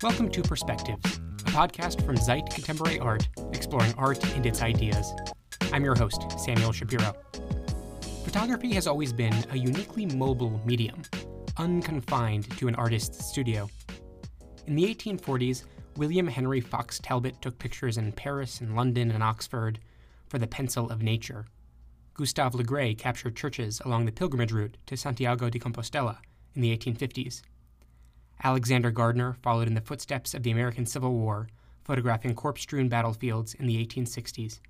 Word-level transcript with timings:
Welcome 0.00 0.30
to 0.30 0.42
Perspectives, 0.42 1.16
a 1.16 1.50
podcast 1.50 2.06
from 2.06 2.16
Zeit 2.16 2.48
Contemporary 2.50 3.00
Art, 3.00 3.28
exploring 3.52 3.92
art 3.98 4.24
and 4.36 4.46
its 4.46 4.62
ideas. 4.62 5.12
I'm 5.72 5.84
your 5.84 5.96
host, 5.96 6.22
Samuel 6.38 6.70
Shapiro. 6.70 7.16
Photography 8.22 8.72
has 8.74 8.86
always 8.86 9.12
been 9.12 9.34
a 9.50 9.56
uniquely 9.56 10.06
mobile 10.06 10.60
medium, 10.64 11.02
unconfined 11.56 12.48
to 12.58 12.68
an 12.68 12.76
artist's 12.76 13.26
studio. 13.26 13.68
In 14.68 14.76
the 14.76 14.84
1840s, 14.84 15.64
William 15.96 16.28
Henry 16.28 16.60
Fox 16.60 17.00
Talbot 17.00 17.42
took 17.42 17.58
pictures 17.58 17.98
in 17.98 18.12
Paris 18.12 18.60
and 18.60 18.76
London 18.76 19.10
and 19.10 19.24
Oxford 19.24 19.80
for 20.28 20.38
the 20.38 20.46
pencil 20.46 20.88
of 20.90 21.02
nature. 21.02 21.44
Gustave 22.14 22.56
Le 22.56 22.62
Gray 22.62 22.94
captured 22.94 23.34
churches 23.34 23.82
along 23.84 24.04
the 24.04 24.12
pilgrimage 24.12 24.52
route 24.52 24.76
to 24.86 24.96
Santiago 24.96 25.50
de 25.50 25.58
Compostela 25.58 26.18
in 26.54 26.62
the 26.62 26.76
1850s. 26.76 27.42
Alexander 28.44 28.92
Gardner 28.92 29.36
followed 29.42 29.66
in 29.66 29.74
the 29.74 29.80
footsteps 29.80 30.32
of 30.32 30.44
the 30.44 30.52
American 30.52 30.86
Civil 30.86 31.12
War, 31.12 31.48
photographing 31.84 32.34
corpse 32.34 32.62
strewn 32.62 32.88
battlefields 32.88 33.54
in 33.54 33.66
the 33.66 33.84
1860s. 33.84 34.60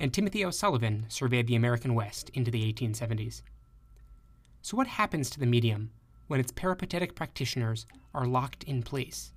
And 0.00 0.12
Timothy 0.12 0.44
O'Sullivan 0.44 1.04
surveyed 1.08 1.46
the 1.46 1.54
American 1.54 1.94
West 1.94 2.30
into 2.30 2.50
the 2.50 2.72
1870s. 2.72 3.42
So, 4.62 4.76
what 4.76 4.86
happens 4.86 5.28
to 5.30 5.40
the 5.40 5.46
medium 5.46 5.90
when 6.28 6.40
its 6.40 6.52
peripatetic 6.52 7.14
practitioners 7.14 7.84
are 8.14 8.26
locked 8.26 8.64
in 8.64 8.82
place? 8.82 9.32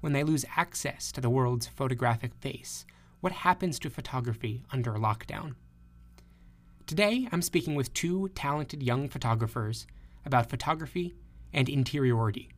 When 0.00 0.12
they 0.12 0.22
lose 0.22 0.44
access 0.56 1.10
to 1.12 1.22
the 1.22 1.30
world's 1.30 1.66
photographic 1.66 2.34
face, 2.34 2.84
what 3.20 3.32
happens 3.32 3.78
to 3.78 3.90
photography 3.90 4.62
under 4.70 4.92
lockdown? 4.92 5.54
Today, 6.86 7.26
I'm 7.32 7.42
speaking 7.42 7.74
with 7.74 7.94
two 7.94 8.28
talented 8.34 8.82
young 8.82 9.08
photographers 9.08 9.86
about 10.26 10.50
photography 10.50 11.16
and 11.52 11.68
interiority 11.68 12.50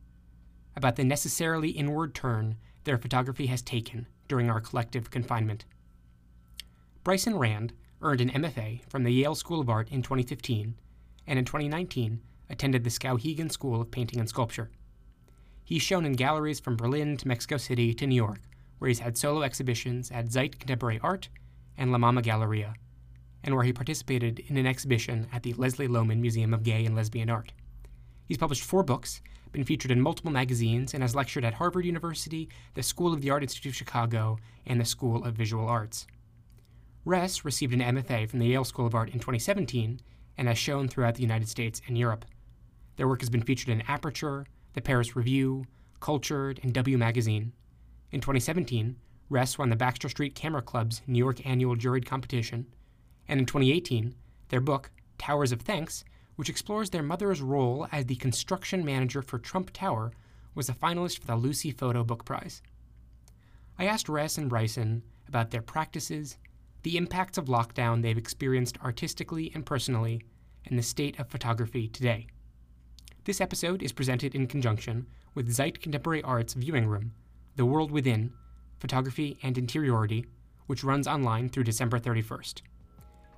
about 0.79 0.95
the 0.95 1.03
necessarily 1.03 1.71
inward 1.71 2.15
turn 2.15 2.55
their 2.85 2.97
photography 2.97 3.47
has 3.47 3.61
taken 3.61 4.07
during 4.29 4.49
our 4.49 4.61
collective 4.61 5.11
confinement. 5.11 5.65
Bryson 7.03 7.37
Rand 7.37 7.73
earned 8.01 8.21
an 8.21 8.29
MFA 8.29 8.81
from 8.89 9.03
the 9.03 9.11
Yale 9.11 9.35
School 9.35 9.59
of 9.59 9.69
Art 9.69 9.89
in 9.89 10.01
2015 10.01 10.75
and 11.27 11.37
in 11.37 11.43
2019 11.43 12.21
attended 12.49 12.85
the 12.85 12.89
Skowhegan 12.89 13.51
School 13.51 13.81
of 13.81 13.91
Painting 13.91 14.21
and 14.21 14.29
Sculpture. 14.29 14.71
He's 15.65 15.81
shown 15.81 16.05
in 16.05 16.13
galleries 16.13 16.61
from 16.61 16.77
Berlin 16.77 17.17
to 17.17 17.27
Mexico 17.27 17.57
City 17.57 17.93
to 17.93 18.07
New 18.07 18.15
York, 18.15 18.39
where 18.77 18.87
he's 18.87 18.99
had 18.99 19.17
solo 19.17 19.41
exhibitions 19.41 20.09
at 20.11 20.31
Zeit 20.31 20.59
Contemporary 20.59 21.01
Art 21.03 21.27
and 21.77 21.91
La 21.91 21.97
Mama 21.97 22.21
Galleria, 22.21 22.73
and 23.43 23.53
where 23.53 23.65
he 23.65 23.73
participated 23.73 24.39
in 24.47 24.55
an 24.55 24.65
exhibition 24.65 25.27
at 25.33 25.43
the 25.43 25.53
Leslie 25.55 25.89
Lohman 25.89 26.21
Museum 26.21 26.53
of 26.53 26.63
Gay 26.63 26.85
and 26.85 26.95
Lesbian 26.95 27.29
Art. 27.29 27.51
He's 28.25 28.37
published 28.37 28.63
four 28.63 28.83
books 28.83 29.21
been 29.51 29.63
featured 29.63 29.91
in 29.91 30.01
multiple 30.01 30.31
magazines, 30.31 30.93
and 30.93 31.03
has 31.03 31.15
lectured 31.15 31.45
at 31.45 31.55
Harvard 31.55 31.85
University, 31.85 32.49
the 32.73 32.83
School 32.83 33.13
of 33.13 33.21
the 33.21 33.29
Art 33.29 33.43
Institute 33.43 33.71
of 33.71 33.77
Chicago, 33.77 34.37
and 34.65 34.79
the 34.79 34.85
School 34.85 35.23
of 35.25 35.35
Visual 35.35 35.67
Arts. 35.67 36.07
Res 37.05 37.43
received 37.45 37.73
an 37.73 37.79
MFA 37.81 38.29
from 38.29 38.39
the 38.39 38.47
Yale 38.47 38.63
School 38.63 38.85
of 38.85 38.93
Art 38.93 39.09
in 39.09 39.19
2017 39.19 39.99
and 40.37 40.47
has 40.47 40.57
shown 40.57 40.87
throughout 40.87 41.15
the 41.15 41.21
United 41.21 41.49
States 41.49 41.81
and 41.87 41.97
Europe. 41.97 42.25
Their 42.95 43.07
work 43.07 43.21
has 43.21 43.29
been 43.29 43.41
featured 43.41 43.69
in 43.69 43.81
Aperture, 43.87 44.45
the 44.73 44.81
Paris 44.81 45.15
Review, 45.15 45.65
Cultured, 45.99 46.59
and 46.63 46.73
W 46.73 46.97
Magazine. 46.97 47.53
In 48.11 48.21
2017, 48.21 48.97
Res 49.29 49.57
won 49.57 49.69
the 49.69 49.75
Baxter 49.75 50.09
Street 50.09 50.35
Camera 50.35 50.61
Club's 50.61 51.01
New 51.07 51.19
York 51.19 51.45
Annual 51.45 51.75
Juried 51.75 52.05
Competition, 52.05 52.67
and 53.27 53.39
in 53.39 53.45
2018, 53.45 54.15
their 54.49 54.61
book, 54.61 54.91
Towers 55.17 55.51
of 55.51 55.61
Thanks, 55.61 56.03
which 56.39 56.49
explores 56.49 56.89
their 56.91 57.03
mother's 57.03 57.41
role 57.41 57.85
as 57.91 58.05
the 58.05 58.15
construction 58.15 58.85
manager 58.85 59.21
for 59.21 59.37
Trump 59.37 59.71
Tower, 59.73 60.13
was 60.55 60.69
a 60.69 60.73
finalist 60.73 61.19
for 61.19 61.27
the 61.27 61.35
Lucie 61.35 61.69
Photo 61.69 62.01
Book 62.01 62.23
Prize. 62.23 62.61
I 63.77 63.83
asked 63.83 64.07
Res 64.07 64.37
and 64.37 64.47
Bryson 64.49 65.03
about 65.27 65.51
their 65.51 65.61
practices, 65.61 66.37
the 66.83 66.95
impacts 66.95 67.37
of 67.37 67.47
lockdown 67.47 68.01
they've 68.01 68.17
experienced 68.17 68.77
artistically 68.81 69.51
and 69.53 69.65
personally, 69.65 70.21
and 70.65 70.79
the 70.79 70.81
state 70.81 71.19
of 71.19 71.27
photography 71.27 71.89
today. 71.89 72.27
This 73.25 73.41
episode 73.41 73.83
is 73.83 73.91
presented 73.91 74.33
in 74.33 74.47
conjunction 74.47 75.07
with 75.35 75.51
Zeit 75.51 75.81
Contemporary 75.81 76.23
Art's 76.23 76.53
viewing 76.53 76.87
room, 76.87 77.11
The 77.57 77.65
World 77.65 77.91
Within 77.91 78.31
Photography 78.79 79.37
and 79.43 79.57
Interiority, 79.57 80.25
which 80.67 80.85
runs 80.85 81.05
online 81.05 81.49
through 81.49 81.65
December 81.65 81.99
31st. 81.99 82.61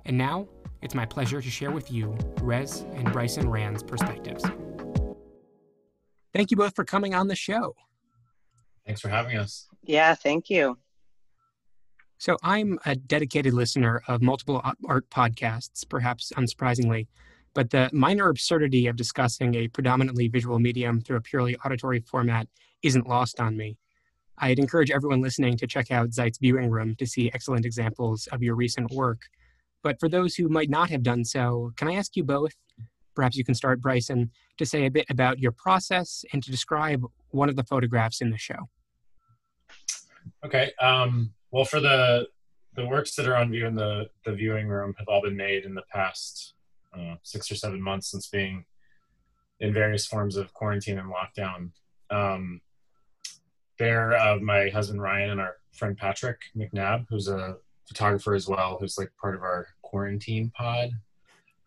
And 0.04 0.16
now, 0.16 0.46
it's 0.82 0.94
my 0.94 1.06
pleasure 1.06 1.40
to 1.40 1.50
share 1.50 1.70
with 1.70 1.90
you 1.90 2.16
Res 2.40 2.80
and 2.94 3.10
Bryson 3.12 3.48
Rand's 3.48 3.82
perspectives. 3.82 4.44
Thank 6.34 6.50
you 6.50 6.56
both 6.56 6.74
for 6.74 6.84
coming 6.84 7.14
on 7.14 7.28
the 7.28 7.36
show. 7.36 7.74
Thanks 8.84 9.00
for 9.00 9.08
having 9.08 9.36
us. 9.36 9.68
Yeah, 9.84 10.14
thank 10.14 10.50
you. 10.50 10.78
So, 12.18 12.36
I'm 12.42 12.78
a 12.86 12.94
dedicated 12.94 13.52
listener 13.52 14.02
of 14.08 14.22
multiple 14.22 14.62
art 14.86 15.10
podcasts, 15.10 15.88
perhaps 15.88 16.32
unsurprisingly, 16.36 17.08
but 17.54 17.70
the 17.70 17.90
minor 17.92 18.28
absurdity 18.28 18.86
of 18.86 18.96
discussing 18.96 19.54
a 19.54 19.68
predominantly 19.68 20.28
visual 20.28 20.58
medium 20.58 21.00
through 21.00 21.16
a 21.16 21.20
purely 21.20 21.56
auditory 21.64 22.00
format 22.00 22.48
isn't 22.82 23.08
lost 23.08 23.40
on 23.40 23.56
me. 23.56 23.76
I'd 24.38 24.58
encourage 24.58 24.90
everyone 24.90 25.20
listening 25.20 25.56
to 25.58 25.66
check 25.66 25.90
out 25.90 26.12
Zeit's 26.12 26.38
viewing 26.38 26.70
room 26.70 26.96
to 26.96 27.06
see 27.06 27.30
excellent 27.34 27.66
examples 27.66 28.26
of 28.32 28.42
your 28.42 28.54
recent 28.54 28.90
work 28.92 29.20
but 29.82 29.98
for 30.00 30.08
those 30.08 30.34
who 30.34 30.48
might 30.48 30.70
not 30.70 30.90
have 30.90 31.02
done 31.02 31.24
so, 31.24 31.72
can 31.76 31.88
I 31.88 31.94
ask 31.94 32.16
you 32.16 32.24
both, 32.24 32.52
perhaps 33.14 33.36
you 33.36 33.44
can 33.44 33.54
start, 33.54 33.80
Bryson, 33.80 34.30
to 34.58 34.66
say 34.66 34.86
a 34.86 34.90
bit 34.90 35.06
about 35.10 35.38
your 35.38 35.52
process 35.52 36.24
and 36.32 36.42
to 36.42 36.50
describe 36.50 37.04
one 37.30 37.48
of 37.48 37.56
the 37.56 37.64
photographs 37.64 38.20
in 38.20 38.30
the 38.30 38.38
show? 38.38 38.68
Okay. 40.44 40.72
Um, 40.80 41.32
well, 41.50 41.64
for 41.64 41.80
the 41.80 42.28
the 42.74 42.86
works 42.86 43.14
that 43.16 43.28
are 43.28 43.36
on 43.36 43.50
view 43.50 43.66
in 43.66 43.74
the 43.74 44.08
the 44.24 44.32
viewing 44.32 44.68
room 44.68 44.94
have 44.98 45.08
all 45.08 45.20
been 45.20 45.36
made 45.36 45.64
in 45.64 45.74
the 45.74 45.82
past 45.92 46.54
uh, 46.96 47.16
six 47.22 47.50
or 47.50 47.54
seven 47.54 47.82
months 47.82 48.10
since 48.10 48.28
being 48.28 48.64
in 49.60 49.72
various 49.72 50.06
forms 50.06 50.36
of 50.36 50.52
quarantine 50.52 50.98
and 50.98 51.12
lockdown. 51.12 51.70
Um, 52.10 52.60
they're 53.78 54.12
of 54.12 54.42
my 54.42 54.68
husband 54.68 55.02
Ryan 55.02 55.30
and 55.30 55.40
our 55.40 55.56
friend 55.72 55.96
Patrick 55.96 56.40
McNabb, 56.56 57.06
who's 57.08 57.28
a 57.28 57.56
photographer 57.86 58.34
as 58.34 58.48
well, 58.48 58.78
who's 58.80 58.98
like 58.98 59.10
part 59.20 59.34
of 59.34 59.42
our 59.42 59.68
quarantine 59.82 60.50
pod. 60.56 60.90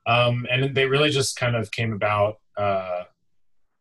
Um, 0.08 0.46
and 0.52 0.76
they 0.76 0.86
really 0.86 1.10
just 1.10 1.38
kind 1.38 1.56
of 1.56 1.72
came 1.72 1.94
about 1.94 2.40
uh, 2.58 3.04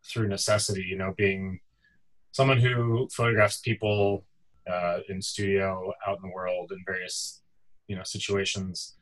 through 0.06 0.28
necessity, 0.28 0.83
you 0.83 0.97
know, 0.97 1.15
being 1.17 1.61
someone 2.33 2.59
who 2.59 3.09
photographs 3.12 3.59
people 3.59 4.25
uh, 4.71 4.99
in 5.09 5.21
studio, 5.21 5.93
out 6.06 6.17
in 6.17 6.28
the 6.28 6.34
world, 6.34 6.72
in 6.72 6.83
various, 6.87 7.43
you 7.89 7.97
know, 7.97 8.03
situations. 8.05 8.97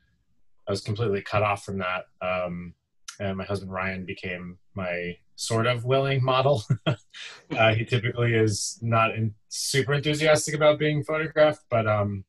I 0.69 0.73
was 0.73 0.81
completely 0.81 1.23
cut 1.23 1.43
off 1.43 1.65
from 1.65 1.79
that. 1.79 2.05
Um, 2.21 2.75
and 3.21 3.37
my 3.37 3.45
husband 3.45 3.73
Ryan 3.73 4.05
became 4.05 4.59
my 4.75 5.17
sort 5.37 5.67
of 5.67 5.85
willing 5.85 6.25
model. 6.25 6.65
uh, 6.87 7.75
he 7.75 7.85
typically 7.85 8.35
is 8.35 8.79
not 8.83 9.15
in, 9.15 9.35
super 9.49 9.95
enthusiastic 9.95 10.55
about 10.55 10.79
being 10.79 11.03
photographed, 11.03 11.63
but 11.71 11.87
um, 11.87 12.25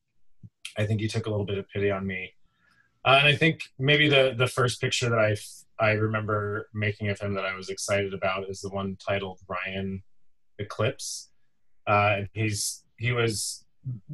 I 0.76 0.86
think 0.86 1.00
he 1.00 1.08
took 1.08 1.26
a 1.26 1.30
little 1.30 1.46
bit 1.46 1.58
of 1.58 1.68
pity 1.68 1.90
on 1.90 2.06
me. 2.06 2.34
Uh, 3.04 3.18
and 3.20 3.28
I 3.28 3.36
think 3.36 3.60
maybe 3.78 4.08
the 4.08 4.34
the 4.36 4.46
first 4.46 4.80
picture 4.80 5.08
that 5.10 5.18
I 5.18 5.36
I 5.78 5.92
remember 5.92 6.68
making 6.72 7.08
of 7.08 7.20
him 7.20 7.34
that 7.34 7.44
I 7.44 7.54
was 7.54 7.68
excited 7.68 8.14
about 8.14 8.48
is 8.48 8.60
the 8.60 8.70
one 8.70 8.96
titled 8.96 9.40
Ryan 9.48 10.02
Eclipse. 10.58 11.30
Uh, 11.86 12.22
he's 12.32 12.84
he 12.96 13.12
was 13.12 13.64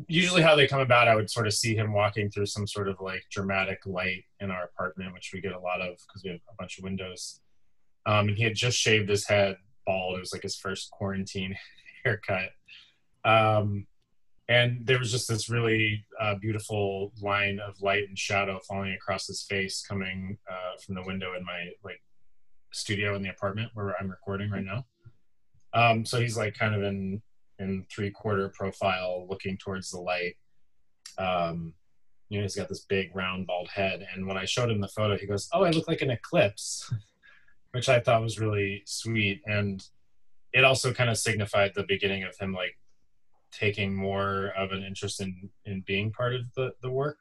usually 0.08 0.42
how 0.42 0.56
they 0.56 0.66
come 0.66 0.80
about. 0.80 1.08
I 1.08 1.14
would 1.14 1.30
sort 1.30 1.46
of 1.46 1.54
see 1.54 1.76
him 1.76 1.92
walking 1.92 2.30
through 2.30 2.46
some 2.46 2.66
sort 2.66 2.88
of 2.88 2.96
like 3.00 3.24
dramatic 3.30 3.80
light 3.86 4.24
in 4.40 4.50
our 4.50 4.64
apartment, 4.64 5.12
which 5.12 5.30
we 5.32 5.40
get 5.40 5.52
a 5.52 5.60
lot 5.60 5.80
of 5.80 5.96
because 6.06 6.22
we 6.24 6.30
have 6.30 6.40
a 6.50 6.56
bunch 6.58 6.78
of 6.78 6.84
windows. 6.84 7.40
Um, 8.06 8.28
and 8.28 8.36
he 8.36 8.44
had 8.44 8.54
just 8.54 8.78
shaved 8.78 9.08
his 9.08 9.28
head 9.28 9.56
bald. 9.86 10.16
It 10.16 10.20
was 10.20 10.32
like 10.32 10.42
his 10.42 10.56
first 10.56 10.90
quarantine 10.90 11.56
haircut. 12.04 12.50
Um, 13.24 13.86
and 14.50 14.84
there 14.84 14.98
was 14.98 15.12
just 15.12 15.28
this 15.28 15.48
really 15.48 16.04
uh, 16.20 16.34
beautiful 16.34 17.12
line 17.22 17.60
of 17.60 17.80
light 17.80 18.08
and 18.08 18.18
shadow 18.18 18.58
falling 18.68 18.92
across 18.92 19.28
his 19.28 19.42
face 19.42 19.82
coming 19.86 20.36
uh, 20.50 20.76
from 20.84 20.96
the 20.96 21.04
window 21.04 21.34
in 21.38 21.44
my 21.44 21.70
like 21.84 22.02
studio 22.72 23.14
in 23.14 23.22
the 23.22 23.30
apartment 23.30 23.70
where 23.74 23.94
i'm 23.98 24.10
recording 24.10 24.50
right 24.50 24.64
now. 24.64 24.84
Um, 25.72 26.04
so 26.04 26.20
he's 26.20 26.36
like 26.36 26.58
kind 26.58 26.74
of 26.74 26.82
in 26.82 27.22
in 27.60 27.86
three 27.90 28.10
quarter 28.10 28.48
profile 28.48 29.26
looking 29.30 29.56
towards 29.56 29.90
the 29.90 30.00
light. 30.00 30.36
Um, 31.16 31.72
you 32.28 32.38
know 32.38 32.42
he's 32.42 32.56
got 32.56 32.68
this 32.68 32.84
big 32.86 33.14
round 33.14 33.46
bald 33.46 33.68
head. 33.68 34.04
And 34.14 34.26
when 34.26 34.36
i 34.36 34.44
showed 34.44 34.70
him 34.70 34.80
the 34.80 34.88
photo 34.88 35.16
he 35.16 35.26
goes 35.26 35.48
oh 35.52 35.62
i 35.62 35.70
look 35.70 35.86
like 35.86 36.02
an 36.02 36.10
eclipse 36.10 36.92
which 37.70 37.88
i 37.88 38.00
thought 38.00 38.22
was 38.22 38.40
really 38.40 38.82
sweet. 38.84 39.42
And 39.46 39.80
it 40.52 40.64
also 40.64 40.92
kind 40.92 41.08
of 41.08 41.18
signified 41.18 41.70
the 41.74 41.84
beginning 41.84 42.24
of 42.24 42.36
him 42.36 42.52
like 42.52 42.76
taking 43.52 43.94
more 43.94 44.52
of 44.56 44.72
an 44.72 44.82
interest 44.82 45.20
in 45.20 45.50
in 45.64 45.82
being 45.86 46.12
part 46.12 46.34
of 46.34 46.42
the 46.56 46.72
the 46.82 46.90
work, 46.90 47.18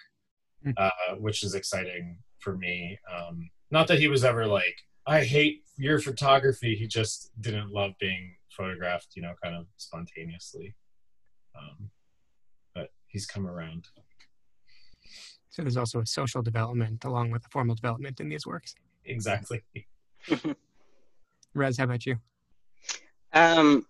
hmm. 0.63 0.71
uh, 0.77 1.15
which 1.17 1.43
is 1.43 1.55
exciting 1.55 2.17
for 2.39 2.55
me. 2.55 2.97
Um, 3.13 3.49
not 3.71 3.87
that 3.87 3.99
he 3.99 4.07
was 4.07 4.23
ever 4.23 4.47
like, 4.47 4.75
I 5.05 5.23
hate 5.23 5.63
your 5.77 5.99
photography. 5.99 6.75
He 6.75 6.87
just 6.87 7.31
didn't 7.39 7.71
love 7.71 7.91
being 7.99 8.35
photographed, 8.49 9.09
you 9.15 9.21
know, 9.21 9.33
kind 9.41 9.55
of 9.55 9.65
spontaneously. 9.77 10.75
Um, 11.57 11.89
but 12.73 12.89
he's 13.07 13.25
come 13.25 13.47
around. 13.47 13.87
So 15.49 15.61
there's 15.63 15.77
also 15.77 15.99
a 16.01 16.05
social 16.05 16.41
development 16.41 17.03
along 17.05 17.31
with 17.31 17.45
a 17.45 17.49
formal 17.49 17.75
development 17.75 18.19
in 18.19 18.29
these 18.29 18.45
works. 18.45 18.75
Exactly. 19.05 19.63
Res, 21.53 21.77
how 21.77 21.85
about 21.85 22.05
you? 22.05 22.17
Um, 23.33 23.85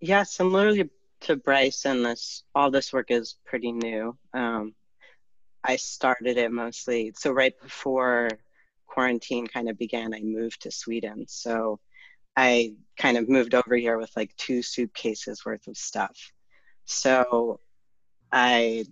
yeah, 0.00 0.22
similarly 0.22 0.90
to 1.22 1.36
Bryce, 1.36 1.84
and 1.84 2.04
this 2.04 2.44
all 2.54 2.70
this 2.70 2.92
work 2.92 3.10
is 3.10 3.36
pretty 3.44 3.72
new. 3.72 4.16
Um, 4.32 4.74
I 5.64 5.76
started 5.76 6.36
it 6.38 6.52
mostly 6.52 7.12
so 7.16 7.32
right 7.32 7.54
before 7.60 8.28
quarantine 8.86 9.46
kind 9.46 9.68
of 9.68 9.78
began. 9.78 10.14
I 10.14 10.20
moved 10.20 10.62
to 10.62 10.70
Sweden, 10.70 11.26
so 11.28 11.80
I 12.36 12.74
kind 12.96 13.16
of 13.16 13.28
moved 13.28 13.54
over 13.54 13.76
here 13.76 13.98
with 13.98 14.10
like 14.16 14.34
two 14.36 14.62
suitcases 14.62 15.44
worth 15.44 15.66
of 15.66 15.76
stuff. 15.76 16.32
So 16.84 17.60
I 18.32 18.86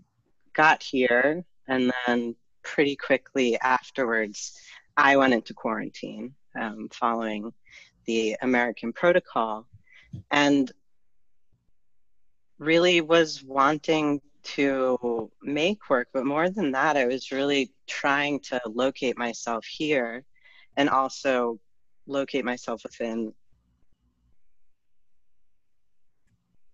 got 0.52 0.82
here, 0.82 1.44
and 1.68 1.92
then 2.06 2.34
pretty 2.62 2.96
quickly 2.96 3.58
afterwards, 3.60 4.58
I 4.96 5.16
went 5.16 5.34
into 5.34 5.54
quarantine 5.54 6.34
um, 6.58 6.88
following 6.92 7.52
the 8.06 8.36
American 8.42 8.92
protocol 8.92 9.66
and 10.30 10.70
really 12.58 13.00
was 13.00 13.42
wanting 13.42 14.20
to 14.42 15.30
make 15.42 15.90
work. 15.90 16.08
But 16.12 16.24
more 16.24 16.48
than 16.48 16.72
that, 16.72 16.96
I 16.96 17.06
was 17.06 17.32
really 17.32 17.72
trying 17.86 18.40
to 18.40 18.60
locate 18.66 19.18
myself 19.18 19.64
here 19.66 20.24
and 20.76 20.88
also 20.88 21.58
locate 22.06 22.44
myself 22.44 22.82
within 22.84 23.32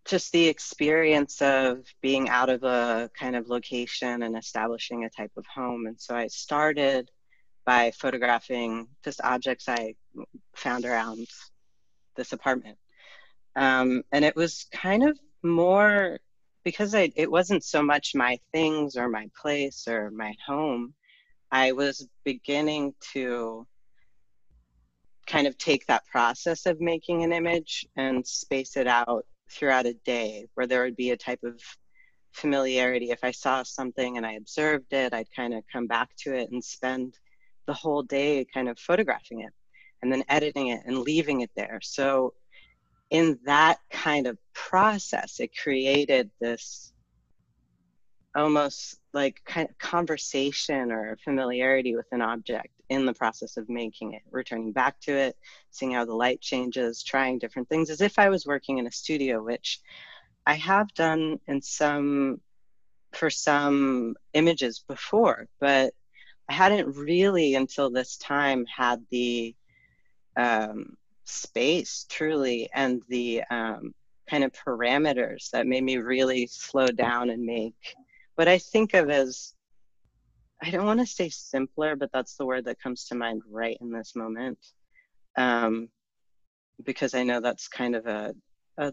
just 0.05 0.32
the 0.32 0.46
experience 0.46 1.40
of 1.40 1.87
being 2.02 2.28
out 2.28 2.50
of 2.50 2.64
a 2.64 3.11
kind 3.19 3.37
of 3.37 3.49
location 3.49 4.23
and 4.25 4.37
establishing 4.37 5.05
a 5.05 5.11
type 5.11 5.31
of 5.37 5.46
home. 5.46 5.87
And 5.87 5.99
so 5.99 6.14
I 6.14 6.26
started 6.26 7.11
by 7.64 7.93
photographing 7.93 8.88
just 9.05 9.20
objects 9.23 9.69
I 9.69 9.94
found 10.56 10.85
around 10.85 11.28
this 12.17 12.32
apartment. 12.32 12.76
Um, 13.55 14.02
and 14.12 14.25
it 14.25 14.35
was 14.35 14.67
kind 14.73 15.05
of 15.05 15.19
more 15.42 16.18
because 16.64 16.94
I, 16.94 17.12
it 17.16 17.30
wasn't 17.30 17.64
so 17.64 17.82
much 17.82 18.14
my 18.14 18.38
things 18.52 18.96
or 18.96 19.08
my 19.08 19.28
place 19.40 19.86
or 19.88 20.10
my 20.10 20.34
home. 20.46 20.94
I 21.50 21.72
was 21.72 22.06
beginning 22.24 22.94
to 23.12 23.66
kind 25.26 25.46
of 25.46 25.58
take 25.58 25.86
that 25.86 26.06
process 26.06 26.66
of 26.66 26.80
making 26.80 27.22
an 27.22 27.32
image 27.32 27.86
and 27.96 28.26
space 28.26 28.76
it 28.76 28.86
out 28.86 29.26
throughout 29.50 29.86
a 29.86 29.94
day 30.04 30.46
where 30.54 30.66
there 30.66 30.82
would 30.82 30.96
be 30.96 31.10
a 31.10 31.16
type 31.16 31.42
of 31.42 31.60
familiarity. 32.32 33.10
If 33.10 33.20
I 33.22 33.30
saw 33.30 33.62
something 33.62 34.16
and 34.16 34.24
I 34.24 34.32
observed 34.32 34.92
it, 34.92 35.12
I'd 35.12 35.30
kind 35.34 35.54
of 35.54 35.64
come 35.70 35.86
back 35.86 36.10
to 36.20 36.34
it 36.34 36.50
and 36.50 36.64
spend 36.64 37.18
the 37.66 37.74
whole 37.74 38.02
day 38.02 38.46
kind 38.52 38.68
of 38.68 38.78
photographing 38.78 39.40
it 39.40 39.52
and 40.02 40.12
then 40.12 40.24
editing 40.28 40.68
it 40.68 40.80
and 40.86 40.98
leaving 40.98 41.42
it 41.42 41.50
there. 41.54 41.80
So 41.82 42.34
in 43.10 43.38
that 43.44 43.78
kind 43.90 44.26
of 44.26 44.38
process, 44.54 45.40
it 45.40 45.56
created 45.56 46.31
this 46.40 46.93
almost 48.34 48.99
like 49.12 49.43
kind 49.44 49.69
of 49.69 49.76
conversation 49.78 50.90
or 50.90 51.19
familiarity 51.22 51.94
with 51.94 52.06
an 52.12 52.22
object 52.22 52.69
in 52.88 53.06
the 53.06 53.12
process 53.12 53.56
of 53.56 53.69
making 53.69 54.14
it, 54.14 54.22
returning 54.31 54.72
back 54.72 54.99
to 55.00 55.12
it, 55.12 55.37
seeing 55.70 55.93
how 55.93 56.04
the 56.04 56.14
light 56.14 56.40
changes, 56.40 57.02
trying 57.02 57.38
different 57.38 57.69
things 57.69 57.90
as 57.90 58.00
if 58.00 58.19
I 58.19 58.28
was 58.28 58.46
working 58.46 58.78
in 58.78 58.87
a 58.87 58.93
studio, 58.93 59.43
which 59.43 59.81
I 60.46 60.54
have 60.54 60.93
done 60.94 61.38
in 61.46 61.62
some 61.62 62.40
for 63.12 63.31
some 63.31 64.16
images 64.32 64.84
before, 64.88 65.46
but 65.60 65.94
I 66.49 66.54
hadn't 66.54 66.96
really 66.96 67.54
until 67.54 67.90
this 67.90 68.16
time 68.16 68.64
had 68.66 69.04
the 69.10 69.54
um, 70.37 70.96
space 71.25 72.06
truly 72.08 72.69
and 72.72 73.02
the 73.08 73.43
um, 73.50 73.94
kind 74.32 74.44
of 74.44 74.52
parameters 74.52 75.50
that 75.50 75.67
made 75.67 75.84
me 75.84 75.99
really 75.99 76.46
slow 76.46 76.87
down 76.87 77.29
and 77.29 77.44
make 77.44 77.75
what 78.37 78.49
I 78.49 78.56
think 78.56 78.94
of 78.94 79.11
as 79.11 79.52
I 80.62 80.70
don't 80.70 80.87
want 80.87 81.00
to 81.00 81.06
say 81.06 81.29
simpler, 81.29 81.96
but 81.96 82.11
that's 82.12 82.37
the 82.37 82.46
word 82.46 82.64
that 82.64 82.81
comes 82.81 83.05
to 83.06 83.14
mind 83.14 83.43
right 83.50 83.76
in 83.82 83.93
this 83.93 84.17
moment. 84.17 84.58
Um, 85.37 85.90
because 86.82 87.14
I 87.14 87.25
know 87.25 87.40
that's 87.40 87.69
kind 87.69 87.94
of 87.94 88.06
a, 88.06 88.34
a, 88.79 88.93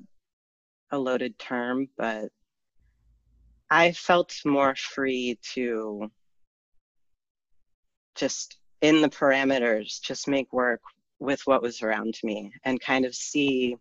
a 0.91 0.97
loaded 0.97 1.39
term, 1.39 1.87
but 1.97 2.29
I 3.69 3.93
felt 3.93 4.35
more 4.45 4.75
free 4.75 5.39
to 5.53 6.11
just 8.15 8.57
in 8.81 9.01
the 9.01 9.09
parameters, 9.09 10.01
just 10.01 10.27
make 10.27 10.51
work 10.51 10.81
with 11.19 11.41
what 11.45 11.61
was 11.61 11.81
around 11.81 12.17
me 12.23 12.51
and 12.65 12.81
kind 12.81 13.05
of 13.05 13.15
see 13.15 13.77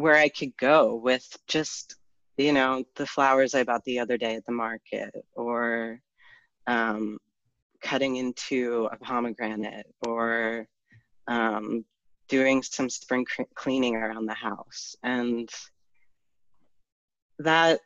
where 0.00 0.16
I 0.16 0.28
could 0.28 0.56
go 0.56 0.94
with 0.94 1.26
just, 1.46 1.96
you 2.36 2.52
know, 2.52 2.84
the 2.96 3.06
flowers 3.06 3.54
I 3.54 3.64
bought 3.64 3.84
the 3.84 3.98
other 3.98 4.16
day 4.16 4.36
at 4.36 4.46
the 4.46 4.52
market 4.52 5.12
or 5.34 6.00
um, 6.66 7.18
cutting 7.82 8.16
into 8.16 8.88
a 8.92 8.96
pomegranate 8.96 9.86
or 10.06 10.66
um, 11.26 11.84
doing 12.28 12.62
some 12.62 12.88
spring 12.88 13.26
cleaning 13.54 13.96
around 13.96 14.26
the 14.26 14.34
house. 14.34 14.94
And 15.02 15.48
that 17.40 17.80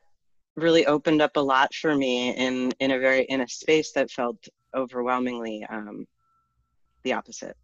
really 0.57 0.87
opened 0.87 1.23
up 1.23 1.37
a 1.37 1.41
lot 1.41 1.75
for 1.75 1.95
me 1.95 2.35
in, 2.35 2.73
in 2.79 2.91
a 2.91 2.99
very, 2.99 3.25
in 3.25 3.41
a 3.41 3.49
space 3.49 3.93
that 3.93 4.11
felt 4.11 4.49
overwhelmingly 4.75 5.65
um, 5.71 6.07
the 7.05 7.15
opposite. 7.15 7.57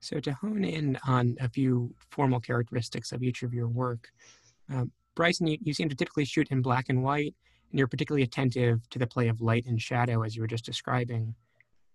So, 0.00 0.20
to 0.20 0.32
hone 0.32 0.64
in 0.64 0.98
on 1.06 1.36
a 1.40 1.48
few 1.48 1.94
formal 2.10 2.40
characteristics 2.40 3.12
of 3.12 3.22
each 3.22 3.42
of 3.42 3.52
your 3.52 3.68
work, 3.68 4.10
uh, 4.72 4.84
Bryson, 5.14 5.48
you, 5.48 5.58
you 5.60 5.74
seem 5.74 5.88
to 5.88 5.96
typically 5.96 6.24
shoot 6.24 6.48
in 6.50 6.62
black 6.62 6.86
and 6.88 7.02
white, 7.02 7.34
and 7.70 7.78
you're 7.78 7.88
particularly 7.88 8.22
attentive 8.22 8.88
to 8.90 8.98
the 8.98 9.06
play 9.06 9.28
of 9.28 9.40
light 9.40 9.66
and 9.66 9.82
shadow, 9.82 10.22
as 10.22 10.36
you 10.36 10.42
were 10.42 10.48
just 10.48 10.64
describing. 10.64 11.34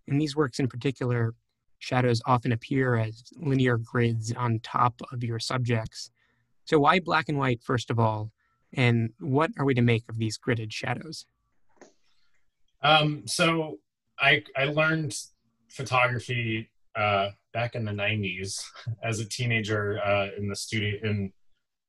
In 0.08 0.18
these 0.18 0.36
works 0.36 0.60
in 0.60 0.68
particular, 0.68 1.34
shadows 1.80 2.22
often 2.26 2.52
appear 2.52 2.96
as 2.98 3.24
linear 3.38 3.78
grids 3.78 4.34
on 4.34 4.60
top 4.60 5.02
of 5.14 5.24
your 5.24 5.40
subjects. 5.40 6.12
So, 6.66 6.80
why 6.80 7.00
black 7.00 7.30
and 7.30 7.38
white, 7.38 7.64
first 7.64 7.90
of 7.90 8.00
all? 8.00 8.32
And 8.74 9.12
what 9.20 9.52
are 9.58 9.66
we 9.66 9.76
to 9.76 9.82
make 9.82 10.04
of 10.10 10.18
these 10.18 10.38
gridded 10.38 10.74
shadows? 10.74 11.26
Um, 12.82 13.26
so, 13.28 13.80
I 14.20 14.44
I 14.58 14.66
learned 14.66 15.16
photography 15.70 16.70
uh, 16.96 17.30
back 17.54 17.76
in 17.76 17.86
the 17.86 17.92
'90s 17.92 18.64
as 19.04 19.20
a 19.20 19.30
teenager 19.30 20.00
uh, 20.04 20.28
in 20.38 20.50
the 20.50 20.56
studio 20.56 21.00
in 21.04 21.32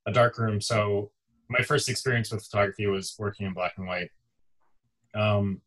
a 0.07 0.13
dark 0.13 0.39
room. 0.39 0.61
So 0.61 1.11
my 1.49 1.63
first 1.63 1.89
experience 1.89 2.33
with 2.33 2.45
photography 2.45 2.87
was 2.87 3.15
working 3.19 3.47
in 3.47 3.55
black 3.55 3.75
and 3.77 3.87
white. 3.87 4.11
Um, 5.15 5.61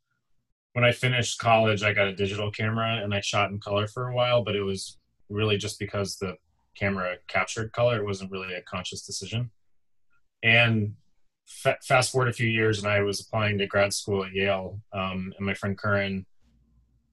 when 0.73 0.83
I 0.83 0.91
finished 0.91 1.39
college, 1.39 1.83
I 1.83 1.93
got 1.93 2.07
a 2.07 2.15
digital 2.15 2.51
camera 2.51 3.01
and 3.03 3.13
I 3.13 3.21
shot 3.21 3.49
in 3.49 3.59
color 3.59 3.87
for 3.87 4.09
a 4.09 4.15
while, 4.15 4.43
but 4.43 4.55
it 4.55 4.61
was 4.61 4.97
really 5.29 5.57
just 5.57 5.79
because 5.79 6.17
the 6.17 6.35
camera 6.77 7.15
captured 7.27 7.71
color. 7.71 7.97
It 7.97 8.05
wasn't 8.05 8.31
really 8.31 8.53
a 8.53 8.61
conscious 8.61 9.01
decision. 9.01 9.49
And 10.43 10.93
fa- 11.47 11.79
fast 11.81 12.11
forward 12.11 12.29
a 12.29 12.33
few 12.33 12.47
years, 12.47 12.79
and 12.79 12.91
I 12.91 13.01
was 13.01 13.21
applying 13.21 13.57
to 13.57 13.67
grad 13.67 13.93
school 13.93 14.23
at 14.23 14.33
Yale, 14.33 14.79
um, 14.93 15.33
and 15.37 15.45
my 15.45 15.53
friend 15.53 15.77
Curran 15.77 16.25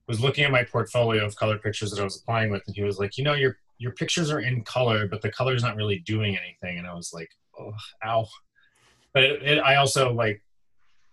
was 0.07 0.21
looking 0.21 0.45
at 0.45 0.51
my 0.51 0.65
portfolio 0.65 1.25
of 1.25 1.37
color 1.37 1.59
pictures 1.59 1.91
that 1.91 2.01
I 2.01 2.05
was 2.05 2.21
applying 2.21 2.51
with, 2.51 2.63
and 2.67 2.77
he 2.77 2.83
was 2.83 2.99
like, 2.99 3.17
"You 3.17 3.25
know, 3.25 3.35
your 3.35 3.59
your 3.79 3.93
pictures 3.93 4.31
are 4.31 4.41
in 4.41 4.63
color, 4.65 5.09
but 5.09 5.23
the 5.23 5.31
color's 5.31 5.63
not 5.63 5.77
really 5.77 5.99
doing 6.01 6.37
anything." 6.37 6.79
And 6.79 6.87
I 6.87 6.95
was 6.95 7.13
like, 7.13 7.31
"Oh, 7.59 7.73
ow!" 8.05 8.27
But 9.13 9.23
it, 9.23 9.43
it, 9.43 9.59
I 9.59 9.77
also 9.77 10.13
like 10.13 10.43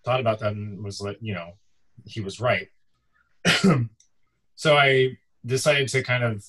thought 0.04 0.20
about 0.20 0.40
that 0.40 0.54
and 0.54 0.84
was 0.84 1.02
like, 1.02 1.18
you 1.22 1.34
know, 1.34 1.52
he 2.06 2.22
was 2.22 2.40
right. 2.40 2.68
so 4.56 4.78
I 4.78 5.18
decided 5.46 5.88
to 5.90 6.04
kind 6.04 6.24
of 6.24 6.44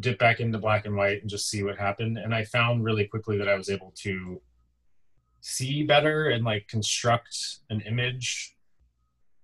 dip 0.00 0.18
back 0.18 0.40
into 0.40 0.58
black 0.58 0.86
and 0.86 0.96
white 0.96 1.20
and 1.20 1.30
just 1.30 1.48
see 1.48 1.62
what 1.62 1.78
happened. 1.78 2.18
And 2.18 2.34
I 2.34 2.44
found 2.44 2.84
really 2.84 3.06
quickly 3.06 3.38
that 3.38 3.48
I 3.48 3.54
was 3.54 3.68
able 3.68 3.92
to 3.98 4.40
see 5.40 5.84
better 5.84 6.30
and 6.30 6.44
like 6.44 6.66
construct 6.68 7.36
an 7.70 7.82
image 7.82 8.56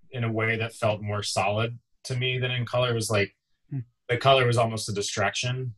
in 0.09 0.23
a 0.23 0.31
way 0.31 0.57
that 0.57 0.73
felt 0.73 1.01
more 1.01 1.23
solid 1.23 1.77
to 2.05 2.15
me 2.15 2.37
than 2.37 2.51
in 2.51 2.65
color. 2.65 2.93
Was 2.93 3.09
like 3.09 3.35
hmm. 3.69 3.79
the 4.09 4.17
color 4.17 4.45
was 4.45 4.57
almost 4.57 4.89
a 4.89 4.93
distraction. 4.93 5.73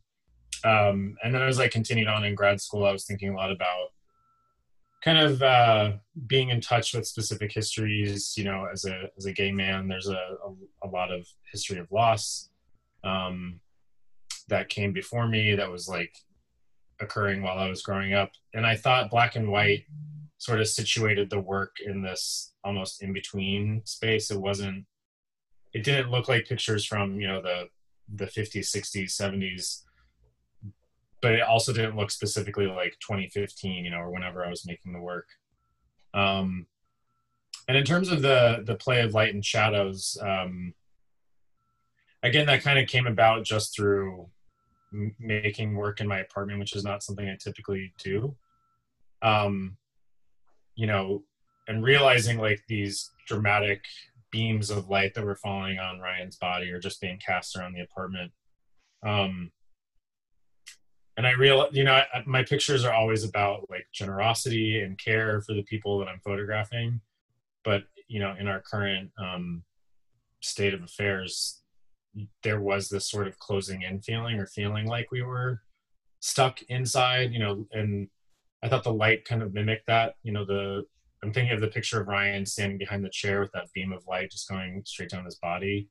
Um, 0.64 1.16
and 1.22 1.34
then 1.34 1.42
as 1.42 1.60
I 1.60 1.68
continued 1.68 2.08
on 2.08 2.24
in 2.24 2.34
grad 2.34 2.60
school, 2.60 2.86
I 2.86 2.92
was 2.92 3.04
thinking 3.04 3.30
a 3.30 3.36
lot 3.36 3.52
about 3.52 3.88
kind 5.04 5.18
of 5.18 5.42
uh, 5.42 5.92
being 6.26 6.48
in 6.48 6.60
touch 6.60 6.94
with 6.94 7.06
specific 7.06 7.52
histories. 7.52 8.34
You 8.36 8.44
know, 8.44 8.66
as 8.72 8.84
a 8.84 9.10
as 9.16 9.26
a 9.26 9.32
gay 9.32 9.52
man, 9.52 9.88
there's 9.88 10.08
a, 10.08 10.12
a, 10.12 10.86
a 10.86 10.88
lot 10.88 11.12
of 11.12 11.26
history 11.52 11.78
of 11.78 11.90
loss, 11.92 12.48
um, 13.04 13.60
that 14.48 14.68
came 14.68 14.92
before 14.92 15.28
me 15.28 15.54
that 15.54 15.70
was 15.70 15.88
like 15.88 16.16
occurring 17.00 17.42
while 17.42 17.58
I 17.58 17.68
was 17.68 17.82
growing 17.82 18.14
up. 18.14 18.32
And 18.52 18.66
I 18.66 18.76
thought 18.76 19.10
black 19.10 19.36
and 19.36 19.50
white 19.50 19.84
sort 20.38 20.60
of 20.60 20.68
situated 20.68 21.30
the 21.30 21.40
work 21.40 21.76
in 21.84 22.02
this 22.02 22.52
almost 22.62 23.02
in 23.02 23.12
between 23.12 23.82
space. 23.84 24.30
It 24.30 24.40
wasn't, 24.40 24.84
it 25.74 25.82
didn't 25.82 26.10
look 26.10 26.28
like 26.28 26.46
pictures 26.46 26.84
from, 26.84 27.20
you 27.20 27.26
know, 27.26 27.42
the, 27.42 27.68
the 28.14 28.26
50s, 28.26 28.74
60s, 28.74 29.20
70s, 29.20 29.82
but 31.20 31.32
it 31.32 31.42
also 31.42 31.72
didn't 31.72 31.96
look 31.96 32.10
specifically 32.10 32.66
like 32.66 32.96
2015, 33.00 33.84
you 33.84 33.90
know, 33.90 33.98
or 33.98 34.10
whenever 34.10 34.44
I 34.44 34.50
was 34.50 34.66
making 34.66 34.92
the 34.92 35.00
work. 35.00 35.26
Um, 36.14 36.66
and 37.66 37.76
in 37.76 37.84
terms 37.84 38.10
of 38.10 38.22
the, 38.22 38.62
the 38.64 38.76
play 38.76 39.00
of 39.00 39.14
light 39.14 39.34
and 39.34 39.44
shadows, 39.44 40.16
um, 40.22 40.74
again, 42.22 42.46
that 42.46 42.62
kind 42.62 42.78
of 42.78 42.88
came 42.88 43.06
about 43.06 43.44
just 43.44 43.74
through 43.74 44.28
making 45.18 45.74
work 45.74 46.00
in 46.00 46.06
my 46.06 46.20
apartment, 46.20 46.60
which 46.60 46.76
is 46.76 46.84
not 46.84 47.02
something 47.02 47.28
I 47.28 47.36
typically 47.42 47.92
do. 48.02 48.36
Um, 49.22 49.76
you 50.76 50.86
know, 50.86 51.24
and 51.66 51.82
realizing 51.82 52.38
like 52.38 52.62
these 52.68 53.10
dramatic 53.26 53.80
beams 54.34 54.68
of 54.68 54.88
light 54.88 55.14
that 55.14 55.24
were 55.24 55.36
falling 55.36 55.78
on 55.78 56.00
Ryan's 56.00 56.36
body 56.36 56.68
or 56.72 56.80
just 56.80 57.00
being 57.00 57.20
cast 57.24 57.56
around 57.56 57.72
the 57.72 57.82
apartment. 57.82 58.32
Um, 59.06 59.52
and 61.16 61.24
I 61.24 61.30
real, 61.34 61.68
you 61.70 61.84
know, 61.84 61.92
I, 61.92 62.04
my 62.26 62.42
pictures 62.42 62.84
are 62.84 62.92
always 62.92 63.22
about 63.22 63.70
like 63.70 63.86
generosity 63.94 64.80
and 64.80 64.98
care 64.98 65.40
for 65.42 65.54
the 65.54 65.62
people 65.62 66.00
that 66.00 66.08
I'm 66.08 66.18
photographing. 66.24 67.00
But 67.62 67.84
you 68.08 68.18
know, 68.18 68.34
in 68.36 68.48
our 68.48 68.60
current 68.60 69.12
um, 69.22 69.62
state 70.42 70.74
of 70.74 70.82
affairs, 70.82 71.62
there 72.42 72.60
was 72.60 72.88
this 72.88 73.08
sort 73.08 73.28
of 73.28 73.38
closing 73.38 73.82
in 73.82 74.00
feeling 74.00 74.40
or 74.40 74.46
feeling 74.46 74.86
like 74.86 75.12
we 75.12 75.22
were 75.22 75.60
stuck 76.18 76.60
inside, 76.62 77.32
you 77.32 77.38
know, 77.38 77.68
and 77.70 78.08
I 78.64 78.68
thought 78.68 78.82
the 78.82 78.92
light 78.92 79.24
kind 79.24 79.42
of 79.42 79.54
mimicked 79.54 79.86
that, 79.86 80.14
you 80.24 80.32
know, 80.32 80.44
the 80.44 80.86
I'm 81.24 81.32
thinking 81.32 81.54
of 81.54 81.62
the 81.62 81.68
picture 81.68 82.02
of 82.02 82.06
Ryan 82.06 82.44
standing 82.44 82.76
behind 82.76 83.02
the 83.02 83.08
chair 83.08 83.40
with 83.40 83.50
that 83.52 83.72
beam 83.72 83.94
of 83.94 84.06
light 84.06 84.30
just 84.30 84.46
going 84.46 84.82
straight 84.84 85.08
down 85.08 85.24
his 85.24 85.36
body. 85.36 85.88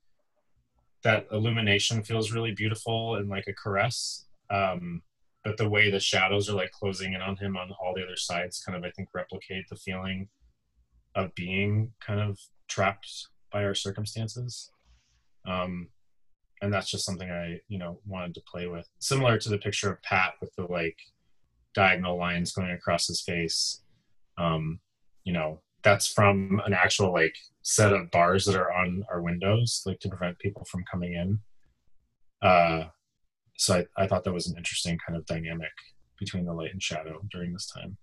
That 1.04 1.26
illumination 1.32 2.04
feels 2.04 2.32
really 2.32 2.52
beautiful 2.52 3.16
and 3.16 3.28
like 3.30 3.48
a 3.48 3.54
caress. 3.54 4.28
Um, 4.52 5.02
but 5.44 5.58
the 5.58 5.68
way 5.68 5.90
the 5.90 6.00
shadows 6.00 6.52
are 6.52 6.56
like 6.56 6.72
closing 6.72 7.14
in 7.14 7.22
on 7.22 7.36
him 7.36 7.58
on 7.58 7.72
all 7.72 7.96
the 7.96 8.04
other 8.04 8.16
sides 8.16 8.62
kind 8.64 8.78
of 8.78 8.84
I 8.84 8.92
think 8.92 9.10
replicate 9.12 9.66
the 9.70 9.76
feeling 9.76 10.30
of 11.16 11.34
being 11.34 11.94
kind 12.00 12.20
of 12.20 12.38
trapped 12.68 13.30
by 13.52 13.64
our 13.64 13.74
circumstances. 13.74 14.70
Um, 15.48 15.90
and 16.62 16.72
that's 16.72 16.92
just 16.92 17.06
something 17.06 17.30
I, 17.30 17.60
you 17.68 17.80
know, 17.80 18.00
wanted 18.06 18.36
to 18.36 18.42
play 18.42 18.68
with. 18.68 18.88
Similar 19.00 19.40
to 19.40 19.50
the 19.50 19.58
picture 19.58 19.92
of 19.92 20.02
Pat 20.04 20.36
with 20.40 20.54
the 20.56 20.72
like 20.72 20.98
diagonal 21.74 22.20
lines 22.20 22.52
going 22.52 22.70
across 22.70 23.08
his 23.08 23.20
face. 23.20 23.82
Um, 24.38 24.80
you 25.24 25.34
know, 25.34 25.62
that's 25.84 26.08
from 26.08 26.62
an 26.66 26.74
actual 26.74 27.12
like 27.12 27.36
set 27.62 27.94
of 27.94 28.12
bars 28.12 28.46
that 28.46 28.56
are 28.56 28.72
on 28.72 29.04
our 29.12 29.22
windows, 29.22 29.82
like 29.86 30.00
to 30.00 30.10
prevent 30.10 30.40
people 30.40 30.66
from 30.66 30.84
coming 30.90 31.14
in. 31.14 31.40
Uh, 32.42 32.86
so 33.58 33.84
I, 33.98 34.04
I 34.04 34.08
thought 34.08 34.24
that 34.24 34.34
was 34.34 34.48
an 34.48 34.58
interesting 34.58 34.98
kind 35.06 35.18
of 35.18 35.26
dynamic 35.26 35.72
between 36.20 36.46
the 36.46 36.54
light 36.54 36.72
and 36.72 36.82
shadow 36.82 37.22
during 37.32 37.54
this 37.54 37.68
time. 37.68 37.98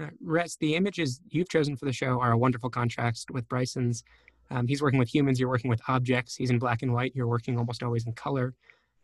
Uh, 0.00 0.10
Res, 0.20 0.56
the 0.60 0.76
images 0.76 1.20
you've 1.28 1.48
chosen 1.48 1.76
for 1.76 1.84
the 1.84 1.92
show 1.92 2.20
are 2.20 2.32
a 2.32 2.38
wonderful 2.38 2.70
contrast 2.70 3.30
with 3.30 3.48
Bryson's. 3.48 4.04
Um, 4.50 4.66
he's 4.66 4.80
working 4.80 4.98
with 4.98 5.12
humans, 5.12 5.38
you're 5.38 5.48
working 5.48 5.70
with 5.70 5.82
objects. 5.88 6.36
He's 6.36 6.50
in 6.50 6.58
black 6.58 6.82
and 6.82 6.92
white, 6.92 7.12
you're 7.14 7.26
working 7.26 7.58
almost 7.58 7.82
always 7.82 8.06
in 8.06 8.12
color. 8.12 8.54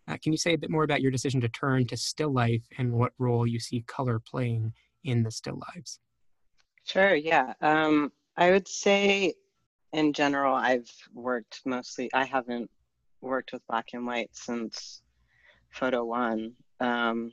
Uh, 0.07 0.17
can 0.23 0.33
you 0.33 0.39
say 0.39 0.55
a 0.55 0.59
bit 0.59 0.71
more 0.71 0.85
about 0.85 1.03
your 1.03 1.11
decision 1.11 1.41
to 1.41 1.49
turn 1.49 1.87
to 1.87 1.97
still 1.97 2.33
life 2.33 2.63
and 2.79 2.93
what 2.93 3.13
role 3.19 3.47
you 3.47 3.59
see 3.59 3.85
color 3.87 4.19
playing 4.19 4.73
in 5.05 5.23
the 5.23 5.31
still 5.31 5.61
lives? 5.75 5.99
Sure, 6.85 7.15
yeah. 7.15 7.55
Um, 7.61 8.13
I 8.37 8.51
would 8.51 8.69
say 8.69 9.35
in 9.93 10.13
general, 10.13 10.55
I've 10.55 10.91
worked 11.13 11.63
mostly, 11.65 12.11
I 12.13 12.25
haven't 12.25 12.71
worked 13.21 13.53
with 13.53 13.67
black 13.67 13.89
and 13.95 14.07
white 14.07 14.31
since 14.33 15.03
photo 15.71 16.05
one. 16.05 16.53
Um, 16.81 17.33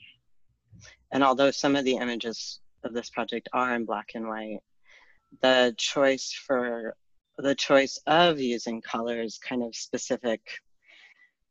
and 1.12 1.24
although 1.24 1.52
some 1.52 1.76
of 1.76 1.86
the 1.86 1.98
images 1.98 2.62
of 2.84 2.94
this 2.94 3.10
project 3.10 3.50
are 3.54 3.76
in 3.76 3.86
black 3.86 4.12
and 4.16 4.28
white, 4.28 4.60
the 5.42 5.74
choice 5.78 6.32
for 6.32 6.96
the 7.38 7.56
choice 7.56 8.00
of 8.08 8.40
using 8.40 8.82
color 8.82 9.22
is 9.22 9.38
kind 9.38 9.64
of 9.64 9.76
specific 9.76 10.42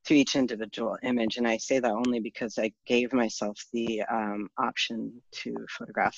to 0.07 0.14
each 0.14 0.37
individual 0.37 0.97
image. 1.02 1.37
And 1.37 1.47
I 1.47 1.59
say 1.59 1.78
that 1.78 1.90
only 1.90 2.21
because 2.21 2.59
I 2.59 2.73
gave 2.87 3.12
myself 3.12 3.59
the 3.73 4.02
um, 4.02 4.49
option 4.59 5.21
to 5.33 5.54
photograph 5.69 6.16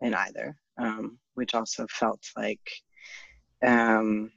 in 0.00 0.14
either, 0.14 0.56
um, 0.78 1.18
which 1.34 1.54
also 1.54 1.86
felt 1.90 2.22
like 2.36 2.70
um, 3.64 4.30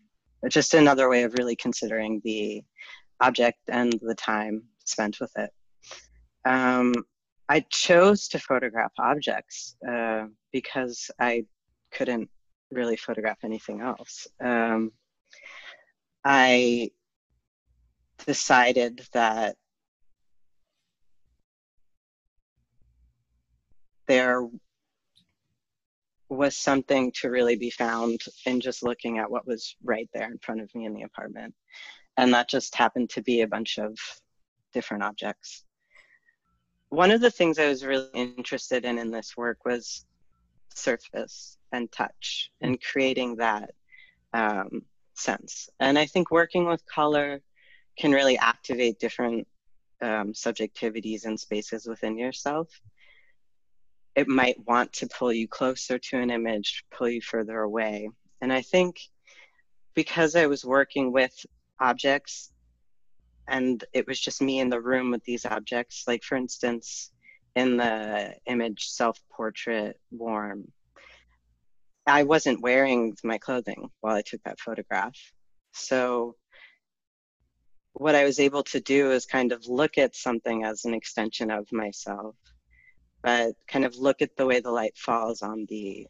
just 0.50 0.74
another 0.74 1.10
way 1.10 1.24
of 1.24 1.34
really 1.36 1.56
considering 1.56 2.22
the 2.24 2.64
object 3.20 3.60
and 3.70 3.94
the 4.02 4.16
time 4.16 4.64
spent 4.86 5.20
with 5.20 5.32
it. 5.38 5.52
Um, 6.46 6.94
I 7.48 7.60
chose 7.70 8.28
to 8.30 8.40
photograph 8.40 8.94
objects 8.98 9.76
uh, 9.88 10.26
because 10.52 11.12
I 11.20 11.46
couldn't 11.92 12.30
really 12.72 12.96
photograph 12.96 13.40
anything 13.44 13.82
else. 13.82 14.28
Um, 14.44 14.92
I 16.24 16.92
decided 18.26 19.06
that 19.14 19.56
there 24.08 24.48
was 26.32 26.56
something 26.56 27.12
to 27.12 27.30
really 27.30 27.58
be 27.58 27.70
found 27.70 28.22
in 28.46 28.62
just 28.62 28.84
looking 28.84 29.18
at 29.18 29.30
what 29.30 29.46
was 29.46 29.76
right 29.84 30.10
there 30.14 30.32
in 30.32 30.38
front 30.38 30.62
of 30.62 30.74
me 30.74 30.86
in 30.86 30.94
the 30.94 31.04
apartment. 31.04 31.54
And 32.16 32.34
that 32.34 32.50
just 32.50 32.74
happened 32.74 33.10
to 33.12 33.22
be 33.22 33.42
a 33.42 33.48
bunch 33.48 33.78
of 33.78 33.98
different 34.74 35.04
objects. 35.04 35.66
One 36.88 37.12
of 37.12 37.20
the 37.20 37.32
things 37.32 37.60
I 37.60 37.68
was 37.68 37.86
really 37.86 38.10
interested 38.14 38.86
in 38.86 38.98
in 38.98 39.12
this 39.12 39.36
work 39.36 39.66
was 39.66 40.06
surface 40.74 41.58
and 41.74 41.92
touch 41.92 42.50
and 42.62 42.82
creating 42.82 43.36
that 43.38 43.72
um, 44.34 44.84
sense. 45.16 45.70
And 45.82 46.00
I 46.00 46.06
think 46.06 46.32
working 46.32 46.66
with 46.66 46.86
color 46.86 47.42
can 47.98 48.12
really 48.14 48.38
activate 48.38 49.00
different 49.00 49.48
um, 50.02 50.32
subjectivities 50.32 51.26
and 51.26 51.38
spaces 51.38 51.88
within 51.88 52.18
yourself. 52.18 52.70
It 54.16 54.28
might 54.28 54.58
want 54.68 54.92
to 54.94 55.08
pull 55.08 55.32
you 55.32 55.48
closer 55.48 55.98
to 55.98 56.18
an 56.18 56.30
image, 56.30 56.84
pull 56.92 57.10
you 57.10 57.22
further 57.22 57.60
away. 57.60 58.10
And 58.42 58.52
I 58.52 58.62
think 58.62 59.00
because 59.94 60.36
I 60.36 60.48
was 60.48 60.66
working 60.66 61.12
with 61.12 61.34
objects 61.80 62.52
and 63.48 63.84
it 63.94 64.08
was 64.08 64.20
just 64.20 64.42
me 64.42 64.60
in 64.60 64.70
the 64.70 64.82
room 64.82 65.12
with 65.12 65.24
these 65.24 65.46
objects, 65.46 66.04
like 66.08 66.24
for 66.24 66.36
instance, 66.36 67.12
in 67.56 67.78
the 67.78 68.34
image 68.46 68.88
self 68.90 69.20
portrait 69.30 70.00
warm, 70.12 70.72
I 72.08 72.24
wasn't 72.24 72.62
wearing 72.62 73.16
my 73.24 73.38
clothing 73.38 73.90
while 74.00 74.16
I 74.16 74.22
took 74.22 74.42
that 74.44 74.60
photograph. 74.60 75.16
So 75.74 76.36
what 77.94 78.16
I 78.16 78.24
was 78.24 78.40
able 78.40 78.64
to 78.64 78.80
do 78.80 79.12
is 79.12 79.26
kind 79.26 79.52
of 79.52 79.68
look 79.68 79.98
at 79.98 80.16
something 80.16 80.64
as 80.64 80.86
an 80.86 80.94
extension 80.94 81.52
of 81.52 81.72
myself, 81.72 82.36
but 83.22 83.56
kind 83.68 83.86
of 83.86 83.96
look 83.96 84.22
at 84.22 84.36
the 84.36 84.46
way 84.46 84.60
the 84.60 84.72
light 84.72 84.98
falls 84.98 85.42
on 85.42 85.66
the 85.70 86.08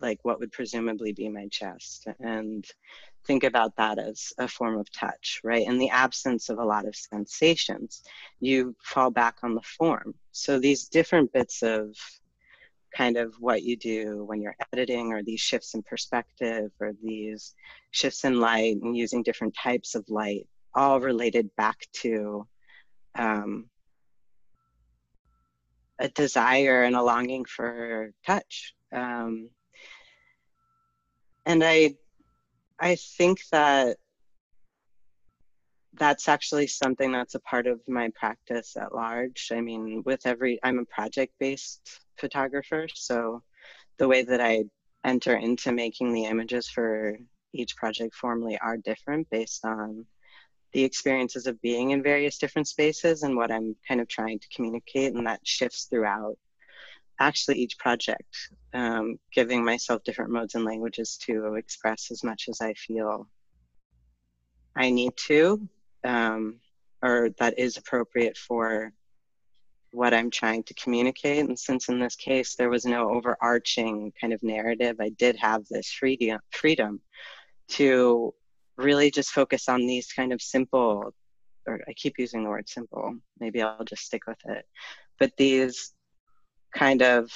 like 0.00 0.18
what 0.24 0.40
would 0.40 0.52
presumably 0.52 1.12
be 1.12 1.28
my 1.28 1.48
chest 1.48 2.06
and 2.20 2.66
think 3.26 3.44
about 3.44 3.74
that 3.76 3.98
as 3.98 4.32
a 4.38 4.46
form 4.46 4.78
of 4.78 4.90
touch, 4.92 5.40
right? 5.42 5.66
In 5.66 5.78
the 5.78 5.88
absence 5.88 6.48
of 6.48 6.58
a 6.58 6.64
lot 6.64 6.86
of 6.86 6.94
sensations, 6.94 8.02
you 8.40 8.76
fall 8.82 9.10
back 9.10 9.38
on 9.42 9.54
the 9.54 9.62
form. 9.62 10.14
So 10.32 10.58
these 10.58 10.88
different 10.88 11.32
bits 11.32 11.62
of 11.62 11.96
kind 12.94 13.16
of 13.16 13.34
what 13.40 13.62
you 13.62 13.76
do 13.76 14.24
when 14.24 14.40
you're 14.40 14.56
editing 14.72 15.12
or 15.12 15.22
these 15.22 15.40
shifts 15.40 15.74
in 15.74 15.82
perspective 15.82 16.70
or 16.80 16.92
these 17.02 17.54
shifts 17.90 18.24
in 18.24 18.40
light 18.40 18.76
and 18.82 18.96
using 18.96 19.22
different 19.22 19.54
types 19.56 19.94
of 19.94 20.04
light 20.08 20.46
all 20.74 21.00
related 21.00 21.54
back 21.56 21.86
to 21.92 22.46
um, 23.16 23.68
a 25.98 26.08
desire 26.08 26.82
and 26.82 26.96
a 26.96 27.02
longing 27.02 27.44
for 27.44 28.10
touch 28.26 28.74
um, 28.92 29.48
and 31.46 31.62
i 31.64 31.94
i 32.80 32.96
think 32.96 33.40
that 33.52 33.96
that's 35.98 36.28
actually 36.28 36.66
something 36.66 37.12
that's 37.12 37.34
a 37.34 37.40
part 37.40 37.66
of 37.66 37.80
my 37.88 38.10
practice 38.14 38.76
at 38.76 38.94
large. 38.94 39.50
I 39.52 39.60
mean, 39.60 40.02
with 40.04 40.26
every, 40.26 40.58
I'm 40.62 40.78
a 40.78 40.84
project 40.86 41.32
based 41.38 42.00
photographer. 42.18 42.86
So 42.94 43.42
the 43.98 44.08
way 44.08 44.22
that 44.22 44.40
I 44.40 44.64
enter 45.04 45.36
into 45.36 45.72
making 45.72 46.12
the 46.12 46.24
images 46.24 46.68
for 46.68 47.16
each 47.52 47.76
project 47.76 48.14
formally 48.14 48.58
are 48.58 48.76
different 48.76 49.28
based 49.30 49.64
on 49.64 50.04
the 50.74 50.84
experiences 50.84 51.46
of 51.46 51.60
being 51.62 51.92
in 51.92 52.02
various 52.02 52.36
different 52.36 52.68
spaces 52.68 53.22
and 53.22 53.36
what 53.36 53.50
I'm 53.50 53.76
kind 53.86 54.00
of 54.00 54.08
trying 54.08 54.40
to 54.40 54.48
communicate, 54.54 55.14
and 55.14 55.26
that 55.26 55.40
shifts 55.44 55.84
throughout 55.84 56.36
actually 57.20 57.58
each 57.58 57.78
project, 57.78 58.36
um, 58.74 59.16
giving 59.32 59.64
myself 59.64 60.02
different 60.02 60.32
modes 60.32 60.56
and 60.56 60.64
languages 60.64 61.16
to 61.26 61.54
express 61.54 62.10
as 62.10 62.24
much 62.24 62.46
as 62.48 62.60
I 62.60 62.74
feel 62.74 63.28
I 64.76 64.90
need 64.90 65.16
to, 65.28 65.68
um, 66.02 66.56
or 67.02 67.30
that 67.38 67.56
is 67.56 67.76
appropriate 67.76 68.36
for 68.36 68.92
what 69.92 70.12
I'm 70.12 70.30
trying 70.30 70.64
to 70.64 70.74
communicate. 70.74 71.46
And 71.46 71.56
since 71.56 71.88
in 71.88 72.00
this 72.00 72.16
case 72.16 72.56
there 72.56 72.68
was 72.68 72.84
no 72.84 73.10
overarching 73.10 74.12
kind 74.20 74.32
of 74.32 74.42
narrative, 74.42 74.96
I 75.00 75.10
did 75.10 75.36
have 75.36 75.64
this 75.70 75.92
freedom 75.92 76.40
freedom 76.50 77.00
to 77.68 78.34
really 78.76 79.10
just 79.10 79.30
focus 79.30 79.68
on 79.68 79.86
these 79.86 80.12
kind 80.12 80.32
of 80.32 80.42
simple 80.42 81.12
or 81.66 81.80
I 81.88 81.92
keep 81.94 82.18
using 82.18 82.44
the 82.44 82.50
word 82.50 82.68
simple, 82.68 83.16
maybe 83.40 83.62
I'll 83.62 83.84
just 83.84 84.04
stick 84.04 84.26
with 84.26 84.38
it. 84.46 84.66
But 85.18 85.32
these 85.36 85.92
kind 86.74 87.02
of 87.02 87.30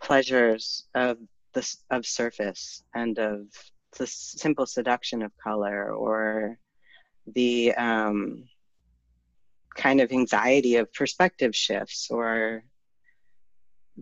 pleasures 0.00 0.86
of 0.94 1.18
the 1.52 1.76
of 1.90 2.06
surface 2.06 2.82
and 2.94 3.18
of 3.18 3.40
the 3.98 4.06
simple 4.06 4.66
seduction 4.66 5.22
of 5.22 5.32
color 5.42 5.92
or 5.92 6.58
the 7.26 7.74
um, 7.74 8.44
kind 9.76 10.00
of 10.00 10.12
anxiety 10.12 10.76
of 10.76 10.92
perspective 10.92 11.54
shifts 11.54 12.08
or 12.10 12.64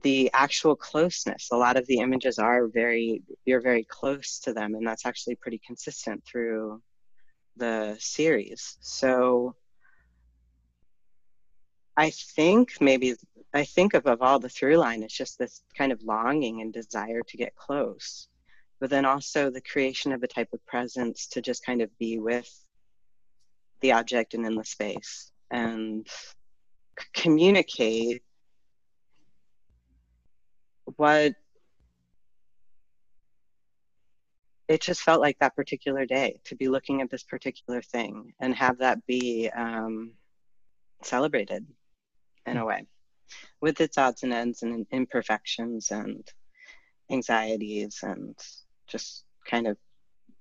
the 0.03 0.31
actual 0.33 0.77
closeness. 0.77 1.49
A 1.51 1.57
lot 1.57 1.77
of 1.77 1.87
the 1.87 1.99
images 1.99 2.39
are 2.39 2.69
very 2.69 3.23
you're 3.45 3.61
very 3.61 3.85
close 3.85 4.39
to 4.41 4.53
them 4.53 4.75
and 4.75 4.87
that's 4.87 5.07
actually 5.07 5.35
pretty 5.37 5.61
consistent 5.67 6.25
through 6.25 6.81
the 7.57 7.97
series. 7.99 8.79
So 8.81 9.55
i 11.97 12.09
think 12.11 12.81
maybe 12.81 13.15
i 13.53 13.65
think 13.65 13.95
above 13.95 14.23
all 14.23 14.39
the 14.39 14.49
through 14.49 14.77
line 14.77 15.03
is 15.03 15.13
just 15.13 15.37
this 15.39 15.63
kind 15.77 15.91
of 15.91 16.01
longing 16.05 16.61
and 16.61 16.73
desire 16.73 17.23
to 17.27 17.37
get 17.37 17.55
close. 17.57 18.29
But 18.81 18.91
then 18.91 19.05
also 19.05 19.51
the 19.51 19.61
creation 19.61 20.13
of 20.13 20.23
a 20.23 20.29
type 20.29 20.49
of 20.55 20.65
presence 20.67 21.27
to 21.29 21.43
just 21.43 21.67
kind 21.67 21.83
of 21.83 21.91
be 21.99 22.19
with 22.19 22.51
the 23.81 23.93
object 23.93 24.35
and 24.35 24.47
in 24.47 24.55
the 24.55 24.65
space 24.65 25.33
and 25.51 26.07
communicate 27.13 28.23
what 31.01 31.33
it 34.69 34.83
just 34.83 35.01
felt 35.01 35.23
like 35.23 35.39
that 35.39 35.57
particular 35.57 36.05
day 36.05 36.39
to 36.45 36.55
be 36.55 36.69
looking 36.69 37.01
at 37.01 37.09
this 37.09 37.23
particular 37.23 37.81
thing 37.81 38.35
and 38.39 38.55
have 38.55 38.77
that 38.79 38.99
be 39.07 39.49
um, 39.57 40.13
celebrated 41.03 41.65
in 42.45 42.59
a 42.59 42.67
way 42.67 42.87
with 43.63 43.81
its 43.81 43.97
odds 43.97 44.25
and 44.25 44.35
ends 44.35 44.63
and 44.63 44.87
imperfections 44.93 45.91
and 45.91 46.29
anxieties 47.11 48.01
and 48.03 48.37
just 48.87 49.25
kind 49.49 49.67
of 49.67 49.79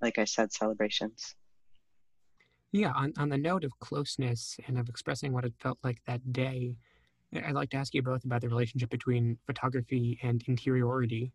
like 0.02 0.20
i 0.20 0.26
said 0.26 0.52
celebrations. 0.52 1.36
Yeah, 2.74 2.92
on, 2.96 3.14
on 3.18 3.30
the 3.30 3.38
note 3.38 3.64
of 3.64 3.80
closeness 3.80 4.58
and 4.68 4.78
of 4.78 4.90
expressing 4.90 5.32
what 5.32 5.46
it 5.46 5.54
felt 5.58 5.80
like 5.84 6.00
that 6.06 6.34
day, 6.34 6.76
I'd 7.34 7.54
like 7.54 7.70
to 7.72 7.78
ask 7.78 7.94
you 7.94 8.02
both 8.02 8.24
about 8.26 8.42
the 8.42 8.50
relationship 8.50 8.90
between 8.90 9.38
photography 9.46 10.20
and 10.24 10.44
interiority. 10.48 11.32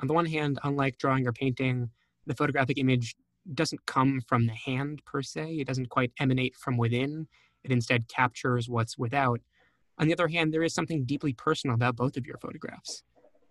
On 0.00 0.06
the 0.06 0.14
one 0.14 0.26
hand, 0.26 0.58
unlike 0.64 0.98
drawing 0.98 1.26
or 1.26 1.32
painting, 1.32 1.90
the 2.26 2.34
photographic 2.34 2.78
image 2.78 3.16
doesn't 3.54 3.86
come 3.86 4.20
from 4.26 4.46
the 4.46 4.54
hand 4.54 5.02
per 5.06 5.22
se, 5.22 5.56
it 5.60 5.66
doesn't 5.66 5.88
quite 5.88 6.12
emanate 6.20 6.54
from 6.56 6.76
within, 6.76 7.26
it 7.64 7.72
instead 7.72 8.08
captures 8.08 8.68
what's 8.68 8.98
without. 8.98 9.40
On 9.98 10.06
the 10.06 10.12
other 10.12 10.28
hand, 10.28 10.52
there 10.52 10.62
is 10.62 10.74
something 10.74 11.04
deeply 11.04 11.32
personal 11.32 11.74
about 11.74 11.96
both 11.96 12.16
of 12.16 12.26
your 12.26 12.36
photographs 12.36 13.02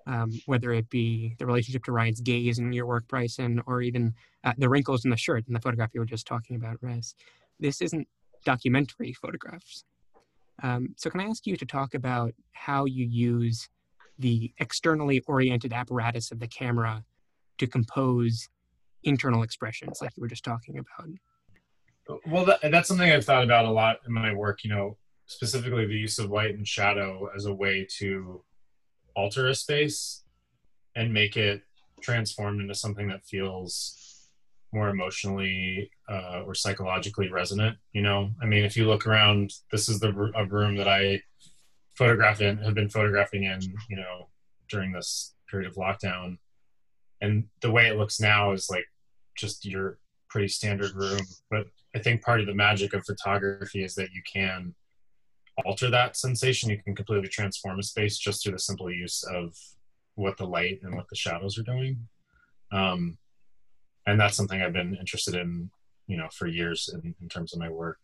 um, 0.07 0.31
whether 0.45 0.71
it 0.71 0.89
be 0.89 1.35
the 1.37 1.45
relationship 1.45 1.83
to 1.83 1.91
Ryan's 1.91 2.21
gaze 2.21 2.59
in 2.59 2.71
your 2.71 2.85
work, 2.85 3.07
Bryson, 3.07 3.61
or 3.67 3.81
even 3.81 4.13
uh, 4.43 4.53
the 4.57 4.69
wrinkles 4.69 5.03
in 5.03 5.11
the 5.11 5.17
shirt 5.17 5.45
in 5.47 5.53
the 5.53 5.59
photograph 5.59 5.91
you 5.93 5.99
were 5.99 6.05
just 6.05 6.25
talking 6.25 6.55
about, 6.55 6.77
Res. 6.81 7.13
This 7.59 7.81
isn't 7.81 8.07
documentary 8.45 9.13
photographs. 9.13 9.83
Um, 10.63 10.95
so, 10.97 11.09
can 11.09 11.21
I 11.21 11.25
ask 11.25 11.45
you 11.45 11.55
to 11.57 11.65
talk 11.65 11.93
about 11.93 12.33
how 12.53 12.85
you 12.85 13.05
use 13.05 13.69
the 14.19 14.51
externally 14.59 15.21
oriented 15.27 15.73
apparatus 15.73 16.31
of 16.31 16.39
the 16.39 16.47
camera 16.47 17.03
to 17.59 17.67
compose 17.67 18.47
internal 19.03 19.43
expressions, 19.43 20.01
like 20.01 20.11
you 20.17 20.21
were 20.21 20.27
just 20.27 20.43
talking 20.43 20.79
about? 20.79 22.21
Well, 22.25 22.45
that, 22.45 22.59
that's 22.71 22.87
something 22.87 23.11
I've 23.11 23.25
thought 23.25 23.43
about 23.43 23.65
a 23.65 23.71
lot 23.71 23.97
in 24.07 24.13
my 24.13 24.33
work. 24.33 24.63
You 24.63 24.71
know, 24.71 24.97
specifically 25.27 25.85
the 25.85 25.93
use 25.93 26.19
of 26.19 26.31
light 26.31 26.55
and 26.55 26.67
shadow 26.67 27.29
as 27.35 27.45
a 27.45 27.53
way 27.53 27.85
to 27.97 28.43
alter 29.15 29.47
a 29.47 29.55
space 29.55 30.23
and 30.95 31.13
make 31.13 31.37
it 31.37 31.63
transformed 32.01 32.61
into 32.61 32.75
something 32.75 33.07
that 33.09 33.25
feels 33.25 34.06
more 34.73 34.89
emotionally 34.89 35.89
uh, 36.09 36.43
or 36.45 36.53
psychologically 36.53 37.29
resonant. 37.29 37.77
You 37.93 38.01
know, 38.01 38.31
I 38.41 38.45
mean, 38.45 38.63
if 38.63 38.75
you 38.75 38.85
look 38.87 39.07
around, 39.07 39.51
this 39.71 39.89
is 39.89 39.99
the 39.99 40.09
a 40.35 40.45
room 40.45 40.75
that 40.75 40.87
I 40.87 41.21
photographed 41.95 42.41
in, 42.41 42.57
have 42.59 42.75
been 42.75 42.89
photographing 42.89 43.43
in, 43.43 43.59
you 43.89 43.97
know, 43.97 44.29
during 44.69 44.91
this 44.91 45.33
period 45.49 45.69
of 45.69 45.75
lockdown, 45.75 46.37
and 47.21 47.45
the 47.61 47.71
way 47.71 47.87
it 47.87 47.97
looks 47.97 48.19
now 48.19 48.51
is 48.51 48.69
like 48.69 48.85
just 49.37 49.65
your 49.65 49.97
pretty 50.29 50.47
standard 50.47 50.93
room. 50.93 51.21
But 51.49 51.67
I 51.95 51.99
think 51.99 52.21
part 52.21 52.41
of 52.41 52.47
the 52.47 52.53
magic 52.53 52.93
of 52.93 53.05
photography 53.05 53.83
is 53.83 53.95
that 53.95 54.11
you 54.11 54.21
can 54.31 54.75
alter 55.65 55.89
that 55.89 56.17
sensation. 56.17 56.69
You 56.69 56.81
can 56.83 56.95
completely 56.95 57.29
transform 57.29 57.79
a 57.79 57.83
space 57.83 58.17
just 58.17 58.43
through 58.43 58.53
the 58.53 58.59
simple 58.59 58.91
use 58.91 59.23
of 59.23 59.55
what 60.15 60.37
the 60.37 60.45
light 60.45 60.79
and 60.83 60.95
what 60.95 61.07
the 61.09 61.15
shadows 61.15 61.57
are 61.57 61.63
doing. 61.63 62.07
Um, 62.71 63.17
and 64.07 64.19
that's 64.19 64.35
something 64.35 64.61
I've 64.61 64.73
been 64.73 64.95
interested 64.95 65.35
in, 65.35 65.69
you 66.07 66.17
know, 66.17 66.29
for 66.31 66.47
years 66.47 66.89
in, 66.91 67.13
in 67.21 67.29
terms 67.29 67.53
of 67.53 67.59
my 67.59 67.69
work. 67.69 67.99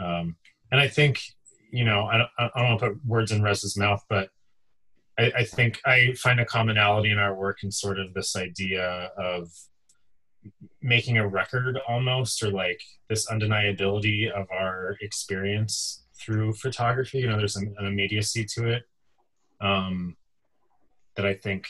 Um, 0.00 0.36
and 0.72 0.80
I 0.80 0.88
think, 0.88 1.20
you 1.70 1.84
know, 1.84 2.06
I 2.06 2.18
don't, 2.18 2.30
I 2.38 2.50
don't 2.56 2.68
want 2.70 2.80
to 2.80 2.88
put 2.88 3.06
words 3.06 3.30
in 3.30 3.42
Res's 3.42 3.76
mouth, 3.76 4.02
but 4.08 4.30
I, 5.18 5.32
I 5.36 5.44
think 5.44 5.80
I 5.84 6.14
find 6.14 6.40
a 6.40 6.44
commonality 6.44 7.10
in 7.10 7.18
our 7.18 7.34
work 7.34 7.58
in 7.62 7.70
sort 7.70 8.00
of 8.00 8.14
this 8.14 8.34
idea 8.34 9.10
of 9.18 9.50
making 10.80 11.18
a 11.18 11.28
record 11.28 11.78
almost, 11.88 12.42
or 12.42 12.50
like 12.50 12.80
this 13.08 13.28
undeniability 13.30 14.30
of 14.30 14.46
our 14.50 14.96
experience 15.00 16.04
through 16.18 16.54
photography. 16.54 17.18
You 17.18 17.28
know, 17.28 17.36
there's 17.36 17.56
an, 17.56 17.74
an 17.78 17.86
immediacy 17.86 18.46
to 18.54 18.68
it 18.68 18.84
um, 19.60 20.16
that 21.16 21.26
I 21.26 21.34
think 21.34 21.66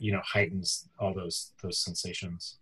you 0.00 0.12
know 0.12 0.20
heightens 0.24 0.88
all 0.98 1.14
those 1.14 1.52
those 1.62 1.78
sensations. 1.78 2.58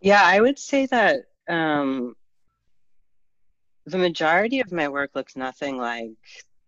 Yeah, 0.00 0.22
I 0.22 0.40
would 0.40 0.58
say 0.58 0.86
that 0.86 1.24
um, 1.48 2.14
the 3.86 3.98
majority 3.98 4.60
of 4.60 4.72
my 4.72 4.88
work 4.88 5.10
looks 5.14 5.36
nothing 5.36 5.78
like 5.78 6.10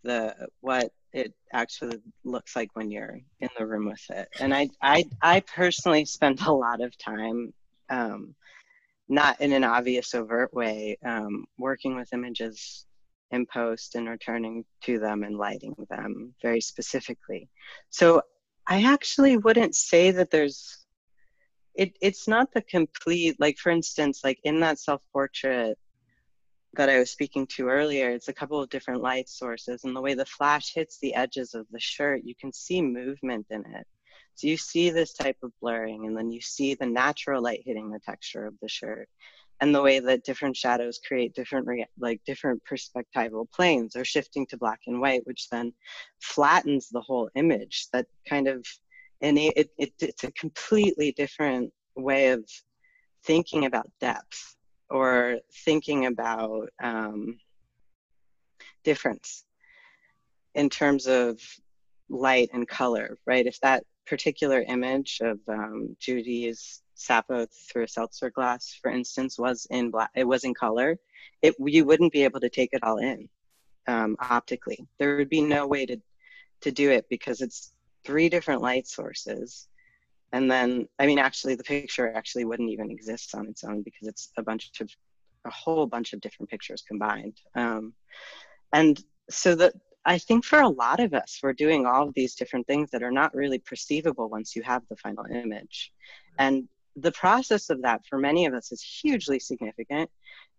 the 0.04 0.34
what 0.60 0.90
it 1.12 1.32
actually 1.52 1.98
looks 2.24 2.54
like 2.54 2.70
when 2.74 2.90
you're 2.90 3.18
in 3.40 3.48
the 3.58 3.66
room 3.66 3.86
with 3.86 4.04
it. 4.10 4.28
And 4.40 4.54
I 4.54 4.68
I 4.82 5.04
I 5.22 5.40
personally 5.40 6.04
spend 6.04 6.40
a 6.40 6.52
lot 6.52 6.80
of 6.80 6.96
time 6.98 7.52
um, 7.90 8.34
not 9.08 9.40
in 9.40 9.52
an 9.52 9.64
obvious 9.64 10.14
overt 10.14 10.52
way, 10.52 10.98
um, 11.04 11.46
working 11.58 11.96
with 11.96 12.12
images 12.12 12.86
in 13.30 13.46
post 13.46 13.94
and 13.94 14.08
returning 14.08 14.64
to 14.82 14.98
them 14.98 15.22
and 15.22 15.36
lighting 15.36 15.74
them 15.90 16.34
very 16.42 16.60
specifically. 16.60 17.48
So 17.90 18.22
I 18.66 18.82
actually 18.82 19.36
wouldn't 19.36 19.74
say 19.74 20.10
that 20.12 20.30
there's 20.30 20.84
it 21.74 21.96
it's 22.00 22.26
not 22.26 22.52
the 22.52 22.62
complete 22.62 23.36
like 23.38 23.56
for 23.58 23.70
instance 23.70 24.20
like 24.24 24.38
in 24.42 24.60
that 24.60 24.78
self-portrait 24.78 25.78
that 26.74 26.88
I 26.88 26.98
was 26.98 27.10
speaking 27.10 27.46
to 27.56 27.68
earlier, 27.68 28.10
it's 28.10 28.28
a 28.28 28.32
couple 28.32 28.60
of 28.60 28.68
different 28.68 29.02
light 29.02 29.28
sources 29.28 29.84
and 29.84 29.96
the 29.96 30.00
way 30.00 30.14
the 30.14 30.26
flash 30.26 30.74
hits 30.74 30.98
the 31.00 31.14
edges 31.14 31.54
of 31.54 31.66
the 31.70 31.80
shirt, 31.80 32.22
you 32.24 32.34
can 32.38 32.52
see 32.52 32.82
movement 32.82 33.46
in 33.50 33.60
it. 33.74 33.86
So 34.34 34.46
you 34.46 34.56
see 34.56 34.90
this 34.90 35.14
type 35.14 35.38
of 35.42 35.50
blurring, 35.60 36.06
and 36.06 36.16
then 36.16 36.30
you 36.30 36.40
see 36.40 36.74
the 36.74 36.86
natural 36.86 37.42
light 37.42 37.62
hitting 37.64 37.90
the 37.90 37.98
texture 37.98 38.46
of 38.46 38.54
the 38.62 38.68
shirt, 38.68 39.08
and 39.60 39.74
the 39.74 39.82
way 39.82 39.98
that 39.98 40.24
different 40.24 40.56
shadows 40.56 41.00
create 41.06 41.34
different 41.34 41.66
like 41.98 42.20
different 42.24 42.62
perspectival 42.64 43.50
planes 43.50 43.96
or 43.96 44.04
shifting 44.04 44.46
to 44.46 44.56
black 44.56 44.80
and 44.86 45.00
white, 45.00 45.26
which 45.26 45.48
then 45.50 45.72
flattens 46.20 46.88
the 46.88 47.00
whole 47.00 47.28
image. 47.34 47.88
That 47.92 48.06
kind 48.28 48.48
of 48.48 48.64
and 49.20 49.36
it, 49.38 49.70
it 49.76 49.92
it's 49.98 50.24
a 50.24 50.32
completely 50.32 51.12
different 51.12 51.72
way 51.96 52.28
of 52.28 52.44
thinking 53.24 53.66
about 53.66 53.90
depth 54.00 54.56
or 54.90 55.38
thinking 55.64 56.06
about 56.06 56.68
um, 56.82 57.38
difference 58.84 59.44
in 60.54 60.70
terms 60.70 61.06
of 61.06 61.40
light 62.08 62.48
and 62.52 62.66
color, 62.66 63.18
right? 63.26 63.46
If 63.46 63.60
that 63.60 63.84
particular 64.06 64.62
image 64.66 65.20
of 65.20 65.38
um, 65.48 65.96
Judy's 66.00 66.82
Sappho 66.98 67.46
through 67.70 67.84
a 67.84 67.88
seltzer 67.88 68.30
glass, 68.30 68.76
for 68.82 68.90
instance, 68.90 69.38
was 69.38 69.66
in 69.70 69.90
black, 69.90 70.10
it 70.14 70.24
was 70.24 70.44
in 70.44 70.52
color, 70.52 70.98
it 71.42 71.54
you 71.58 71.84
wouldn't 71.84 72.12
be 72.12 72.24
able 72.24 72.40
to 72.40 72.50
take 72.50 72.70
it 72.72 72.82
all 72.82 72.98
in 72.98 73.28
um, 73.86 74.16
optically. 74.20 74.86
There 74.98 75.16
would 75.16 75.28
be 75.28 75.40
no 75.40 75.66
way 75.66 75.86
to 75.86 75.96
to 76.62 76.72
do 76.72 76.90
it 76.90 77.06
because 77.08 77.40
it's 77.40 77.72
three 78.04 78.28
different 78.28 78.62
light 78.62 78.88
sources. 78.88 79.68
And 80.32 80.50
then, 80.50 80.88
I 80.98 81.06
mean, 81.06 81.18
actually, 81.18 81.54
the 81.54 81.62
picture 81.62 82.12
actually 82.12 82.44
wouldn't 82.44 82.70
even 82.70 82.90
exist 82.90 83.34
on 83.34 83.46
its 83.46 83.64
own 83.64 83.82
because 83.82 84.08
it's 84.08 84.32
a 84.36 84.42
bunch 84.42 84.72
of 84.80 84.90
a 85.44 85.50
whole 85.50 85.86
bunch 85.86 86.12
of 86.12 86.20
different 86.20 86.50
pictures 86.50 86.82
combined. 86.86 87.40
Um, 87.54 87.94
and 88.72 89.02
so 89.30 89.54
that 89.54 89.72
I 90.04 90.18
think 90.18 90.44
for 90.44 90.60
a 90.60 90.68
lot 90.68 91.00
of 91.00 91.14
us, 91.14 91.38
we're 91.42 91.52
doing 91.52 91.86
all 91.86 92.08
of 92.08 92.14
these 92.14 92.34
different 92.34 92.66
things 92.66 92.90
that 92.90 93.02
are 93.02 93.12
not 93.12 93.34
really 93.34 93.58
perceivable 93.58 94.28
once 94.28 94.56
you 94.56 94.62
have 94.62 94.82
the 94.90 94.96
final 94.96 95.24
image. 95.26 95.92
And 96.38 96.68
the 97.00 97.12
process 97.12 97.70
of 97.70 97.82
that 97.82 98.02
for 98.08 98.18
many 98.18 98.46
of 98.46 98.54
us 98.54 98.72
is 98.72 98.82
hugely 98.82 99.38
significant. 99.38 100.10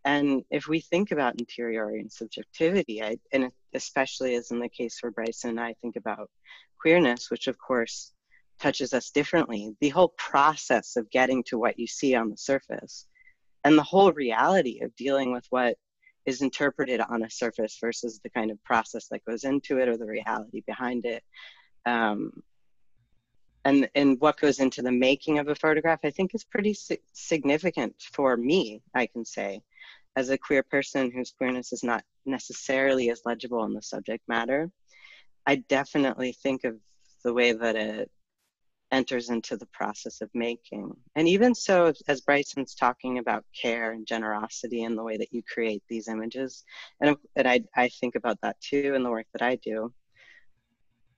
And 0.05 0.43
if 0.49 0.67
we 0.67 0.79
think 0.79 1.11
about 1.11 1.39
interiority 1.39 1.99
and 1.99 2.11
subjectivity, 2.11 3.03
I, 3.03 3.17
and 3.33 3.51
especially 3.73 4.35
as 4.35 4.51
in 4.51 4.59
the 4.59 4.69
case 4.69 4.97
for 4.99 5.11
Bryson 5.11 5.51
and 5.51 5.59
I 5.59 5.75
think 5.81 5.95
about 5.95 6.29
queerness, 6.81 7.29
which 7.29 7.47
of 7.47 7.57
course 7.57 8.13
touches 8.59 8.93
us 8.93 9.11
differently, 9.11 9.75
the 9.81 9.89
whole 9.89 10.13
process 10.17 10.95
of 10.95 11.09
getting 11.09 11.43
to 11.43 11.57
what 11.57 11.79
you 11.79 11.87
see 11.87 12.15
on 12.15 12.29
the 12.29 12.37
surface 12.37 13.07
and 13.63 13.77
the 13.77 13.83
whole 13.83 14.11
reality 14.13 14.79
of 14.81 14.95
dealing 14.95 15.31
with 15.33 15.45
what 15.49 15.75
is 16.25 16.41
interpreted 16.41 17.01
on 17.01 17.23
a 17.23 17.29
surface 17.29 17.77
versus 17.81 18.19
the 18.23 18.29
kind 18.29 18.51
of 18.51 18.63
process 18.63 19.07
that 19.09 19.25
goes 19.25 19.43
into 19.43 19.79
it 19.79 19.89
or 19.89 19.97
the 19.97 20.05
reality 20.05 20.61
behind 20.65 21.05
it. 21.05 21.23
Um, 21.85 22.31
and 23.69 23.89
and 23.93 24.19
what 24.19 24.39
goes 24.39 24.59
into 24.59 24.81
the 24.81 24.91
making 24.91 25.37
of 25.39 25.47
a 25.47 25.55
photograph 25.55 25.99
i 26.03 26.09
think 26.09 26.33
is 26.33 26.43
pretty 26.43 26.73
si- 26.73 26.99
significant 27.13 27.93
for 28.13 28.35
me 28.35 28.81
i 28.95 29.05
can 29.05 29.23
say. 29.25 29.61
As 30.15 30.29
a 30.31 30.37
queer 30.37 30.63
person 30.63 31.11
whose 31.11 31.31
queerness 31.31 31.71
is 31.71 31.83
not 31.83 32.03
necessarily 32.25 33.09
as 33.09 33.21
legible 33.25 33.63
in 33.63 33.73
the 33.73 33.81
subject 33.81 34.23
matter 34.27 34.69
i 35.45 35.55
definitely 35.77 36.31
think 36.33 36.63
of 36.63 36.75
the 37.23 37.33
way 37.33 37.51
that 37.53 37.75
it 37.75 38.09
enters 38.91 39.29
into 39.29 39.55
the 39.55 39.67
process 39.67 40.19
of 40.21 40.29
making. 40.33 40.91
And 41.15 41.27
even 41.27 41.53
so 41.53 41.93
as 42.07 42.21
bryson's 42.21 42.73
talking 42.73 43.19
about 43.19 43.45
care 43.61 43.91
and 43.91 44.05
generosity 44.05 44.83
and 44.83 44.97
the 44.97 45.03
way 45.03 45.17
that 45.17 45.31
you 45.31 45.43
create 45.53 45.83
these 45.87 46.07
images 46.07 46.65
and, 46.99 47.15
and 47.35 47.47
I, 47.47 47.63
I 47.75 47.89
think 47.89 48.15
about 48.15 48.41
that 48.41 48.59
too 48.59 48.93
in 48.95 49.03
the 49.03 49.11
work 49.11 49.27
that 49.33 49.43
i 49.43 49.55
do 49.55 49.93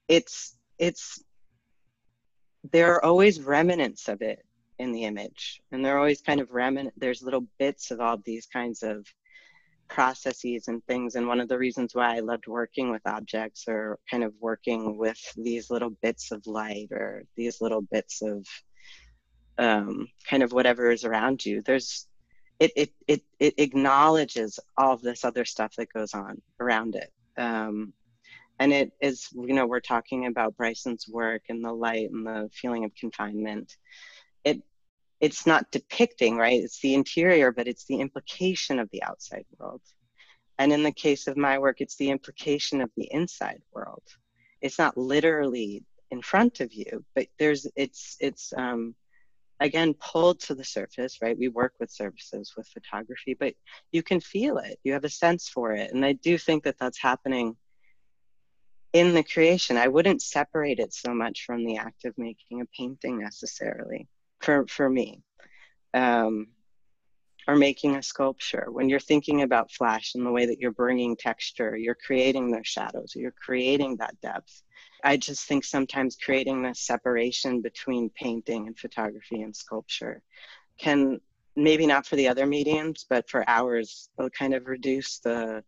it's 0.10 0.58
it's 0.78 1.24
there 2.72 2.94
are 2.94 3.06
always 3.06 3.42
remnants 3.42 4.08
of 4.08 4.22
it 4.22 4.46
in 4.80 4.92
the 4.92 5.04
image 5.04 5.62
and 5.72 5.84
there 5.84 5.96
are 5.96 6.00
always 6.00 6.22
kind 6.22 6.40
of 6.40 6.52
remnant 6.52 6.94
there's 6.98 7.22
little 7.22 7.46
bits 7.60 7.92
of 7.92 8.00
all 8.00 8.18
these 8.26 8.48
kinds 8.48 8.84
of 8.84 9.06
processes 9.88 10.68
and 10.68 10.84
things 10.86 11.16
and 11.16 11.28
one 11.28 11.40
of 11.40 11.50
the 11.50 11.58
reasons 11.58 11.94
why 11.94 12.16
i 12.16 12.20
loved 12.20 12.48
working 12.48 12.90
with 12.90 13.02
objects 13.06 13.66
or 13.68 14.00
kind 14.10 14.24
of 14.24 14.34
working 14.40 14.98
with 14.98 15.20
these 15.36 15.70
little 15.70 15.90
bits 16.02 16.32
of 16.32 16.46
light 16.48 16.88
or 16.92 17.24
these 17.36 17.62
little 17.62 17.82
bits 17.82 18.22
of 18.22 18.46
um, 19.58 20.08
kind 20.28 20.42
of 20.42 20.54
whatever 20.54 20.90
is 20.90 21.04
around 21.04 21.46
you 21.46 21.62
there's 21.62 22.08
it, 22.62 22.72
it 22.76 22.92
it 23.08 23.22
it 23.40 23.56
acknowledges 23.58 24.60
all 24.78 24.96
this 24.96 25.26
other 25.26 25.46
stuff 25.46 25.74
that 25.78 25.92
goes 25.92 26.14
on 26.14 26.40
around 26.60 26.96
it. 26.96 27.12
Um, 27.36 27.92
and 28.62 28.72
it 28.72 28.92
is 29.02 29.28
you 29.34 29.56
know 29.56 29.66
we're 29.66 29.80
talking 29.80 30.28
about 30.28 30.56
bryson's 30.56 31.08
work 31.10 31.42
and 31.50 31.66
the 31.66 31.74
light 31.74 32.10
and 32.12 32.26
the 32.26 32.48
feeling 32.54 32.86
of 32.86 32.94
confinement. 32.96 33.76
It 34.46 34.62
it's 35.20 35.46
not 35.48 35.72
depicting 35.72 36.38
right? 36.38 36.62
It's 36.62 36.80
the 36.80 36.94
interior 36.94 37.52
but 37.52 37.68
it's 37.68 37.86
the 37.86 38.00
implication 38.00 38.80
of 38.80 38.88
the 38.92 39.04
outside 39.04 39.46
world. 39.58 39.82
And 40.60 40.72
in 40.72 40.84
the 40.84 40.92
case 40.92 41.26
of 41.28 41.38
my 41.38 41.58
work 41.58 41.82
it's 41.82 41.98
the 41.98 42.12
implication 42.12 42.82
of 42.82 42.92
the 42.96 43.10
inside 43.12 43.62
world. 43.74 44.04
It's 44.62 44.78
not 44.78 44.96
literally 44.96 45.84
in 46.12 46.22
front 46.22 46.60
of 46.60 46.72
you 46.72 47.04
but 47.16 47.26
there's 47.40 47.66
it's 47.76 48.16
it's 48.20 48.54
um 48.56 48.94
again 49.60 49.96
pulled 49.96 50.40
to 50.42 50.54
the 50.54 50.64
surface 50.64 51.18
right? 51.24 51.38
We 51.38 51.48
work 51.48 51.74
with 51.80 51.90
services 51.90 52.54
with 52.56 52.68
photography 52.68 53.36
but 53.40 53.56
you 53.92 54.04
can 54.04 54.20
feel 54.20 54.60
it. 54.60 54.78
You 54.84 54.94
have 54.94 55.04
a 55.04 55.10
sense 55.24 55.50
for 55.50 55.72
it. 55.72 55.92
And 55.92 56.06
i 56.06 56.14
do 56.14 56.38
think 56.38 56.64
that 56.66 56.78
that's 56.80 57.02
happening 57.02 57.56
in 58.94 59.14
the 59.14 59.24
creation 59.24 59.78
i 59.78 59.88
wouldn't 59.88 60.22
separate 60.22 60.80
it 60.80 60.94
so 60.94 61.14
much 61.14 61.46
from 61.46 61.66
the 61.66 61.78
act 61.78 62.06
of 62.06 62.18
making 62.18 62.62
a 62.62 62.66
painting 62.78 63.20
necessarily 63.20 64.08
for 64.40 64.66
for 64.68 64.90
me 64.90 65.22
um, 65.94 66.48
or 67.48 67.56
making 67.56 67.96
a 67.96 68.04
sculpture. 68.04 68.68
When 68.70 68.88
you're 68.90 69.00
thinking 69.00 69.42
about 69.42 69.72
flash 69.72 70.16
and 70.16 70.26
the 70.26 70.32
way 70.32 70.46
that 70.46 70.60
you're 70.60 70.72
bringing 70.72 71.16
texture 71.16 71.76
you're 71.76 71.96
creating 71.96 72.52
those 72.52 72.68
shadows 72.68 73.14
you're 73.16 73.32
creating 73.32 73.98
that 73.98 74.20
depth. 74.22 74.62
I 75.04 75.18
just 75.18 75.48
think 75.48 75.64
sometimes 75.64 76.18
creating 76.24 76.62
this 76.62 76.80
separation 76.80 77.62
between 77.62 78.12
painting 78.12 78.68
and 78.68 78.78
photography 78.78 79.42
and 79.42 79.56
sculpture 79.56 80.22
can 80.78 81.20
maybe 81.56 81.86
not 81.86 82.06
for 82.06 82.16
the 82.16 82.28
other 82.28 82.46
mediums 82.46 83.06
but 83.10 83.30
for 83.30 83.44
ours 83.48 84.10
will 84.18 84.30
kind 84.30 84.54
of 84.54 84.68
reduce 84.68 85.20
the 85.20 85.64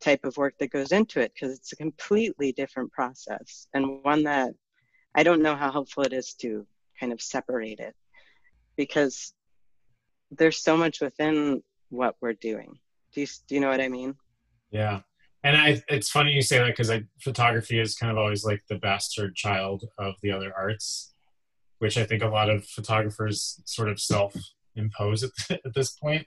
type 0.00 0.24
of 0.24 0.36
work 0.36 0.54
that 0.58 0.70
goes 0.70 0.92
into 0.92 1.20
it 1.20 1.32
because 1.34 1.56
it's 1.56 1.72
a 1.72 1.76
completely 1.76 2.52
different 2.52 2.90
process 2.92 3.66
and 3.74 4.02
one 4.02 4.22
that 4.24 4.52
I 5.14 5.22
don't 5.22 5.42
know 5.42 5.56
how 5.56 5.70
helpful 5.70 6.04
it 6.04 6.12
is 6.12 6.34
to 6.34 6.66
kind 6.98 7.12
of 7.12 7.20
separate 7.20 7.80
it 7.80 7.94
because 8.76 9.34
there's 10.30 10.62
so 10.62 10.76
much 10.76 11.00
within 11.00 11.62
what 11.88 12.16
we're 12.20 12.34
doing. 12.34 12.78
Do 13.12 13.20
you, 13.22 13.26
do 13.48 13.54
you 13.54 13.60
know 13.60 13.68
what 13.68 13.80
I 13.80 13.88
mean? 13.88 14.14
Yeah. 14.70 15.00
And 15.42 15.56
I, 15.56 15.82
it's 15.88 16.10
funny 16.10 16.32
you 16.32 16.42
say 16.42 16.58
that 16.58 16.76
because 16.76 16.92
photography 17.20 17.80
is 17.80 17.96
kind 17.96 18.12
of 18.12 18.18
always 18.18 18.44
like 18.44 18.62
the 18.68 18.76
bastard 18.76 19.34
child 19.34 19.84
of 19.98 20.14
the 20.22 20.30
other 20.30 20.52
arts, 20.56 21.14
which 21.78 21.96
I 21.96 22.04
think 22.04 22.22
a 22.22 22.28
lot 22.28 22.50
of 22.50 22.66
photographers 22.66 23.60
sort 23.64 23.88
of 23.88 23.98
self 23.98 24.36
impose 24.76 25.24
at, 25.24 25.30
at 25.64 25.74
this 25.74 25.92
point. 25.92 26.26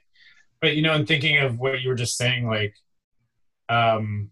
But, 0.60 0.76
you 0.76 0.82
know, 0.82 0.94
in 0.94 1.06
thinking 1.06 1.38
of 1.38 1.58
what 1.58 1.80
you 1.80 1.88
were 1.88 1.94
just 1.94 2.16
saying, 2.16 2.46
like, 2.46 2.74
um, 3.68 4.30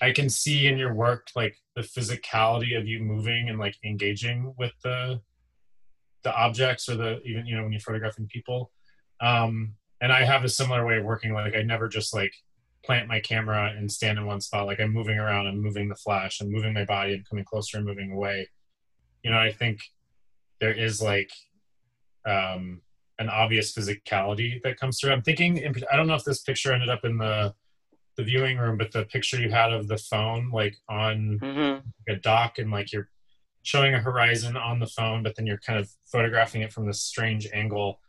I 0.00 0.12
can 0.12 0.28
see 0.28 0.66
in 0.66 0.78
your 0.78 0.94
work 0.94 1.28
like 1.36 1.56
the 1.76 1.82
physicality 1.82 2.78
of 2.78 2.86
you 2.86 3.00
moving 3.00 3.48
and 3.48 3.58
like 3.58 3.76
engaging 3.84 4.54
with 4.58 4.72
the 4.82 5.20
the 6.22 6.34
objects 6.34 6.88
or 6.88 6.96
the 6.96 7.20
even 7.22 7.46
you 7.46 7.56
know 7.56 7.62
when 7.62 7.72
you're 7.72 7.80
photographing 7.80 8.26
people. 8.26 8.70
Um, 9.20 9.74
and 10.00 10.12
I 10.12 10.24
have 10.24 10.44
a 10.44 10.48
similar 10.48 10.86
way 10.86 10.96
of 10.96 11.04
working. 11.04 11.32
Like 11.32 11.54
I 11.54 11.62
never 11.62 11.88
just 11.88 12.14
like 12.14 12.32
plant 12.84 13.08
my 13.08 13.20
camera 13.20 13.72
and 13.76 13.90
stand 13.90 14.18
in 14.18 14.26
one 14.26 14.40
spot. 14.40 14.66
Like 14.66 14.80
I'm 14.80 14.92
moving 14.92 15.18
around 15.18 15.46
and 15.46 15.60
moving 15.60 15.88
the 15.88 15.94
flash 15.94 16.40
and 16.40 16.50
moving 16.50 16.72
my 16.72 16.84
body 16.84 17.14
and 17.14 17.28
coming 17.28 17.44
closer 17.44 17.76
and 17.76 17.86
moving 17.86 18.12
away. 18.12 18.48
You 19.22 19.30
know, 19.30 19.38
I 19.38 19.52
think 19.52 19.80
there 20.60 20.72
is 20.72 21.02
like 21.02 21.30
um, 22.26 22.80
an 23.18 23.28
obvious 23.28 23.74
physicality 23.74 24.62
that 24.62 24.78
comes 24.78 24.98
through. 24.98 25.12
I'm 25.12 25.22
thinking, 25.22 25.62
I 25.92 25.96
don't 25.96 26.06
know 26.06 26.14
if 26.14 26.24
this 26.24 26.40
picture 26.40 26.72
ended 26.72 26.88
up 26.88 27.04
in 27.04 27.18
the 27.18 27.54
the 28.20 28.26
viewing 28.26 28.58
room, 28.58 28.76
but 28.76 28.92
the 28.92 29.04
picture 29.06 29.40
you 29.40 29.50
had 29.50 29.72
of 29.72 29.88
the 29.88 29.96
phone, 29.96 30.50
like 30.50 30.76
on 30.88 31.38
mm-hmm. 31.42 31.88
a 32.08 32.16
dock, 32.16 32.58
and 32.58 32.70
like 32.70 32.92
you're 32.92 33.08
showing 33.62 33.94
a 33.94 33.98
horizon 33.98 34.56
on 34.56 34.78
the 34.78 34.86
phone, 34.86 35.22
but 35.22 35.34
then 35.36 35.46
you're 35.46 35.58
kind 35.58 35.78
of 35.78 35.90
photographing 36.04 36.62
it 36.62 36.72
from 36.72 36.86
this 36.86 37.00
strange 37.00 37.48
angle. 37.52 38.00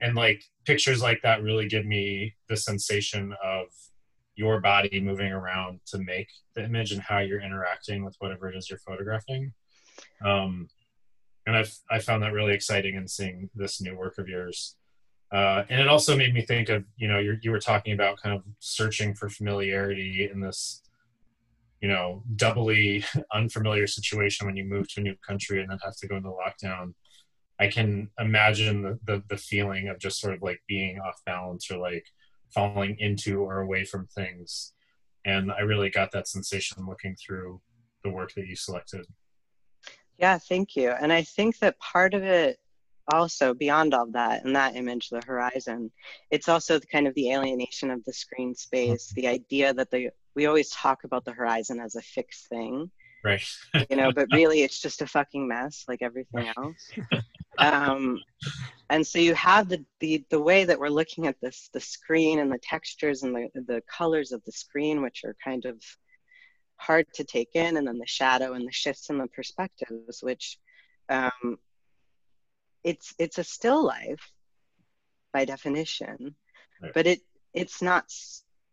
And 0.00 0.14
like 0.14 0.44
pictures 0.64 1.02
like 1.02 1.22
that 1.22 1.42
really 1.42 1.68
give 1.68 1.84
me 1.84 2.34
the 2.48 2.56
sensation 2.56 3.34
of 3.42 3.66
your 4.34 4.60
body 4.60 5.00
moving 5.00 5.32
around 5.32 5.80
to 5.86 5.98
make 5.98 6.28
the 6.54 6.64
image 6.64 6.92
and 6.92 7.00
how 7.00 7.18
you're 7.18 7.40
interacting 7.40 8.04
with 8.04 8.16
whatever 8.18 8.48
it 8.48 8.56
is 8.56 8.70
you're 8.70 8.78
photographing. 8.78 9.52
Um, 10.24 10.68
and 11.46 11.56
I've 11.56 11.76
I 11.90 11.98
found 11.98 12.22
that 12.22 12.32
really 12.32 12.54
exciting 12.54 12.94
in 12.94 13.08
seeing 13.08 13.50
this 13.54 13.80
new 13.80 13.96
work 13.96 14.18
of 14.18 14.28
yours. 14.28 14.76
Uh, 15.32 15.64
and 15.70 15.80
it 15.80 15.88
also 15.88 16.14
made 16.14 16.34
me 16.34 16.42
think 16.42 16.68
of 16.68 16.84
you 16.96 17.08
know 17.08 17.18
you 17.18 17.50
were 17.50 17.58
talking 17.58 17.94
about 17.94 18.20
kind 18.20 18.36
of 18.36 18.42
searching 18.58 19.14
for 19.14 19.30
familiarity 19.30 20.28
in 20.30 20.40
this 20.40 20.82
you 21.80 21.88
know 21.88 22.22
doubly 22.36 23.04
unfamiliar 23.32 23.86
situation 23.86 24.46
when 24.46 24.56
you 24.56 24.64
move 24.64 24.88
to 24.88 25.00
a 25.00 25.02
new 25.02 25.16
country 25.26 25.60
and 25.60 25.70
then 25.70 25.78
have 25.82 25.96
to 25.96 26.06
go 26.06 26.16
into 26.16 26.30
lockdown. 26.30 26.94
I 27.58 27.68
can 27.68 28.10
imagine 28.18 28.82
the, 28.82 28.98
the, 29.06 29.22
the 29.28 29.36
feeling 29.36 29.88
of 29.88 29.98
just 29.98 30.20
sort 30.20 30.34
of 30.34 30.42
like 30.42 30.60
being 30.66 30.98
off 30.98 31.22
balance 31.24 31.70
or 31.70 31.78
like 31.78 32.06
falling 32.52 32.96
into 32.98 33.40
or 33.40 33.60
away 33.60 33.84
from 33.84 34.06
things. 34.08 34.72
And 35.24 35.52
i 35.52 35.60
really 35.60 35.88
got 35.88 36.10
that 36.12 36.28
sensation 36.28 36.86
looking 36.86 37.16
through 37.16 37.60
the 38.04 38.10
work 38.10 38.32
that 38.34 38.46
you 38.46 38.56
selected. 38.56 39.06
Yeah 40.18 40.36
thank 40.38 40.76
you. 40.76 40.90
And 40.90 41.12
i 41.12 41.22
think 41.22 41.58
that 41.60 41.78
part 41.78 42.12
of 42.12 42.22
it 42.22 42.58
also 43.12 43.54
beyond 43.54 43.94
all 43.94 44.06
that 44.12 44.44
in 44.44 44.52
that 44.52 44.76
image 44.76 45.08
the 45.08 45.22
horizon. 45.26 45.90
It's 46.30 46.48
also 46.48 46.78
the 46.78 46.86
kind 46.86 47.06
of 47.06 47.14
the 47.14 47.32
alienation 47.32 47.90
of 47.90 48.04
the 48.04 48.12
screen 48.12 48.54
space 48.54 49.12
the 49.14 49.28
idea 49.28 49.74
that 49.74 49.90
the 49.90 50.10
we 50.34 50.46
always 50.46 50.70
talk 50.70 51.04
about 51.04 51.24
the 51.24 51.32
horizon 51.32 51.80
as 51.80 51.96
a 51.96 52.02
fixed 52.02 52.48
thing. 52.48 52.90
Right. 53.24 53.44
You 53.90 53.96
know 53.96 54.12
but 54.12 54.28
really 54.32 54.62
it's 54.62 54.80
just 54.80 55.02
a 55.02 55.06
fucking 55.06 55.46
mess 55.46 55.84
like 55.88 56.02
everything 56.02 56.50
else. 56.56 56.90
Um, 57.58 58.18
and 58.88 59.06
so 59.06 59.18
you 59.18 59.34
have 59.34 59.68
the, 59.68 59.84
the 60.00 60.24
the 60.30 60.40
way 60.40 60.64
that 60.64 60.78
we're 60.78 60.88
looking 60.88 61.26
at 61.26 61.36
this 61.40 61.68
the 61.72 61.80
screen 61.80 62.38
and 62.38 62.50
the 62.50 62.58
textures 62.58 63.22
and 63.22 63.34
the 63.34 63.48
the 63.66 63.82
colors 63.90 64.32
of 64.32 64.42
the 64.44 64.52
screen 64.52 65.02
which 65.02 65.22
are 65.24 65.36
kind 65.44 65.64
of 65.66 65.76
hard 66.76 67.06
to 67.14 67.24
take 67.24 67.50
in 67.54 67.76
and 67.76 67.86
then 67.86 67.98
the 67.98 68.06
shadow 68.06 68.54
and 68.54 68.66
the 68.66 68.72
shifts 68.72 69.10
in 69.10 69.18
the 69.18 69.28
perspectives 69.28 70.22
which 70.22 70.58
um, 71.08 71.58
it's 72.84 73.14
it's 73.18 73.38
a 73.38 73.44
still 73.44 73.84
life 73.84 74.32
by 75.32 75.44
definition 75.44 76.34
right. 76.82 76.92
but 76.94 77.06
it 77.06 77.20
it's 77.54 77.82
not 77.82 78.04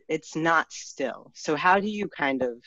it's 0.08 0.36
not 0.36 0.72
still 0.72 1.32
so 1.36 1.56
how 1.56 1.80
do 1.80 1.90
you 1.90 2.08
kind 2.08 2.42
of 2.42 2.58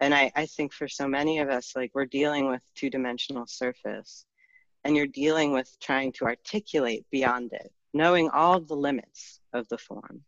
and 0.00 0.14
I, 0.14 0.30
I 0.36 0.46
think 0.46 0.72
for 0.72 0.86
so 0.86 1.08
many 1.08 1.38
of 1.38 1.48
us 1.48 1.74
like 1.74 1.90
we're 1.94 2.06
dealing 2.06 2.48
with 2.48 2.62
two-dimensional 2.74 3.46
surface 3.46 4.24
and 4.84 4.96
you're 4.96 5.06
dealing 5.06 5.52
with 5.52 5.74
trying 5.80 6.12
to 6.12 6.24
articulate 6.24 7.06
beyond 7.10 7.52
it 7.52 7.72
knowing 7.92 8.30
all 8.30 8.60
the 8.60 8.76
limits 8.76 9.40
of 9.52 9.66
the 9.68 9.78
form 9.78 10.22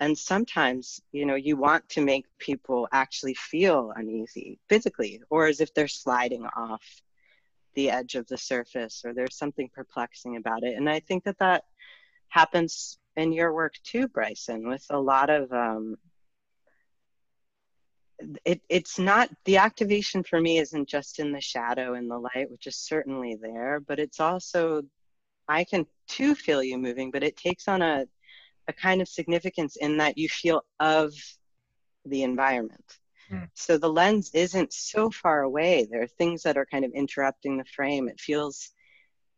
and 0.00 0.16
sometimes 0.16 1.00
you 1.12 1.26
know 1.26 1.34
you 1.34 1.56
want 1.56 1.88
to 1.88 2.00
make 2.00 2.26
people 2.38 2.88
actually 2.92 3.34
feel 3.34 3.92
uneasy 3.96 4.58
physically 4.68 5.20
or 5.30 5.46
as 5.46 5.60
if 5.60 5.74
they're 5.74 5.88
sliding 5.88 6.46
off 6.56 6.82
the 7.74 7.90
edge 7.90 8.14
of 8.14 8.26
the 8.28 8.38
surface 8.38 9.02
or 9.04 9.14
there's 9.14 9.36
something 9.36 9.68
perplexing 9.74 10.36
about 10.36 10.62
it. 10.62 10.76
And 10.76 10.88
i 10.88 11.00
think 11.00 11.24
that 11.24 11.38
that 11.38 11.64
happens 12.28 12.98
in 13.16 13.32
your 13.32 13.52
work 13.52 13.74
too 13.84 14.08
bryson 14.08 14.68
with 14.68 14.84
a 14.90 14.98
lot 14.98 15.30
of 15.30 15.52
um, 15.52 15.96
it, 18.44 18.60
it's 18.68 18.98
not 18.98 19.28
the 19.44 19.56
activation 19.56 20.22
for 20.22 20.40
me 20.40 20.58
isn't 20.58 20.88
just 20.88 21.18
in 21.18 21.32
the 21.32 21.40
shadow 21.40 21.94
and 21.94 22.10
the 22.10 22.18
light 22.18 22.50
which 22.50 22.66
is 22.66 22.76
certainly 22.76 23.36
there 23.40 23.80
but 23.80 23.98
it's 23.98 24.20
also 24.20 24.82
i 25.48 25.64
can 25.64 25.86
too 26.08 26.34
feel 26.34 26.62
you 26.62 26.78
moving 26.78 27.10
but 27.10 27.22
it 27.22 27.36
takes 27.36 27.68
on 27.68 27.82
a 27.82 28.06
a 28.68 28.72
kind 28.72 29.02
of 29.02 29.08
significance 29.08 29.76
in 29.76 29.96
that 29.96 30.16
you 30.16 30.28
feel 30.28 30.64
of 30.78 31.12
the 32.04 32.22
environment 32.22 32.98
mm. 33.32 33.48
so 33.54 33.78
the 33.78 33.92
lens 33.92 34.30
isn't 34.34 34.72
so 34.72 35.10
far 35.10 35.42
away. 35.42 35.86
There 35.90 36.02
are 36.02 36.06
things 36.06 36.42
that 36.42 36.56
are 36.56 36.66
kind 36.66 36.84
of 36.84 36.92
interrupting 36.92 37.56
the 37.56 37.64
frame. 37.64 38.08
It 38.08 38.20
feels 38.20 38.72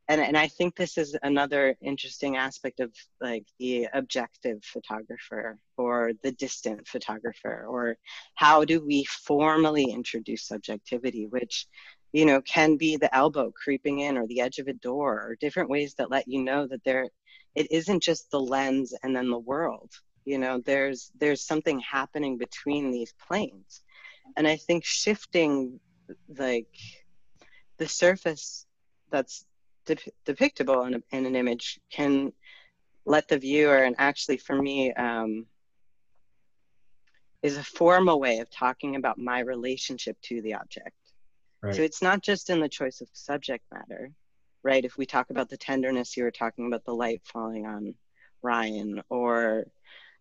and, 0.09 0.21
and 0.21 0.37
I 0.37 0.49
think 0.49 0.77
this 0.77 0.99
is 0.99 1.17
another 1.23 1.77
interesting 1.81 2.37
aspect 2.37 2.81
of 2.81 2.93
like 3.21 3.47
the 3.59 3.89
objective 3.95 4.63
photographer 4.63 5.59
or 5.79 6.13
the 6.23 6.33
distant 6.33 6.87
photographer 6.87 7.65
or 7.67 7.97
how 8.35 8.65
do 8.65 8.85
we 8.85 9.05
formally 9.05 9.85
introduce 9.85 10.47
subjectivity 10.47 11.27
which 11.27 11.67
you 12.13 12.27
know 12.27 12.43
can 12.43 12.77
be 12.77 12.97
the 12.97 13.15
elbow 13.15 13.51
creeping 13.51 14.01
in 14.01 14.19
or 14.19 14.27
the 14.27 14.41
edge 14.41 14.59
of 14.59 14.69
a 14.69 14.75
door 14.75 15.15
or 15.15 15.37
different 15.41 15.71
ways 15.71 15.95
that 15.95 16.11
let 16.11 16.29
you 16.29 16.43
know 16.43 16.67
that 16.67 16.85
there 16.85 17.09
it 17.55 17.71
isn't 17.71 18.03
just 18.03 18.31
the 18.31 18.41
lens 18.41 18.93
and 19.03 19.17
then 19.17 19.31
the 19.31 19.39
world 19.39 19.91
you 20.25 20.39
know 20.39 20.61
there's 20.65 21.11
there's 21.19 21.47
something 21.47 21.81
happening 21.81 22.39
between 22.39 22.91
these 22.91 23.13
planes. 23.27 23.83
And 24.37 24.47
i 24.49 24.57
think 24.57 24.85
shifting 24.85 25.81
like 26.39 26.75
the 27.79 27.89
surface 27.89 28.67
that's 29.11 29.45
depictable 30.25 30.83
in, 30.85 30.95
a, 30.95 31.03
in, 31.13 31.27
an 31.27 31.37
image 31.37 31.79
can 31.91 32.33
let 33.05 33.29
the 33.29 33.39
viewer 33.39 33.79
and 33.85 33.95
actually 33.99 34.39
for 34.39 34.61
me 34.61 34.93
um, 34.95 35.47
is 37.43 37.59
a 37.59 37.63
formal 37.63 38.19
way 38.19 38.39
of 38.39 38.49
talking 38.51 38.97
about 38.97 39.19
my 39.19 39.41
relationship 39.41 40.17
to 40.23 40.41
the 40.41 40.55
object. 40.55 40.97
Right. 41.63 41.75
so 41.75 41.83
it's 41.83 42.03
not 42.03 42.23
just 42.23 42.49
in 42.51 42.61
the 42.61 42.69
choice 42.69 43.01
of 43.01 43.09
subject 43.13 43.65
matter 43.73 44.11
right? 44.63 44.85
If 44.85 44.97
we 44.97 45.05
talk 45.05 45.29
about 45.29 45.51
the 45.51 45.59
tenderness 45.59 46.17
you 46.17 46.25
were 46.25 46.31
talking 46.31 46.67
about 46.67 46.85
the 46.85 46.95
light 46.95 47.21
falling 47.25 47.67
on 47.67 47.95
ryan 48.43 49.03
or 49.09 49.65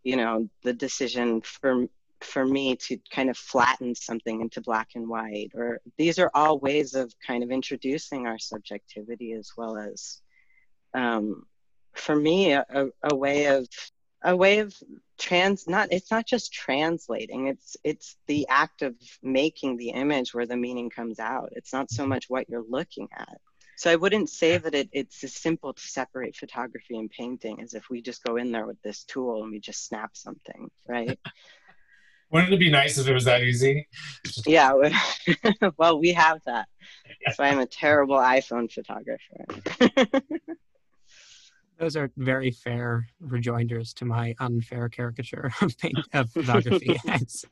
you 0.03 0.15
know 0.15 0.49
the 0.63 0.73
decision 0.73 1.41
for 1.41 1.87
for 2.21 2.45
me 2.45 2.75
to 2.75 2.97
kind 3.11 3.29
of 3.29 3.37
flatten 3.37 3.93
something 3.95 4.41
into 4.41 4.61
black 4.61 4.89
and 4.95 5.07
white 5.07 5.51
or 5.55 5.81
these 5.97 6.19
are 6.19 6.31
all 6.33 6.57
ways 6.59 6.93
of 6.95 7.13
kind 7.25 7.43
of 7.43 7.51
introducing 7.51 8.27
our 8.27 8.39
subjectivity 8.39 9.33
as 9.33 9.51
well 9.57 9.77
as 9.77 10.21
um, 10.93 11.45
for 11.93 12.15
me 12.15 12.53
a, 12.53 12.65
a 13.03 13.15
way 13.15 13.47
of 13.47 13.67
a 14.23 14.35
way 14.35 14.59
of 14.59 14.73
trans 15.17 15.67
not 15.67 15.89
it's 15.91 16.11
not 16.11 16.25
just 16.25 16.53
translating 16.53 17.47
it's 17.47 17.77
it's 17.83 18.15
the 18.27 18.47
act 18.49 18.81
of 18.81 18.95
making 19.21 19.77
the 19.77 19.89
image 19.89 20.33
where 20.33 20.45
the 20.45 20.57
meaning 20.57 20.89
comes 20.89 21.19
out. 21.19 21.49
It's 21.53 21.73
not 21.73 21.91
so 21.91 22.07
much 22.07 22.29
what 22.29 22.49
you're 22.49 22.65
looking 22.67 23.09
at 23.15 23.37
so 23.77 23.91
i 23.91 23.95
wouldn't 23.95 24.29
say 24.29 24.57
that 24.57 24.73
it, 24.73 24.89
it's 24.91 25.23
as 25.23 25.33
simple 25.33 25.73
to 25.73 25.81
separate 25.81 26.35
photography 26.35 26.97
and 26.97 27.09
painting 27.09 27.61
as 27.61 27.73
if 27.73 27.89
we 27.89 28.01
just 28.01 28.23
go 28.23 28.37
in 28.37 28.51
there 28.51 28.65
with 28.65 28.81
this 28.81 29.03
tool 29.03 29.43
and 29.43 29.51
we 29.51 29.59
just 29.59 29.85
snap 29.85 30.11
something 30.13 30.69
right 30.87 31.19
Wouldn't 32.33 32.51
it 32.51 32.59
be 32.59 32.71
nice 32.71 32.97
if 32.97 33.07
it 33.07 33.13
was 33.13 33.25
that 33.25 33.43
easy? 33.43 33.87
Yeah. 34.47 34.73
well, 35.77 35.99
we 35.99 36.13
have 36.13 36.41
that. 36.47 36.67
So 37.33 37.43
I'm 37.43 37.59
a 37.59 37.67
terrible 37.67 38.15
iPhone 38.15 38.71
photographer. 38.71 39.45
Those 41.79 41.95
are 41.95 42.09
very 42.17 42.49
fair 42.49 43.07
rejoinders 43.19 43.93
to 43.95 44.05
my 44.05 44.33
unfair 44.39 44.89
caricature 44.89 45.51
of, 45.61 45.77
paint, 45.77 45.97
of 46.13 46.31
photography 46.31 46.97
as 47.07 47.45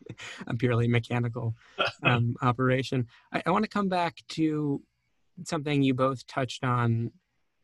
a 0.48 0.56
purely 0.56 0.88
mechanical 0.88 1.54
um, 2.02 2.36
operation. 2.42 3.06
I, 3.32 3.44
I 3.46 3.52
want 3.52 3.64
to 3.64 3.70
come 3.70 3.88
back 3.88 4.18
to 4.30 4.82
something 5.46 5.82
you 5.82 5.94
both 5.94 6.26
touched 6.28 6.64
on 6.64 7.12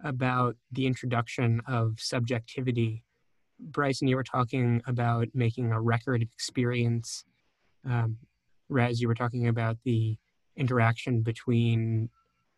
about 0.03 0.55
the 0.71 0.85
introduction 0.85 1.61
of 1.67 1.99
subjectivity 1.99 3.03
Bryson, 3.59 4.07
you 4.07 4.15
were 4.15 4.23
talking 4.23 4.81
about 4.85 5.27
making 5.33 5.71
a 5.71 5.81
record 5.81 6.21
of 6.21 6.29
experience. 6.33 7.23
Um, 7.85 8.17
Res, 8.69 9.01
you 9.01 9.07
were 9.07 9.15
talking 9.15 9.47
about 9.47 9.77
the 9.83 10.17
interaction 10.55 11.21
between 11.21 12.09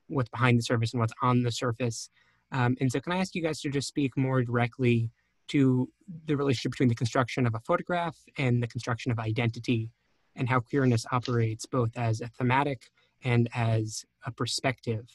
what's 0.08 0.30
behind 0.30 0.58
the 0.58 0.64
surface 0.64 0.94
and 0.94 1.00
what's 1.00 1.14
on 1.22 1.44
the 1.44 1.52
surface. 1.52 2.10
Um, 2.52 2.76
and 2.82 2.92
so, 2.92 3.00
can 3.00 3.14
I 3.14 3.20
ask 3.20 3.36
you 3.36 3.44
guys 3.44 3.62
to 3.62 3.70
just 3.70 3.88
speak 3.88 4.18
more 4.18 4.42
directly 4.42 5.12
to 5.50 5.90
the 6.26 6.36
relationship 6.36 6.72
between 6.72 6.90
the 6.90 6.96
construction 6.96 7.46
of 7.46 7.56
a 7.56 7.60
photograph 7.60 8.18
and 8.38 8.62
the 8.62 8.68
construction 8.68 9.12
of 9.12 9.20
identity, 9.20 9.90
and 10.36 10.50
how 10.50 10.60
queerness 10.60 11.06
operates 11.12 11.66
both 11.66 11.92
as 11.96 12.22
a 12.22 12.28
thematic 12.28 12.90
and 13.24 13.50
as 13.54 14.06
a 14.26 14.32
perspective 14.32 15.06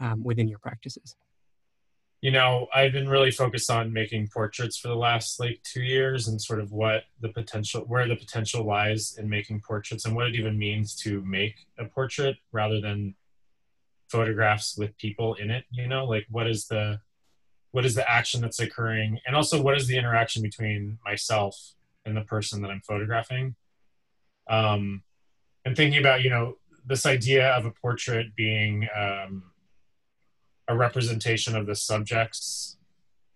um, 0.00 0.22
within 0.22 0.48
your 0.48 0.58
practices? 0.58 1.16
you 2.22 2.30
know, 2.30 2.68
I've 2.72 2.92
been 2.92 3.08
really 3.08 3.32
focused 3.32 3.68
on 3.68 3.92
making 3.92 4.28
portraits 4.28 4.78
for 4.78 4.86
the 4.86 4.94
last 4.94 5.40
like 5.40 5.60
two 5.64 5.82
years 5.82 6.28
and 6.28 6.40
sort 6.40 6.60
of 6.60 6.70
what 6.70 7.02
the 7.20 7.30
potential, 7.30 7.80
where 7.80 8.06
the 8.06 8.14
potential 8.14 8.64
lies 8.64 9.16
in 9.18 9.28
making 9.28 9.60
portraits 9.60 10.04
and 10.06 10.14
what 10.14 10.28
it 10.28 10.36
even 10.36 10.56
means 10.56 10.94
to 11.02 11.20
make 11.22 11.66
a 11.78 11.84
portrait 11.84 12.36
rather 12.52 12.80
than 12.80 13.16
photographs 14.08 14.78
with 14.78 14.96
people 14.98 15.34
in 15.34 15.50
it, 15.50 15.64
you 15.72 15.88
know, 15.88 16.04
like 16.04 16.24
what 16.30 16.46
is 16.46 16.68
the, 16.68 17.00
what 17.72 17.84
is 17.84 17.96
the 17.96 18.08
action 18.08 18.40
that's 18.40 18.60
occurring 18.60 19.18
and 19.26 19.34
also 19.34 19.60
what 19.60 19.76
is 19.76 19.88
the 19.88 19.98
interaction 19.98 20.42
between 20.42 20.98
myself 21.04 21.74
and 22.06 22.16
the 22.16 22.20
person 22.20 22.62
that 22.62 22.70
I'm 22.70 22.82
photographing. 22.82 23.56
Um, 24.48 25.02
and 25.64 25.76
thinking 25.76 25.98
about, 25.98 26.22
you 26.22 26.30
know, 26.30 26.58
this 26.84 27.06
idea 27.06 27.50
of 27.50 27.64
a 27.64 27.70
portrait 27.70 28.34
being, 28.34 28.88
um, 28.96 29.44
a 30.68 30.76
representation 30.76 31.56
of 31.56 31.66
the 31.66 31.74
subject's 31.74 32.78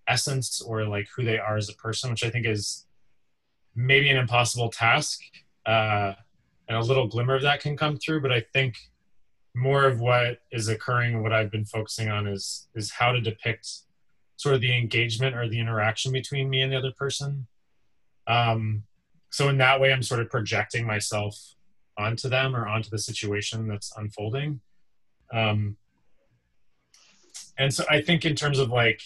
essence 0.09 0.63
or 0.63 0.85
like 0.85 1.09
who 1.15 1.25
they 1.25 1.39
are 1.39 1.57
as 1.57 1.69
a 1.69 1.75
person, 1.75 2.11
which 2.11 2.25
I 2.25 2.31
think 2.31 2.47
is 2.47 2.87
maybe 3.75 4.09
an 4.09 4.17
impossible 4.17 4.71
task. 4.71 5.21
Uh, 5.65 6.15
and 6.69 6.77
a 6.77 6.81
little 6.81 7.07
glimmer 7.07 7.35
of 7.37 7.43
that 7.43 7.61
can 7.61 7.77
come 7.77 7.97
through, 7.97 8.21
but 8.21 8.33
I 8.33 8.41
think 8.53 8.77
more 9.55 9.85
of 9.85 10.01
what 10.01 10.41
is 10.53 10.69
occurring, 10.69 11.23
what 11.23 11.33
I've 11.33 11.51
been 11.51 11.65
focusing 11.65 12.09
on 12.11 12.27
is 12.27 12.69
is 12.75 12.93
how 12.93 13.13
to 13.13 13.21
depict 13.21 13.69
sort 14.37 14.55
of 14.55 14.61
the 14.61 14.77
engagement 14.77 15.35
or 15.35 15.49
the 15.49 15.59
interaction 15.59 16.13
between 16.13 16.51
me 16.51 16.61
and 16.61 16.73
the 16.73 16.77
other 16.77 16.93
person. 16.93 17.47
Um, 18.27 18.83
so 19.31 19.49
in 19.49 19.59
that 19.59 19.81
way, 19.81 19.93
I'm 19.93 20.03
sort 20.03 20.21
of 20.21 20.29
projecting 20.29 20.87
myself 20.87 21.56
onto 21.99 22.29
them 22.29 22.55
or 22.55 22.67
onto 22.67 22.91
the 22.91 22.99
situation 22.99 23.69
that's 23.69 23.93
unfolding. 23.97 24.61
Um, 25.33 25.77
and 27.59 27.73
so 27.73 27.85
I 27.89 28.03
think 28.03 28.25
in 28.25 28.35
terms 28.35 28.59
of 28.59 28.71
like 28.71 29.01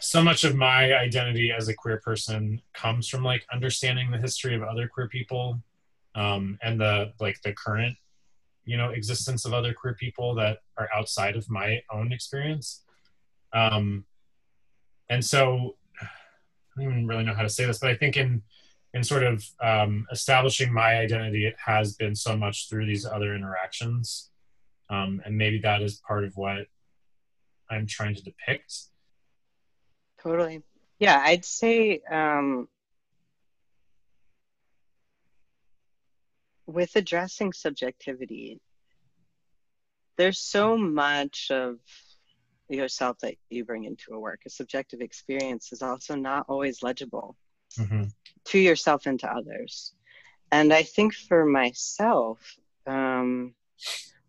so 0.00 0.22
much 0.22 0.44
of 0.44 0.54
my 0.54 0.94
identity 0.94 1.52
as 1.52 1.68
a 1.68 1.74
queer 1.74 1.98
person 1.98 2.62
comes 2.72 3.08
from 3.08 3.24
like 3.24 3.44
understanding 3.52 4.10
the 4.10 4.18
history 4.18 4.54
of 4.54 4.62
other 4.62 4.88
queer 4.88 5.08
people 5.08 5.60
um, 6.14 6.58
and 6.62 6.80
the 6.80 7.12
like 7.20 7.40
the 7.42 7.52
current 7.52 7.96
you 8.64 8.76
know 8.76 8.90
existence 8.90 9.44
of 9.44 9.52
other 9.52 9.72
queer 9.72 9.94
people 9.94 10.34
that 10.34 10.58
are 10.76 10.88
outside 10.94 11.36
of 11.36 11.48
my 11.50 11.80
own 11.90 12.12
experience 12.12 12.84
um, 13.52 14.04
and 15.10 15.24
so 15.24 15.76
i 16.00 16.06
don't 16.76 16.90
even 16.90 17.06
really 17.06 17.24
know 17.24 17.34
how 17.34 17.42
to 17.42 17.48
say 17.48 17.64
this 17.64 17.78
but 17.78 17.90
i 17.90 17.96
think 17.96 18.16
in 18.16 18.42
in 18.94 19.04
sort 19.04 19.22
of 19.22 19.44
um, 19.62 20.06
establishing 20.10 20.72
my 20.72 20.96
identity 20.96 21.46
it 21.46 21.56
has 21.64 21.94
been 21.94 22.14
so 22.14 22.36
much 22.36 22.68
through 22.68 22.86
these 22.86 23.04
other 23.04 23.34
interactions. 23.34 24.30
Um, 24.90 25.20
and 25.24 25.36
maybe 25.36 25.58
that 25.60 25.82
is 25.82 26.00
part 26.06 26.24
of 26.24 26.36
what 26.36 26.66
i'm 27.70 27.86
trying 27.86 28.14
to 28.14 28.22
depict. 28.22 28.74
Totally. 30.22 30.62
Yeah 30.98 31.20
i'd 31.24 31.44
say 31.44 32.00
um, 32.10 32.68
with 36.66 36.96
addressing 36.96 37.52
subjectivity 37.52 38.60
there's 40.16 40.40
so 40.40 40.76
much 40.76 41.50
of 41.50 41.78
yourself 42.68 43.18
that 43.20 43.34
you 43.48 43.64
bring 43.64 43.84
into 43.84 44.12
a 44.12 44.20
work. 44.20 44.40
A 44.46 44.50
subjective 44.50 45.00
experience 45.00 45.72
is 45.72 45.80
also 45.80 46.14
not 46.14 46.44
always 46.48 46.82
legible 46.82 47.36
mm-hmm. 47.76 48.04
to 48.44 48.58
yourself 48.58 49.06
and 49.06 49.20
to 49.20 49.30
others 49.30 49.92
and 50.52 50.72
i 50.72 50.82
think 50.82 51.14
for 51.14 51.44
myself 51.44 52.56
um, 52.86 53.54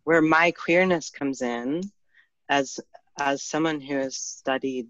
where 0.03 0.21
my 0.21 0.51
queerness 0.51 1.09
comes 1.09 1.41
in 1.41 1.81
as 2.49 2.79
as 3.19 3.43
someone 3.43 3.79
who 3.79 3.95
has 3.95 4.15
studied 4.15 4.87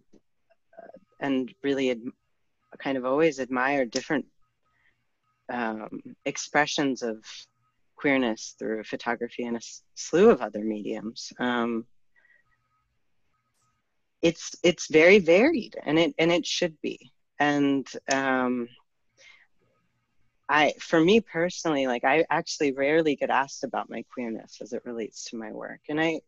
uh, 0.78 0.88
and 1.20 1.54
really 1.64 1.92
ad- 1.92 2.02
kind 2.78 2.98
of 2.98 3.06
always 3.06 3.40
admired 3.40 3.92
different 3.92 4.26
um, 5.52 6.02
expressions 6.26 7.02
of 7.02 7.24
queerness 7.96 8.56
through 8.58 8.84
photography 8.84 9.44
and 9.46 9.58
a 9.58 9.62
slew 9.96 10.30
of 10.30 10.42
other 10.42 10.64
mediums. 10.64 11.34
Um, 11.40 11.86
it's 14.22 14.56
it's 14.64 14.88
very 14.92 15.20
varied, 15.20 15.76
and 15.84 15.98
it 15.98 16.14
and 16.18 16.32
it 16.32 16.46
should 16.46 16.80
be. 16.82 17.12
And 17.40 17.88
um, 18.12 18.68
I, 20.50 20.74
for 20.80 21.00
me 21.00 21.22
personally, 21.22 21.88
like 21.88 22.04
I 22.04 22.26
actually 22.30 22.74
rarely 22.74 23.16
get 23.16 23.30
asked 23.30 23.64
about 23.64 23.90
my 23.90 24.04
queerness 24.14 24.58
as 24.62 24.74
it 24.74 24.84
relates 24.86 25.26
to 25.26 25.38
my 25.38 25.52
work, 25.52 25.82
and 25.90 26.02
I, 26.02 26.22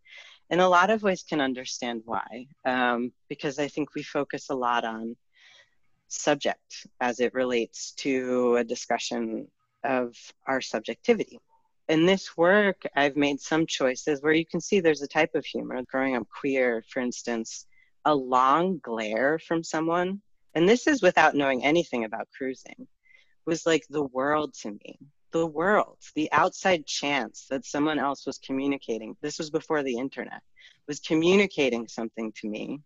in 0.50 0.60
a 0.60 0.69
lot 0.69 0.89
of 0.89 1.02
ways, 1.02 1.24
can 1.28 1.41
understand 1.41 2.04
why. 2.06 2.45
Um, 2.65 3.12
because 3.30 3.58
I 3.58 3.67
think 3.67 3.95
we 3.95 4.04
focus 4.04 4.50
a 4.50 4.56
lot 4.56 4.86
on 4.86 5.15
subject 6.08 6.88
as 7.00 7.19
it 7.19 7.34
relates 7.34 7.93
to 7.93 8.58
a 8.58 8.63
discussion 8.63 9.47
of 9.84 10.15
our 10.45 10.62
subjectivity. 10.62 11.39
In 11.89 12.06
this 12.06 12.38
work, 12.38 12.84
I've 12.95 13.15
made 13.15 13.39
some 13.39 13.65
choices 13.65 14.21
where 14.21 14.34
you 14.34 14.45
can 14.45 14.62
see 14.62 14.80
there's 14.80 15.02
a 15.02 15.08
type 15.08 15.36
of 15.36 15.45
humor. 15.45 15.82
Growing 15.89 16.15
up 16.15 16.28
queer, 16.30 16.84
for 16.89 17.00
instance, 17.02 17.65
a 18.06 18.13
long 18.13 18.80
glare 18.84 19.39
from 19.39 19.63
someone, 19.63 20.21
and 20.54 20.68
this 20.68 20.88
is 20.88 21.02
without 21.02 21.36
knowing 21.36 21.64
anything 21.64 22.04
about 22.04 22.28
cruising, 22.36 22.88
was 23.46 23.66
like 23.66 23.84
the 23.90 24.04
world 24.04 24.54
to 24.62 24.72
me. 24.72 24.98
The 25.32 25.46
world, 25.48 25.98
the 26.16 26.30
outside 26.34 26.86
chance 26.86 27.48
that 27.50 27.66
someone 27.66 28.00
else 28.00 28.26
was 28.26 28.38
communicating, 28.38 29.16
this 29.22 29.38
was 29.38 29.50
before 29.50 29.82
the 29.82 29.98
internet, 29.98 30.42
was 30.88 31.00
communicating 31.00 31.88
something 31.88 32.34
to 32.34 32.50
me 32.50 32.82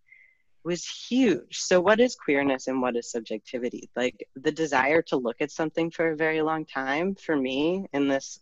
was 0.66 0.86
huge. 0.86 1.60
So, 1.60 1.80
what 1.80 2.00
is 2.00 2.16
queerness 2.16 2.68
and 2.68 2.82
what 2.82 2.96
is 2.96 3.12
subjectivity? 3.12 3.90
Like 3.96 4.28
the 4.36 4.52
desire 4.52 5.02
to 5.04 5.16
look 5.16 5.38
at 5.40 5.52
something 5.52 5.92
for 5.92 6.12
a 6.12 6.16
very 6.18 6.42
long 6.42 6.66
time 6.66 7.16
for 7.16 7.36
me 7.36 7.86
in 7.94 8.08
this, 8.08 8.42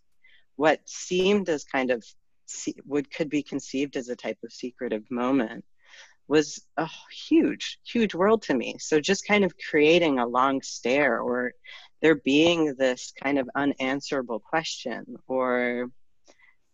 what 0.56 0.80
seemed 0.86 1.50
as 1.50 1.66
kind 1.66 1.92
of 1.92 2.04
would 2.86 3.12
could 3.14 3.30
be 3.30 3.44
conceived 3.44 3.98
as 3.98 4.10
a 4.10 4.16
type 4.16 4.38
of 4.44 4.54
secretive 4.54 5.10
moment 5.12 5.66
was 6.28 6.66
a 6.78 6.90
huge, 7.12 7.80
huge 7.86 8.16
world 8.16 8.42
to 8.44 8.54
me. 8.54 8.78
So, 8.80 9.00
just 9.00 9.28
kind 9.28 9.44
of 9.44 9.54
creating 9.70 10.20
a 10.20 10.28
long 10.28 10.62
stare 10.62 11.20
or 11.20 11.54
there 12.02 12.16
being 12.16 12.76
this 12.78 13.14
kind 13.22 13.40
of 13.40 13.50
unanswerable 13.56 14.40
question 14.40 15.16
or 15.28 15.90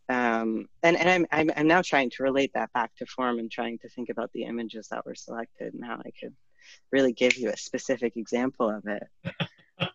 um, 0.09 0.67
and 0.81 0.97
and 0.97 1.07
I'm, 1.07 1.25
I'm 1.31 1.51
I'm 1.55 1.67
now 1.67 1.83
trying 1.83 2.09
to 2.11 2.23
relate 2.23 2.51
that 2.55 2.73
back 2.73 2.95
to 2.97 3.05
form 3.05 3.37
and 3.37 3.49
trying 3.49 3.77
to 3.79 3.89
think 3.89 4.09
about 4.09 4.31
the 4.33 4.43
images 4.43 4.87
that 4.89 5.05
were 5.05 5.15
selected 5.15 5.75
and 5.75 5.85
how 5.85 6.01
I 6.03 6.11
could 6.19 6.33
really 6.91 7.13
give 7.13 7.37
you 7.37 7.49
a 7.49 7.57
specific 7.57 8.17
example 8.17 8.69
of 8.69 8.83
it. 8.87 9.03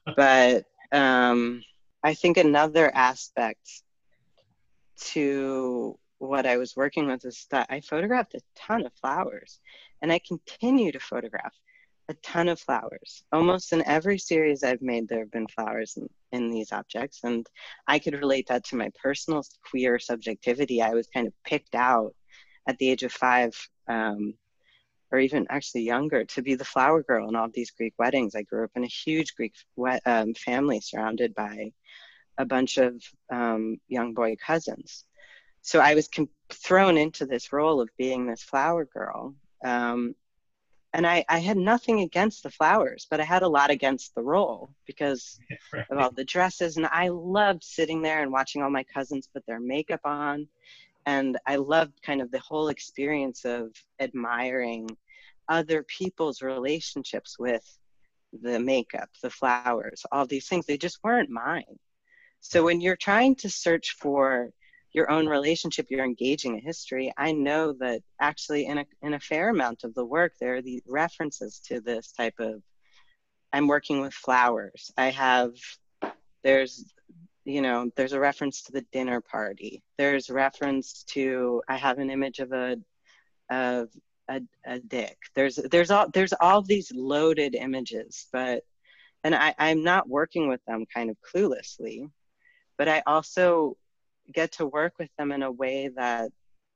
but 0.16 0.64
um, 0.92 1.62
I 2.04 2.14
think 2.14 2.36
another 2.36 2.94
aspect 2.94 3.68
to 5.06 5.98
what 6.26 6.46
I 6.46 6.56
was 6.56 6.76
working 6.76 7.06
with 7.06 7.24
is 7.24 7.46
that 7.50 7.66
I 7.70 7.80
photographed 7.80 8.34
a 8.34 8.40
ton 8.56 8.86
of 8.86 8.92
flowers, 8.94 9.60
and 10.02 10.12
I 10.12 10.20
continue 10.26 10.92
to 10.92 11.00
photograph 11.00 11.54
a 12.08 12.14
ton 12.14 12.48
of 12.48 12.60
flowers. 12.60 13.24
Almost 13.32 13.72
in 13.72 13.86
every 13.86 14.18
series 14.18 14.62
I've 14.62 14.82
made, 14.82 15.08
there 15.08 15.20
have 15.20 15.30
been 15.30 15.48
flowers 15.48 15.96
in, 15.96 16.08
in 16.32 16.50
these 16.50 16.72
objects. 16.72 17.20
And 17.24 17.46
I 17.86 17.98
could 17.98 18.14
relate 18.14 18.48
that 18.48 18.64
to 18.64 18.76
my 18.76 18.90
personal 19.02 19.42
queer 19.68 19.98
subjectivity. 19.98 20.82
I 20.82 20.94
was 20.94 21.08
kind 21.08 21.26
of 21.26 21.32
picked 21.44 21.74
out 21.74 22.14
at 22.68 22.76
the 22.78 22.90
age 22.90 23.02
of 23.02 23.12
five, 23.12 23.54
um, 23.88 24.34
or 25.10 25.18
even 25.18 25.46
actually 25.48 25.82
younger, 25.82 26.24
to 26.24 26.42
be 26.42 26.54
the 26.54 26.64
flower 26.64 27.02
girl 27.02 27.28
in 27.28 27.36
all 27.36 27.48
these 27.52 27.70
Greek 27.70 27.94
weddings. 27.98 28.34
I 28.34 28.42
grew 28.42 28.64
up 28.64 28.72
in 28.74 28.84
a 28.84 28.88
huge 28.88 29.34
Greek 29.34 29.54
wet, 29.76 30.02
um, 30.04 30.34
family 30.34 30.80
surrounded 30.80 31.34
by 31.34 31.72
a 32.36 32.44
bunch 32.44 32.78
of 32.78 33.02
um, 33.30 33.78
young 33.88 34.12
boy 34.12 34.36
cousins. 34.44 35.04
So 35.64 35.80
I 35.80 35.94
was 35.94 36.08
com- 36.08 36.28
thrown 36.50 36.98
into 36.98 37.24
this 37.24 37.50
role 37.50 37.80
of 37.80 37.88
being 37.96 38.26
this 38.26 38.42
flower 38.42 38.84
girl. 38.84 39.34
Um, 39.64 40.14
and 40.92 41.06
I, 41.06 41.24
I 41.26 41.38
had 41.38 41.56
nothing 41.56 42.02
against 42.02 42.42
the 42.42 42.50
flowers, 42.50 43.06
but 43.10 43.18
I 43.18 43.24
had 43.24 43.42
a 43.42 43.48
lot 43.48 43.70
against 43.70 44.14
the 44.14 44.22
role 44.22 44.68
because 44.86 45.38
right. 45.72 45.86
of 45.90 45.96
all 45.96 46.10
the 46.10 46.24
dresses. 46.24 46.76
And 46.76 46.84
I 46.86 47.08
loved 47.08 47.64
sitting 47.64 48.02
there 48.02 48.22
and 48.22 48.30
watching 48.30 48.62
all 48.62 48.68
my 48.68 48.84
cousins 48.84 49.26
put 49.32 49.42
their 49.46 49.58
makeup 49.58 50.02
on. 50.04 50.46
And 51.06 51.38
I 51.46 51.56
loved 51.56 52.02
kind 52.02 52.20
of 52.20 52.30
the 52.30 52.40
whole 52.40 52.68
experience 52.68 53.46
of 53.46 53.72
admiring 54.00 54.86
other 55.48 55.82
people's 55.84 56.42
relationships 56.42 57.38
with 57.38 57.64
the 58.42 58.60
makeup, 58.60 59.08
the 59.22 59.30
flowers, 59.30 60.04
all 60.12 60.26
these 60.26 60.46
things. 60.46 60.66
They 60.66 60.76
just 60.76 60.98
weren't 61.02 61.30
mine. 61.30 61.78
So 62.40 62.64
when 62.64 62.82
you're 62.82 62.96
trying 62.96 63.36
to 63.36 63.48
search 63.48 63.96
for 63.98 64.50
your 64.94 65.10
own 65.10 65.26
relationship, 65.26 65.88
you're 65.90 66.04
engaging 66.04 66.56
a 66.56 66.60
history. 66.60 67.12
I 67.18 67.32
know 67.32 67.72
that 67.80 68.00
actually 68.20 68.66
in 68.66 68.78
a, 68.78 68.86
in 69.02 69.14
a 69.14 69.20
fair 69.20 69.50
amount 69.50 69.82
of 69.82 69.92
the 69.94 70.04
work, 70.04 70.34
there 70.40 70.54
are 70.54 70.62
the 70.62 70.82
references 70.86 71.60
to 71.66 71.80
this 71.80 72.12
type 72.12 72.38
of, 72.38 72.62
I'm 73.52 73.66
working 73.66 74.00
with 74.00 74.14
flowers. 74.14 74.92
I 74.96 75.10
have, 75.10 75.52
there's, 76.44 76.92
you 77.44 77.60
know, 77.60 77.90
there's 77.96 78.12
a 78.12 78.20
reference 78.20 78.62
to 78.62 78.72
the 78.72 78.86
dinner 78.92 79.20
party. 79.20 79.82
There's 79.98 80.30
reference 80.30 81.04
to, 81.08 81.60
I 81.68 81.76
have 81.76 81.98
an 81.98 82.10
image 82.10 82.38
of 82.38 82.52
a, 82.52 82.76
of 83.50 83.88
a, 84.28 84.40
a 84.64 84.78
dick. 84.78 85.18
There's, 85.34 85.56
there's 85.56 85.90
all, 85.90 86.08
there's 86.08 86.32
all 86.40 86.62
these 86.62 86.92
loaded 86.94 87.56
images, 87.56 88.28
but, 88.32 88.62
and 89.24 89.34
I, 89.34 89.54
I'm 89.58 89.82
not 89.82 90.08
working 90.08 90.48
with 90.48 90.64
them 90.66 90.84
kind 90.92 91.10
of 91.10 91.16
cluelessly, 91.20 92.10
but 92.78 92.88
I 92.88 93.02
also 93.06 93.76
get 94.32 94.52
to 94.52 94.66
work 94.66 94.94
with 94.98 95.10
them 95.18 95.32
in 95.32 95.42
a 95.42 95.50
way 95.50 95.90
that 95.96 96.30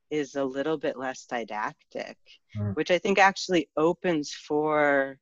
is 0.09 0.35
a 0.35 0.43
little 0.43 0.77
bit 0.77 0.97
less 0.97 1.25
didactic, 1.25 2.17
mm. 2.57 2.75
which 2.75 2.91
I 2.91 2.97
think 2.97 3.19
actually 3.19 3.69
opens 3.77 4.31
for 4.33 5.19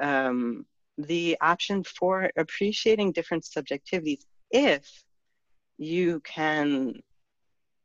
um, 0.00 0.66
the 0.98 1.36
option 1.40 1.84
for 1.84 2.30
appreciating 2.36 3.12
different 3.12 3.44
subjectivities 3.44 4.24
if 4.50 5.04
you 5.78 6.20
can 6.20 6.94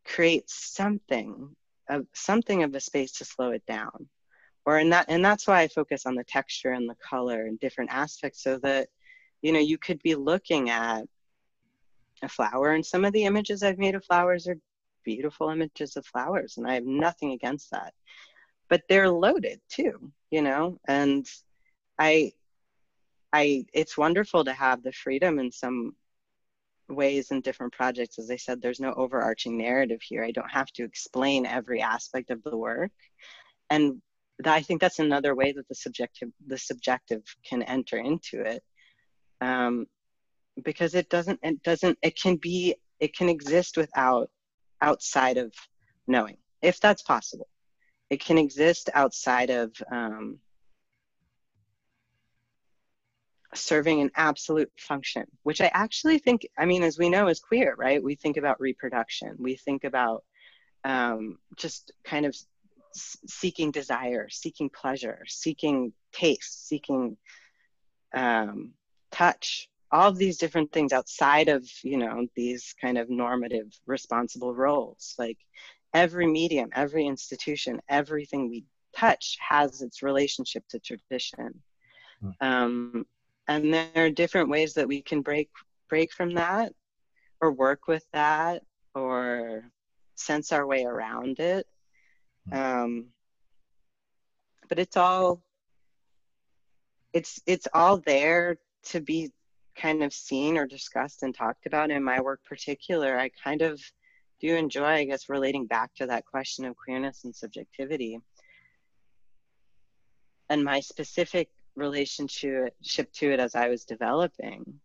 create 0.06 0.50
something 0.50 1.56
of 1.90 2.06
something 2.14 2.64
of 2.64 2.76
a 2.76 2.80
space 2.80 3.14
to 3.14 3.26
slow 3.26 3.52
it 3.52 3.66
down 3.66 4.08
or 4.66 4.80
in 4.80 4.90
that 4.90 5.06
and 5.10 5.24
that's 5.24 5.48
why 5.48 5.62
i 5.62 5.68
focus 5.68 6.06
on 6.06 6.16
the 6.16 6.24
texture 6.24 6.72
and 6.72 6.90
the 6.90 6.96
color 6.96 7.46
and 7.46 7.60
different 7.60 7.90
aspects 7.92 8.44
so 8.44 8.58
that 8.60 8.88
you 9.42 9.52
know 9.52 9.60
you 9.60 9.78
could 9.78 10.02
be 10.04 10.16
looking 10.16 10.70
at 10.70 11.04
a 12.24 12.30
flower. 12.30 12.72
And 12.74 12.86
some 12.86 13.06
of 13.06 13.14
the 13.14 13.26
images 13.26 13.64
I've 13.64 13.78
made 13.78 13.96
of 13.96 14.06
flowers 14.06 14.48
are 14.48 14.58
beautiful 15.04 15.50
images 15.50 15.96
of 15.96 16.06
flowers, 16.06 16.58
and 16.58 16.68
I 16.68 16.74
have 16.76 16.86
nothing 16.86 17.32
against 17.32 17.72
that. 17.72 17.94
But 18.70 18.84
they're 18.90 19.10
loaded 19.10 19.62
too, 19.70 20.12
you 20.32 20.42
know, 20.42 20.80
and 20.88 21.26
I 21.98 22.34
I 23.32 23.66
it's 23.74 23.98
wonderful 23.98 24.44
to 24.46 24.54
have 24.54 24.84
the 24.84 24.92
freedom 24.92 25.40
in 25.40 25.52
some 25.52 25.96
ways 26.90 27.32
in 27.32 27.42
different 27.42 27.74
projects. 27.74 28.20
As 28.20 28.32
I 28.32 28.36
said, 28.38 28.62
there's 28.62 28.80
no 28.80 28.94
overarching 28.94 29.58
narrative 29.58 30.02
here. 30.02 30.24
I 30.24 30.32
don't 30.32 30.52
have 30.52 30.72
to 30.74 30.84
explain 30.84 31.46
every 31.46 31.82
aspect 31.82 32.30
of 32.30 32.44
the 32.44 32.58
work. 32.58 32.92
And 33.70 34.02
I 34.46 34.62
think 34.62 34.82
that's 34.82 35.00
another 35.00 35.36
way 35.36 35.52
that 35.54 35.68
the 35.68 35.76
subjective 35.76 36.30
the 36.46 36.58
subjective 36.58 37.24
can 37.50 37.64
enter 37.64 37.98
into 37.98 38.42
it. 38.42 38.64
Um, 39.42 39.88
because 40.64 40.96
it 40.96 41.10
doesn't 41.10 41.40
it 41.44 41.62
doesn't 41.64 41.98
it 42.02 42.20
can 42.20 42.36
be 42.36 42.76
it 43.00 43.16
can 43.16 43.30
exist 43.30 43.78
without 43.78 44.30
outside 44.82 45.38
of 45.38 45.54
knowing 46.08 46.38
if 46.62 46.80
that's 46.80 47.02
possible. 47.02 47.48
It 48.10 48.24
can 48.24 48.38
exist 48.38 48.90
outside 48.94 49.50
of 49.50 49.74
um, 49.92 50.40
serving 53.54 54.02
an 54.02 54.12
absolute 54.16 54.70
function 54.78 55.24
which 55.44 55.62
i 55.62 55.72
actually 55.74 56.20
think 56.20 56.46
i 56.58 56.66
mean 56.66 56.84
as 56.84 56.98
we 57.00 57.10
know 57.10 57.28
as 57.28 57.40
queer 57.40 57.76
right? 57.78 58.04
We 58.04 58.16
think 58.16 58.38
about 58.38 58.60
reproduction. 58.60 59.36
We 59.40 59.56
think 59.56 59.84
about 59.84 60.24
um, 60.84 61.38
just 61.56 61.92
kind 62.04 62.26
of 62.26 62.36
seeking 62.94 63.72
desire, 63.72 64.28
seeking 64.30 64.70
pleasure, 64.70 65.24
seeking 65.28 65.94
taste, 66.12 66.68
seeking 66.68 67.18
um, 68.14 68.74
touch, 69.12 69.70
all 69.92 70.10
of 70.10 70.18
these 70.18 70.38
different 70.38 70.72
things 70.72 70.92
outside 70.92 71.48
of 71.50 71.68
you 71.84 71.98
know 71.98 72.28
these 72.36 72.76
kind 72.80 72.98
of 72.98 73.10
normative 73.10 73.68
responsible 73.86 74.54
roles. 74.54 75.16
Like 75.18 75.38
every 75.94 76.28
medium, 76.28 76.70
every 76.74 77.06
institution, 77.06 77.82
everything 77.90 78.50
we 78.50 78.66
touch 78.96 79.38
has 79.48 79.82
its 79.82 80.02
relationship 80.02 80.64
to 80.70 80.80
tradition. 80.80 81.62
Mm. 82.24 82.34
Um, 82.42 83.06
and 83.48 83.74
there 83.74 83.90
are 83.96 84.10
different 84.10 84.50
ways 84.50 84.74
that 84.74 84.88
we 84.88 85.02
can 85.02 85.22
break 85.22 85.50
break 85.90 86.12
from 86.12 86.34
that 86.34 86.74
or 87.42 87.52
work 87.52 87.88
with 87.88 88.06
that 88.14 88.64
or 88.94 89.64
sense 90.16 90.52
our 90.52 90.66
way 90.66 90.84
around 90.84 91.40
it 91.40 91.66
hmm. 92.50 92.58
um, 92.58 93.06
but 94.68 94.80
it's 94.80 94.98
all 94.98 95.42
it's 97.14 97.42
it's 97.46 97.68
all 97.74 97.98
there 98.06 98.58
to 98.84 99.00
be 99.00 99.32
kind 99.78 100.04
of 100.04 100.14
seen 100.14 100.58
or 100.58 100.66
discussed 100.66 101.24
and 101.24 101.34
talked 101.36 101.66
about 101.66 101.92
in 101.92 102.04
my 102.04 102.20
work 102.20 102.44
particular 102.44 103.18
i 103.18 103.30
kind 103.44 103.62
of 103.62 103.80
do 104.40 104.56
enjoy 104.56 104.86
i 104.86 105.04
guess 105.06 105.30
relating 105.30 105.66
back 105.66 105.94
to 105.96 106.06
that 106.08 106.26
question 106.26 106.66
of 106.66 106.76
queerness 106.76 107.24
and 107.24 107.36
subjectivity 107.36 108.20
and 110.50 110.64
my 110.64 110.80
specific 110.80 111.50
relationship 111.76 112.74
to 113.14 113.32
it 113.32 113.40
as 113.40 113.56
i 113.56 113.68
was 113.68 113.86
developing 113.86 114.80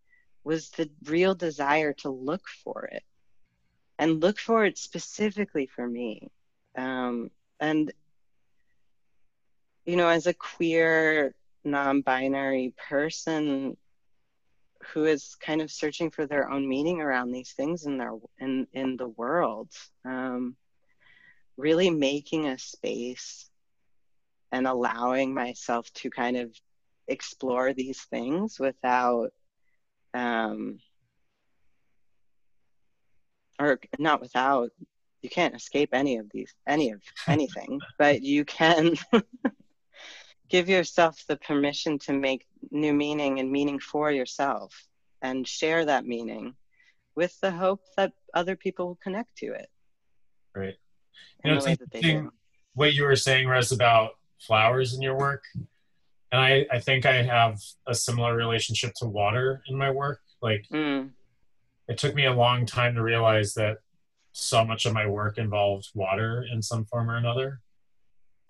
was 0.44 0.70
the 0.70 0.90
real 1.04 1.34
desire 1.34 1.92
to 1.92 2.10
look 2.10 2.46
for 2.64 2.88
it 2.92 3.02
and 3.98 4.20
look 4.20 4.38
for 4.38 4.64
it 4.64 4.78
specifically 4.78 5.66
for 5.66 5.86
me. 5.86 6.30
Um, 6.76 7.30
and, 7.60 7.92
you 9.84 9.96
know, 9.96 10.08
as 10.08 10.26
a 10.26 10.34
queer, 10.34 11.34
non 11.64 12.00
binary 12.00 12.74
person 12.88 13.76
who 14.92 15.04
is 15.04 15.36
kind 15.36 15.60
of 15.60 15.70
searching 15.70 16.10
for 16.10 16.26
their 16.26 16.50
own 16.50 16.68
meaning 16.68 17.00
around 17.00 17.30
these 17.30 17.52
things 17.52 17.86
in 17.86 17.98
their 17.98 18.12
in 18.40 18.66
in 18.72 18.96
the 18.96 19.08
world 19.08 19.68
um, 20.04 20.56
really 21.56 21.90
making 21.90 22.46
a 22.46 22.58
space 22.58 23.50
and 24.50 24.66
allowing 24.66 25.32
myself 25.32 25.90
to 25.94 26.10
kind 26.10 26.36
of 26.36 26.54
explore 27.08 27.72
these 27.72 28.02
things 28.02 28.58
without 28.58 29.30
um, 30.14 30.78
or 33.58 33.78
not 33.98 34.20
without 34.20 34.70
you 35.22 35.30
can't 35.30 35.54
escape 35.54 35.90
any 35.92 36.16
of 36.16 36.26
these 36.32 36.54
any 36.66 36.90
of 36.90 37.00
anything 37.28 37.80
but 37.98 38.22
you 38.22 38.44
can 38.44 38.94
give 40.52 40.68
yourself 40.68 41.24
the 41.26 41.36
permission 41.36 41.98
to 41.98 42.12
make 42.12 42.46
new 42.70 42.92
meaning 42.92 43.40
and 43.40 43.50
meaning 43.50 43.80
for 43.80 44.12
yourself 44.12 44.86
and 45.20 45.48
share 45.48 45.84
that 45.84 46.06
meaning 46.06 46.54
with 47.16 47.38
the 47.40 47.50
hope 47.50 47.80
that 47.96 48.12
other 48.34 48.54
people 48.54 48.86
will 48.86 49.00
connect 49.02 49.34
to 49.36 49.46
it 49.46 49.68
right 50.54 50.76
you 51.44 51.50
know 51.50 51.56
it's 51.56 51.66
interesting 51.66 52.30
what 52.74 52.94
you 52.94 53.02
were 53.02 53.16
saying 53.16 53.48
Res 53.48 53.72
about 53.72 54.12
flowers 54.38 54.94
in 54.94 55.02
your 55.02 55.18
work 55.18 55.42
and 56.32 56.40
I, 56.40 56.66
I 56.72 56.80
think 56.80 57.04
I 57.04 57.22
have 57.22 57.60
a 57.86 57.94
similar 57.94 58.34
relationship 58.34 58.94
to 58.96 59.06
water 59.06 59.62
in 59.68 59.76
my 59.76 59.90
work. 59.90 60.20
Like 60.40 60.64
mm. 60.72 61.10
it 61.88 61.98
took 61.98 62.14
me 62.14 62.24
a 62.24 62.32
long 62.32 62.64
time 62.64 62.94
to 62.94 63.02
realize 63.02 63.52
that 63.54 63.78
so 64.32 64.64
much 64.64 64.86
of 64.86 64.94
my 64.94 65.06
work 65.06 65.36
involved 65.36 65.90
water 65.94 66.46
in 66.50 66.62
some 66.62 66.86
form 66.86 67.10
or 67.10 67.16
another. 67.16 67.60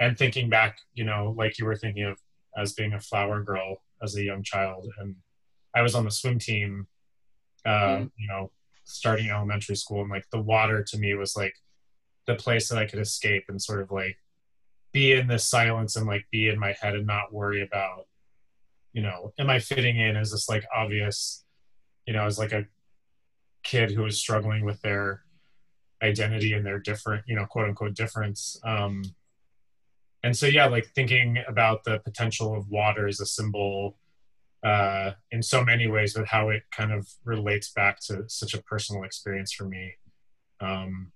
And 0.03 0.19
thinking 0.19 0.51
back, 0.51 0.79
you 0.95 1.05
know, 1.05 1.33
like 1.39 1.61
you 1.61 1.65
were 1.65 1.77
thinking 1.77 2.03
of 2.03 2.19
as 2.57 2.73
being 2.73 2.93
a 2.93 3.01
flower 3.01 3.41
girl 3.41 3.77
as 4.03 4.17
a 4.17 4.25
young 4.25 4.43
child, 4.43 4.89
and 4.99 5.15
I 5.77 5.83
was 5.83 5.95
on 5.95 6.05
the 6.05 6.11
swim 6.11 6.41
team, 6.41 6.89
uh, 7.65 7.99
mm. 7.99 8.11
you 8.17 8.27
know, 8.27 8.51
starting 8.83 9.31
elementary 9.31 9.77
school, 9.77 10.01
and 10.01 10.11
like 10.11 10.29
the 10.33 10.41
water 10.41 10.83
to 10.83 10.99
me 10.99 11.15
was 11.15 11.37
like 11.37 11.55
the 12.27 12.35
place 12.35 12.69
that 12.69 12.79
I 12.79 12.87
could 12.87 12.99
escape 12.99 13.45
and 13.49 13.63
sort 13.63 13.81
of 13.81 13.93
like 13.93 14.19
be 14.91 15.13
in 15.13 15.29
this 15.29 15.49
silence 15.49 15.95
and 15.95 16.05
like 16.05 16.27
be 16.33 16.49
in 16.49 16.59
my 16.59 16.75
head 16.81 16.97
and 16.97 17.07
not 17.07 17.33
worry 17.33 17.63
about 17.63 18.07
you 18.93 19.03
know 19.03 19.33
am 19.39 19.51
i 19.51 19.61
fitting 19.61 19.99
in? 19.99 20.17
Is 20.17 20.33
this 20.33 20.49
like 20.49 20.65
obvious 20.75 21.45
you 22.09 22.13
know 22.13 22.27
as 22.27 22.41
like 22.41 22.53
a 22.53 22.67
kid 23.63 23.93
who 23.93 24.03
was 24.03 24.19
struggling 24.19 24.65
with 24.65 24.83
their 24.83 25.23
identity 26.03 26.55
and 26.55 26.67
their 26.67 26.81
different 26.81 27.23
you 27.29 27.37
know 27.37 27.47
quote 27.47 27.69
unquote 27.69 27.95
difference? 27.95 28.59
Um 28.65 29.05
and 30.23 30.37
so 30.37 30.47
yeah 30.47 30.67
like 30.67 30.87
thinking 30.95 31.43
about 31.49 31.85
the 31.85 31.99
potential 32.01 32.57
of 32.57 32.69
water 32.69 33.07
as 33.07 33.21
a 33.21 33.27
symbol 33.27 33.97
uh 34.65 35.13
in 35.31 35.43
so 35.43 35.65
many 35.65 35.87
ways 35.89 36.15
but 36.15 36.27
how 36.27 36.49
it 36.49 36.63
kind 36.71 36.93
of 36.93 37.09
relates 37.25 37.73
back 37.73 37.99
to 38.01 38.25
such 38.29 38.55
a 38.55 38.63
personal 38.63 39.03
experience 39.05 39.53
for 39.53 39.65
me 39.65 39.95
um 40.61 41.13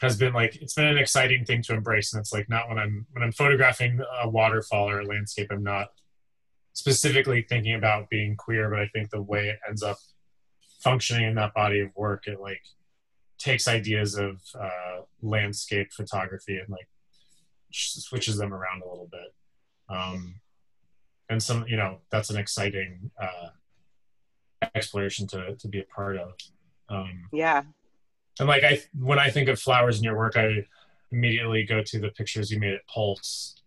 has 0.00 0.16
been 0.16 0.32
like 0.32 0.56
it's 0.56 0.74
been 0.74 0.86
an 0.86 0.98
exciting 0.98 1.44
thing 1.44 1.62
to 1.62 1.72
embrace. 1.72 2.12
And 2.12 2.20
it's 2.20 2.32
like 2.32 2.48
not 2.48 2.68
when 2.68 2.78
i'm 2.78 3.06
when 3.12 3.22
i'm 3.22 3.32
photographing 3.32 4.00
a 4.22 4.28
waterfall 4.28 4.88
or 4.88 5.00
a 5.00 5.06
landscape 5.06 5.48
i'm 5.50 5.62
not 5.62 5.88
specifically 6.72 7.46
thinking 7.48 7.74
about 7.74 8.10
being 8.10 8.36
queer 8.36 8.68
but 8.68 8.80
i 8.80 8.88
think 8.88 9.10
the 9.10 9.22
way 9.22 9.48
it 9.48 9.58
ends 9.68 9.82
up 9.82 9.96
functioning 10.82 11.28
in 11.28 11.34
that 11.36 11.54
body 11.54 11.80
of 11.80 11.90
work 11.94 12.26
it 12.26 12.40
like 12.40 12.62
takes 13.38 13.68
ideas 13.68 14.16
of 14.16 14.40
uh, 14.58 15.00
landscape 15.22 15.92
photography 15.92 16.56
and 16.56 16.68
like 16.68 16.88
switches 17.74 18.36
them 18.36 18.52
around 18.52 18.82
a 18.82 18.88
little 18.88 19.08
bit. 19.10 19.34
Um, 19.88 20.36
and 21.28 21.42
some 21.42 21.64
you 21.68 21.76
know 21.76 21.98
that's 22.10 22.30
an 22.30 22.36
exciting 22.36 23.10
uh, 23.20 23.48
exploration 24.74 25.26
to 25.28 25.56
to 25.56 25.68
be 25.68 25.80
a 25.80 25.84
part 25.84 26.16
of. 26.16 26.32
Um, 26.88 27.28
yeah. 27.32 27.62
and 28.38 28.48
like 28.48 28.62
I, 28.62 28.82
when 28.98 29.18
I 29.18 29.30
think 29.30 29.48
of 29.48 29.58
flowers 29.58 29.98
in 29.98 30.04
your 30.04 30.16
work, 30.16 30.36
I 30.36 30.66
immediately 31.10 31.64
go 31.64 31.82
to 31.82 31.98
the 31.98 32.10
pictures 32.10 32.50
you 32.50 32.60
made 32.60 32.74
at 32.74 32.86
Pulse, 32.86 33.62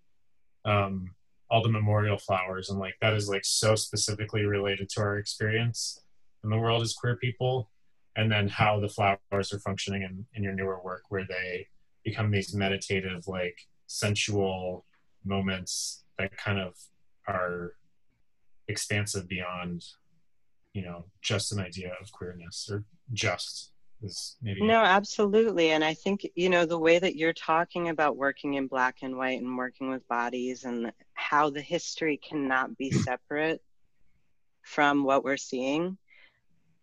um, 0.66 1.16
all 1.50 1.64
the 1.64 1.70
memorial 1.70 2.18
flowers, 2.18 2.70
and 2.70 2.80
like 2.80 2.96
that 3.02 3.14
is 3.14 3.28
like 3.28 3.46
so 3.46 3.76
specifically 3.76 4.46
related 4.46 4.90
to 4.90 5.02
our 5.02 5.18
experience. 5.18 6.02
In 6.44 6.52
the 6.52 6.58
world 6.58 6.84
as 6.84 6.94
queer 6.94 7.16
people, 7.18 7.70
and 8.16 8.32
then 8.32 8.48
how 8.48 8.80
the 8.80 8.88
flowers 8.88 9.52
are 9.52 9.60
functioning 9.60 10.04
in, 10.04 10.26
in 10.36 10.44
your 10.44 10.54
newer 10.54 10.80
work, 10.84 11.04
where 11.10 11.26
they 11.28 11.68
become 12.04 12.30
these 12.32 12.54
meditative, 12.54 13.28
like 13.28 13.68
sensual 13.88 14.86
moments 15.26 16.04
that 16.18 16.36
kind 16.38 16.60
of 16.60 16.76
are 17.28 17.74
expansive 18.68 19.28
beyond, 19.28 19.84
you 20.74 20.84
know, 20.84 21.06
just 21.22 21.52
an 21.52 21.60
idea 21.60 21.92
of 22.02 22.12
queerness 22.12 22.70
or 22.72 22.84
just 23.14 23.72
is 24.02 24.36
maybe 24.42 24.64
no 24.64 24.80
absolutely. 24.80 25.72
And 25.72 25.84
i 25.84 25.94
think 25.94 26.28
you 26.36 26.50
know 26.50 26.66
the 26.66 26.78
way 26.78 27.00
that 27.00 27.16
you're 27.16 27.34
talking 27.34 27.90
about 27.90 28.18
working 28.18 28.56
in 28.56 28.68
black 28.68 28.98
and 29.02 29.18
white 29.18 29.42
and 29.42 29.58
working 29.58 29.90
with 29.90 30.08
bodies 30.08 30.64
and 30.64 30.92
how 31.14 31.50
the 31.50 31.62
history 31.62 32.18
cannot 32.18 32.78
be 32.78 32.92
separate 32.92 33.62
from 34.62 35.04
what 35.04 35.24
we're 35.24 35.38
seeing 35.38 35.98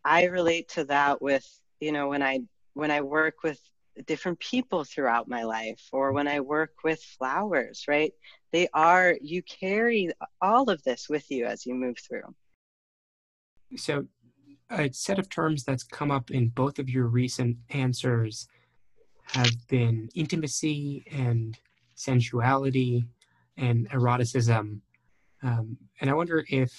i 0.04 0.24
relate 0.24 0.68
to 0.70 0.84
that 0.84 1.20
with 1.20 1.46
you 1.80 1.92
know 1.92 2.08
when 2.08 2.22
i 2.22 2.40
when 2.72 2.90
i 2.90 3.00
work 3.00 3.42
with 3.42 3.60
different 4.06 4.38
people 4.40 4.84
throughout 4.84 5.28
my 5.28 5.44
life 5.44 5.88
or 5.92 6.12
when 6.12 6.26
i 6.26 6.40
work 6.40 6.72
with 6.82 7.00
flowers 7.00 7.84
right 7.86 8.12
they 8.52 8.66
are 8.74 9.16
you 9.20 9.42
carry 9.42 10.10
all 10.40 10.68
of 10.68 10.82
this 10.82 11.08
with 11.08 11.30
you 11.30 11.46
as 11.46 11.64
you 11.64 11.74
move 11.74 11.96
through 11.98 12.34
so 13.76 14.04
a 14.70 14.90
set 14.92 15.18
of 15.18 15.28
terms 15.28 15.64
that's 15.64 15.84
come 15.84 16.10
up 16.10 16.30
in 16.30 16.48
both 16.48 16.78
of 16.78 16.88
your 16.88 17.06
recent 17.06 17.56
answers 17.70 18.48
have 19.32 19.52
been 19.68 20.08
intimacy 20.14 21.04
and 21.10 21.58
sensuality 21.94 23.04
and 23.56 23.88
eroticism. 23.92 24.80
Um, 25.42 25.76
and 26.00 26.10
I 26.10 26.14
wonder 26.14 26.44
if 26.48 26.72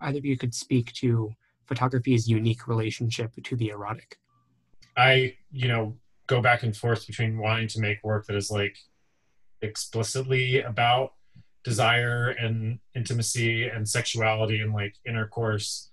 either 0.00 0.18
of 0.18 0.24
you 0.24 0.36
could 0.36 0.54
speak 0.54 0.92
to 0.94 1.32
photography's 1.66 2.28
unique 2.28 2.66
relationship 2.66 3.32
to 3.42 3.56
the 3.56 3.68
erotic. 3.68 4.18
I, 4.96 5.36
you 5.50 5.68
know, 5.68 5.96
go 6.30 6.40
back 6.40 6.62
and 6.62 6.76
forth 6.76 7.08
between 7.08 7.36
wanting 7.38 7.66
to 7.66 7.80
make 7.80 7.98
work 8.04 8.24
that 8.26 8.36
is 8.36 8.52
like 8.52 8.78
explicitly 9.62 10.62
about 10.62 11.14
desire 11.64 12.28
and 12.28 12.78
intimacy 12.94 13.66
and 13.66 13.86
sexuality 13.86 14.60
and 14.60 14.72
like 14.72 14.94
intercourse 15.04 15.90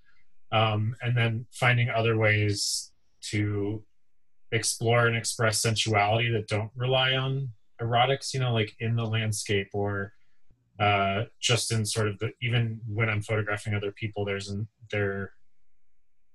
um, 0.52 0.96
and 1.02 1.18
then 1.18 1.48
finding 1.52 1.90
other 1.90 2.16
ways 2.18 2.92
to 3.20 3.84
explore 4.52 5.08
and 5.08 5.18
express 5.18 5.60
sensuality 5.60 6.32
that 6.32 6.48
don't 6.48 6.72
rely 6.76 7.14
on 7.14 7.50
erotics 7.82 8.32
you 8.32 8.40
know 8.40 8.54
like 8.54 8.76
in 8.80 8.96
the 8.96 9.04
landscape 9.04 9.70
or 9.74 10.14
uh, 10.80 11.24
just 11.42 11.72
in 11.72 11.84
sort 11.84 12.08
of 12.08 12.20
the 12.20 12.32
even 12.44 12.80
when 12.88 13.10
i'm 13.10 13.24
photographing 13.24 13.74
other 13.74 13.92
people 13.92 14.24
there's 14.24 14.50
an 14.50 14.68
there 14.92 15.32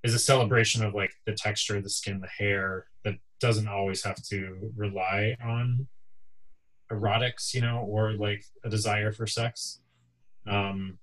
is 0.03 0.12
a 0.12 0.18
celebration 0.18 0.84
of 0.84 0.92
like 0.92 1.12
the 1.24 1.32
texture 1.32 1.80
the 1.80 1.88
skin 1.88 2.20
the 2.20 2.26
hair 2.26 2.86
the 3.05 3.16
doesn't 3.43 3.68
always 3.68 4.05
have 4.05 4.22
to 4.22 4.72
rely 4.76 5.36
on 5.45 5.88
erotics, 6.90 7.53
you 7.53 7.61
know, 7.61 7.84
or 7.88 8.12
like 8.12 8.45
a 8.64 8.70
desire 8.70 9.11
for 9.11 9.26
sex. 9.26 9.80
Um, 10.47 10.99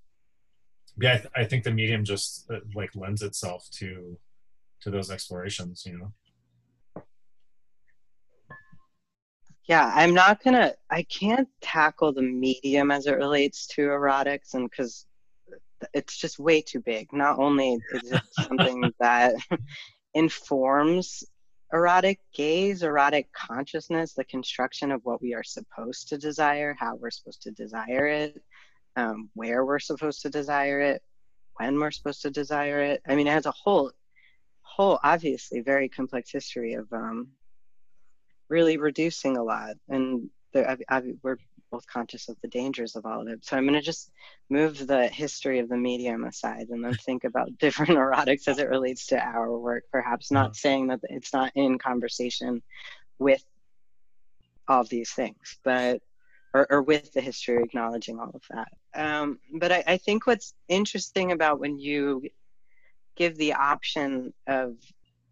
yeah, 0.99 1.13
I, 1.13 1.17
th- 1.17 1.33
I 1.35 1.43
think 1.43 1.63
the 1.65 1.71
medium 1.71 2.05
just 2.05 2.49
uh, 2.49 2.59
like 2.73 2.95
lends 2.95 3.21
itself 3.21 3.67
to 3.73 4.17
to 4.81 4.89
those 4.89 5.11
explorations, 5.11 5.83
you 5.85 5.97
know. 5.97 7.03
Yeah, 9.65 9.91
I'm 9.93 10.13
not 10.13 10.41
gonna. 10.41 10.73
I 10.89 11.03
can't 11.03 11.49
tackle 11.61 12.13
the 12.13 12.21
medium 12.21 12.89
as 12.89 13.05
it 13.05 13.17
relates 13.17 13.67
to 13.67 13.81
erotics, 13.81 14.53
and 14.53 14.69
because 14.69 15.05
it's 15.93 16.17
just 16.17 16.39
way 16.39 16.61
too 16.61 16.79
big. 16.79 17.11
Not 17.11 17.37
only 17.37 17.79
is 17.93 18.11
it 18.11 18.21
something 18.31 18.93
that 18.99 19.35
informs 20.13 21.25
erotic 21.73 22.19
gaze, 22.33 22.83
erotic 22.83 23.31
consciousness, 23.33 24.13
the 24.13 24.23
construction 24.23 24.91
of 24.91 25.01
what 25.03 25.21
we 25.21 25.33
are 25.33 25.43
supposed 25.43 26.09
to 26.09 26.17
desire, 26.17 26.75
how 26.79 26.95
we're 26.95 27.11
supposed 27.11 27.41
to 27.43 27.51
desire 27.51 28.07
it, 28.07 28.41
um, 28.95 29.29
where 29.35 29.65
we're 29.65 29.79
supposed 29.79 30.21
to 30.21 30.29
desire 30.29 30.79
it, 30.79 31.01
when 31.55 31.79
we're 31.79 31.91
supposed 31.91 32.21
to 32.23 32.31
desire 32.31 32.81
it. 32.81 33.01
I 33.07 33.15
mean, 33.15 33.27
it 33.27 33.33
has 33.33 33.45
a 33.45 33.51
whole, 33.51 33.91
whole, 34.61 34.99
obviously 35.03 35.61
very 35.61 35.89
complex 35.89 36.31
history 36.31 36.73
of 36.73 36.91
um, 36.91 37.27
really 38.49 38.77
reducing 38.77 39.37
a 39.37 39.43
lot. 39.43 39.75
And 39.89 40.29
there, 40.53 40.69
I, 40.69 40.77
I, 40.89 41.01
we're 41.21 41.37
both 41.71 41.85
conscious 41.87 42.29
of 42.29 42.37
the 42.41 42.47
dangers 42.47 42.95
of 42.95 43.05
all 43.05 43.21
of 43.21 43.27
it. 43.27 43.45
So 43.45 43.57
I'm 43.57 43.65
going 43.65 43.79
to 43.79 43.81
just 43.81 44.11
move 44.49 44.85
the 44.85 45.07
history 45.07 45.59
of 45.59 45.69
the 45.69 45.77
medium 45.77 46.23
aside 46.23 46.67
and 46.69 46.83
then 46.83 46.93
think 46.93 47.23
about 47.23 47.57
different 47.59 47.91
erotics 47.91 48.47
as 48.47 48.59
it 48.59 48.69
relates 48.69 49.07
to 49.07 49.19
our 49.19 49.57
work. 49.57 49.83
Perhaps 49.91 50.31
not 50.31 50.55
saying 50.55 50.87
that 50.87 50.99
it's 51.03 51.33
not 51.33 51.51
in 51.55 51.77
conversation 51.77 52.61
with 53.17 53.43
all 54.67 54.81
of 54.81 54.89
these 54.89 55.11
things, 55.11 55.57
but 55.63 56.01
or, 56.53 56.67
or 56.69 56.81
with 56.81 57.11
the 57.13 57.21
history, 57.21 57.61
acknowledging 57.61 58.19
all 58.19 58.31
of 58.33 58.41
that. 58.49 58.69
Um, 58.93 59.39
but 59.53 59.71
I, 59.71 59.83
I 59.85 59.97
think 59.97 60.25
what's 60.25 60.53
interesting 60.67 61.31
about 61.31 61.59
when 61.59 61.77
you 61.77 62.23
give 63.15 63.37
the 63.37 63.53
option 63.53 64.33
of 64.47 64.75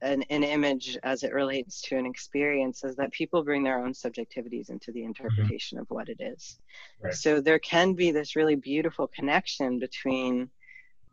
an, 0.02 0.24
an 0.30 0.44
image 0.44 0.98
as 1.04 1.24
it 1.24 1.34
relates 1.34 1.82
to 1.82 1.98
an 1.98 2.06
experience 2.06 2.84
is 2.84 2.96
that 2.96 3.12
people 3.12 3.44
bring 3.44 3.64
their 3.64 3.80
own 3.84 3.94
subjectivities 3.94 4.70
into 4.70 4.92
the 4.92 5.04
interpretation 5.04 5.78
mm-hmm. 5.78 5.84
of 5.84 5.90
what 5.90 6.10
it 6.10 6.20
is. 6.20 6.60
Right. 7.02 7.14
So 7.14 7.42
there 7.42 7.60
can 7.60 7.94
be 7.94 8.12
this 8.12 8.36
really 8.36 8.56
beautiful 8.56 9.08
connection 9.08 9.80
between, 9.80 10.50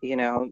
you 0.00 0.16
know, 0.16 0.50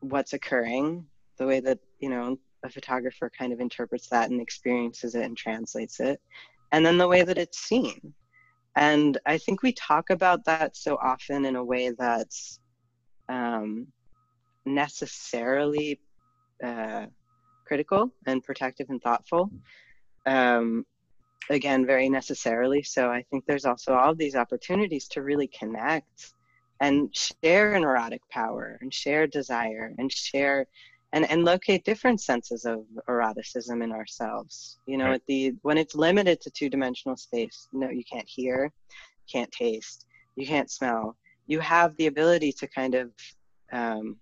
what's 0.00 0.32
occurring, 0.32 1.06
the 1.38 1.46
way 1.46 1.60
that, 1.60 1.78
you 1.98 2.08
know, 2.08 2.38
a 2.62 2.68
photographer 2.68 3.30
kind 3.30 3.52
of 3.52 3.60
interprets 3.60 4.08
that 4.08 4.30
and 4.30 4.40
experiences 4.40 5.14
it 5.14 5.24
and 5.24 5.36
translates 5.36 5.98
it, 6.00 6.20
and 6.72 6.84
then 6.84 6.98
the 6.98 7.08
way 7.08 7.22
that 7.22 7.38
it's 7.38 7.58
seen. 7.58 8.14
And 8.76 9.18
I 9.26 9.38
think 9.38 9.62
we 9.62 9.72
talk 9.72 10.10
about 10.10 10.44
that 10.44 10.76
so 10.76 10.96
often 10.96 11.44
in 11.44 11.56
a 11.56 11.64
way 11.64 11.90
that's 11.90 12.60
um, 13.28 13.88
necessarily 14.64 16.00
uh, 16.62 17.06
critical 17.70 18.10
and 18.26 18.42
protective 18.42 18.88
and 18.90 19.00
thoughtful. 19.00 19.48
Um, 20.26 20.84
again, 21.50 21.86
very 21.86 22.08
necessarily. 22.08 22.82
So 22.82 23.08
I 23.08 23.22
think 23.30 23.44
there's 23.46 23.64
also 23.64 23.94
all 23.94 24.12
these 24.12 24.34
opportunities 24.34 25.06
to 25.12 25.22
really 25.22 25.46
connect 25.46 26.34
and 26.80 27.14
share 27.14 27.74
an 27.74 27.84
erotic 27.84 28.22
power 28.28 28.76
and 28.80 28.92
share 28.92 29.28
desire 29.28 29.94
and 29.98 30.10
share 30.10 30.66
and, 31.12 31.30
and 31.30 31.44
locate 31.44 31.84
different 31.84 32.20
senses 32.20 32.64
of 32.64 32.78
eroticism 33.08 33.82
in 33.82 33.92
ourselves. 33.92 34.78
You 34.86 34.98
know, 34.98 35.10
right. 35.10 35.14
at 35.14 35.26
the 35.28 35.54
when 35.62 35.78
it's 35.78 35.94
limited 35.94 36.40
to 36.40 36.50
two-dimensional 36.50 37.16
space, 37.16 37.68
no, 37.72 37.88
you 37.88 38.02
can't 38.12 38.28
hear, 38.28 38.72
can't 39.32 39.52
taste, 39.52 40.06
you 40.34 40.44
can't 40.44 40.70
smell. 40.72 41.16
You 41.46 41.60
have 41.60 41.96
the 41.98 42.08
ability 42.08 42.52
to 42.54 42.66
kind 42.66 42.96
of 42.96 43.12
um, 43.70 44.16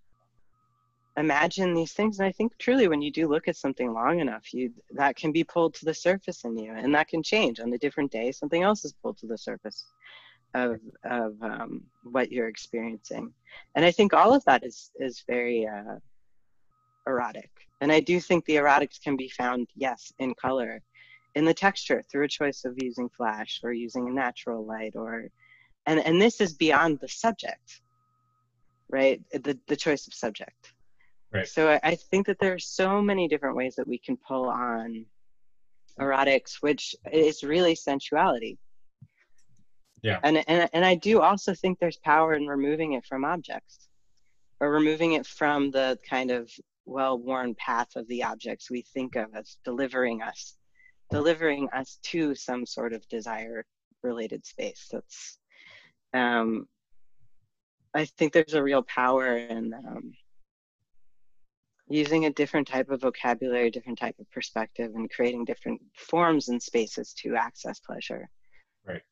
imagine 1.18 1.74
these 1.74 1.92
things. 1.92 2.18
And 2.18 2.28
i 2.28 2.32
think 2.32 2.56
truly 2.58 2.88
when 2.88 3.02
you 3.02 3.10
do 3.10 3.28
look 3.28 3.48
at 3.48 3.56
something 3.56 3.92
long 3.92 4.20
enough 4.20 4.54
you 4.54 4.72
that 4.92 5.16
can 5.16 5.32
be 5.32 5.44
pulled 5.44 5.74
to 5.74 5.84
the 5.84 5.94
surface 5.94 6.44
in 6.44 6.56
you 6.56 6.72
and 6.72 6.94
that 6.94 7.08
can 7.08 7.22
change 7.22 7.60
on 7.60 7.72
a 7.72 7.78
different 7.78 8.10
day. 8.10 8.32
Something 8.32 8.62
else 8.62 8.84
is 8.84 8.92
pulled 8.92 9.18
to 9.18 9.26
the 9.26 9.38
surface 9.38 9.86
of 10.54 10.80
of 11.04 11.34
um, 11.42 11.82
what 12.02 12.32
you're 12.32 12.48
experiencing. 12.48 13.32
And 13.74 13.84
i 13.84 13.90
think 13.90 14.14
all 14.14 14.34
of 14.34 14.44
that 14.44 14.64
is 14.64 14.90
is 14.96 15.24
very 15.26 15.66
uh, 15.66 15.96
erotic. 17.06 17.50
And 17.80 17.92
i 17.92 18.00
do 18.00 18.20
think 18.20 18.44
the 18.44 18.56
erotics 18.56 19.00
can 19.02 19.16
be 19.16 19.28
found 19.28 19.68
yes 19.74 20.12
in 20.18 20.34
color 20.34 20.80
in 21.34 21.44
the 21.44 21.54
texture 21.54 22.02
through 22.10 22.24
a 22.24 22.28
choice 22.28 22.64
of 22.64 22.74
using 22.78 23.08
flash 23.10 23.60
or 23.62 23.72
using 23.72 24.08
a 24.08 24.12
natural 24.12 24.64
light 24.64 24.94
or 24.96 25.28
and 25.86 26.00
and 26.00 26.20
this 26.20 26.40
is 26.40 26.54
beyond 26.54 26.98
the 27.00 27.08
subject 27.08 27.82
right? 28.90 29.20
The 29.32 29.58
the 29.66 29.76
choice 29.76 30.06
of 30.06 30.14
subject 30.14 30.72
Right. 31.32 31.46
So 31.46 31.70
I, 31.70 31.80
I 31.82 31.94
think 31.94 32.26
that 32.26 32.38
there 32.40 32.54
are 32.54 32.58
so 32.58 33.02
many 33.02 33.28
different 33.28 33.56
ways 33.56 33.74
that 33.76 33.86
we 33.86 33.98
can 33.98 34.16
pull 34.16 34.48
on 34.48 35.04
erotics, 36.00 36.56
which 36.60 36.94
is 37.12 37.42
really 37.42 37.74
sensuality. 37.74 38.56
Yeah. 40.02 40.20
And 40.22 40.44
and 40.48 40.70
and 40.72 40.84
I 40.84 40.94
do 40.94 41.20
also 41.20 41.54
think 41.54 41.78
there's 41.78 41.98
power 41.98 42.34
in 42.34 42.46
removing 42.46 42.92
it 42.92 43.04
from 43.04 43.24
objects, 43.24 43.88
or 44.60 44.70
removing 44.70 45.12
it 45.12 45.26
from 45.26 45.70
the 45.70 45.98
kind 46.08 46.30
of 46.30 46.50
well-worn 46.86 47.54
path 47.56 47.88
of 47.96 48.08
the 48.08 48.22
objects 48.22 48.70
we 48.70 48.82
think 48.94 49.16
of 49.16 49.26
as 49.34 49.58
delivering 49.64 50.22
us, 50.22 50.56
delivering 51.10 51.68
us 51.74 51.98
to 52.04 52.34
some 52.34 52.64
sort 52.64 52.92
of 52.94 53.06
desire-related 53.08 54.46
space. 54.46 54.88
That's, 54.90 55.38
um, 56.14 56.66
I 57.94 58.06
think 58.06 58.32
there's 58.32 58.54
a 58.54 58.62
real 58.62 58.82
power 58.84 59.36
in 59.36 59.74
um, 59.74 60.14
using 61.90 62.26
a 62.26 62.30
different 62.30 62.68
type 62.68 62.90
of 62.90 63.00
vocabulary, 63.00 63.70
different 63.70 63.98
type 63.98 64.16
of 64.18 64.30
perspective, 64.30 64.92
and 64.94 65.10
creating 65.10 65.44
different 65.44 65.80
forms 65.96 66.48
and 66.48 66.62
spaces 66.62 67.14
to 67.14 67.36
access 67.36 67.80
pleasure. 67.80 68.28
Right. 68.86 69.02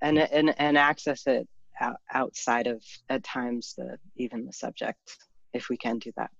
And 0.00 0.18
and 0.18 0.58
and 0.58 0.78
access 0.78 1.26
it 1.26 1.48
out, 1.80 1.96
outside 2.12 2.66
of 2.66 2.82
at 3.08 3.22
times 3.22 3.74
the 3.76 3.98
even 4.16 4.46
the 4.46 4.52
subject, 4.52 5.18
if 5.52 5.68
we 5.68 5.76
can 5.76 5.98
do 5.98 6.12
that. 6.16 6.30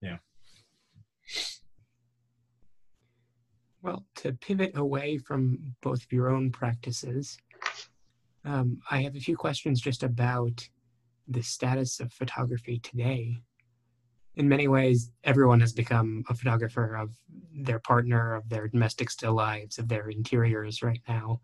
Yeah. 0.00 0.18
Well, 3.82 4.04
to 4.16 4.32
pivot 4.32 4.76
away 4.76 5.18
from 5.18 5.74
both 5.82 6.02
of 6.02 6.12
your 6.12 6.30
own 6.30 6.50
practices, 6.50 7.38
um, 8.44 8.80
I 8.90 9.02
have 9.02 9.16
a 9.16 9.20
few 9.20 9.36
questions 9.36 9.80
just 9.80 10.02
about 10.02 10.68
the 11.28 11.42
status 11.42 12.00
of 12.00 12.12
photography 12.12 12.78
today. 12.78 13.38
In 14.36 14.48
many 14.48 14.68
ways, 14.68 15.10
everyone 15.24 15.60
has 15.60 15.72
become 15.72 16.24
a 16.28 16.34
photographer 16.34 16.94
of 16.94 17.14
their 17.52 17.80
partner, 17.80 18.34
of 18.34 18.48
their 18.48 18.68
domestic 18.68 19.10
still 19.10 19.34
lives, 19.34 19.78
of 19.78 19.88
their 19.88 20.08
interiors 20.08 20.82
right 20.82 21.02
now. 21.08 21.40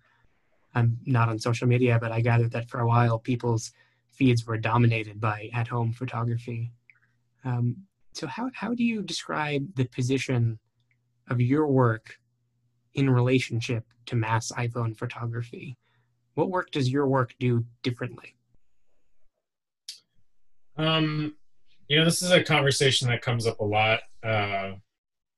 I'm 0.74 0.99
not 1.05 1.28
on 1.28 1.39
social 1.39 1.68
media, 1.68 1.99
but 2.01 2.12
I 2.12 2.20
gathered 2.20 2.53
that 2.53 2.68
for 2.68 2.80
a 2.80 2.87
while 2.87 3.18
people's 3.18 3.72
feeds 4.12 4.47
were 4.47 4.59
dominated 4.59 5.20
by 5.20 5.51
at 5.53 5.68
home 5.68 5.93
photography. 5.93 6.70
Um, 7.45 7.76
so, 8.12 8.26
how, 8.26 8.51
how 8.55 8.74
do 8.74 8.85
you 8.85 9.03
describe 9.03 9.74
the 9.74 9.87
position 9.87 10.59
of 11.28 11.41
your 11.41 11.66
work 11.66 12.16
in 12.95 13.11
relationship 13.11 13.85
to 14.07 14.16
mass 14.16 14.53
iPhone 14.53 14.97
photography? 14.97 15.76
What 16.35 16.51
work 16.51 16.70
does 16.70 16.91
your 16.91 17.07
work 17.07 17.35
do 17.41 17.64
differently? 17.82 18.37
Um, 20.77 21.35
you 21.89 21.99
know, 21.99 22.05
this 22.05 22.22
is 22.22 22.31
a 22.31 22.43
conversation 22.43 23.09
that 23.09 23.22
comes 23.22 23.47
up 23.47 23.61
a 23.61 23.64
lot. 23.64 24.01
Uh, 24.22 24.72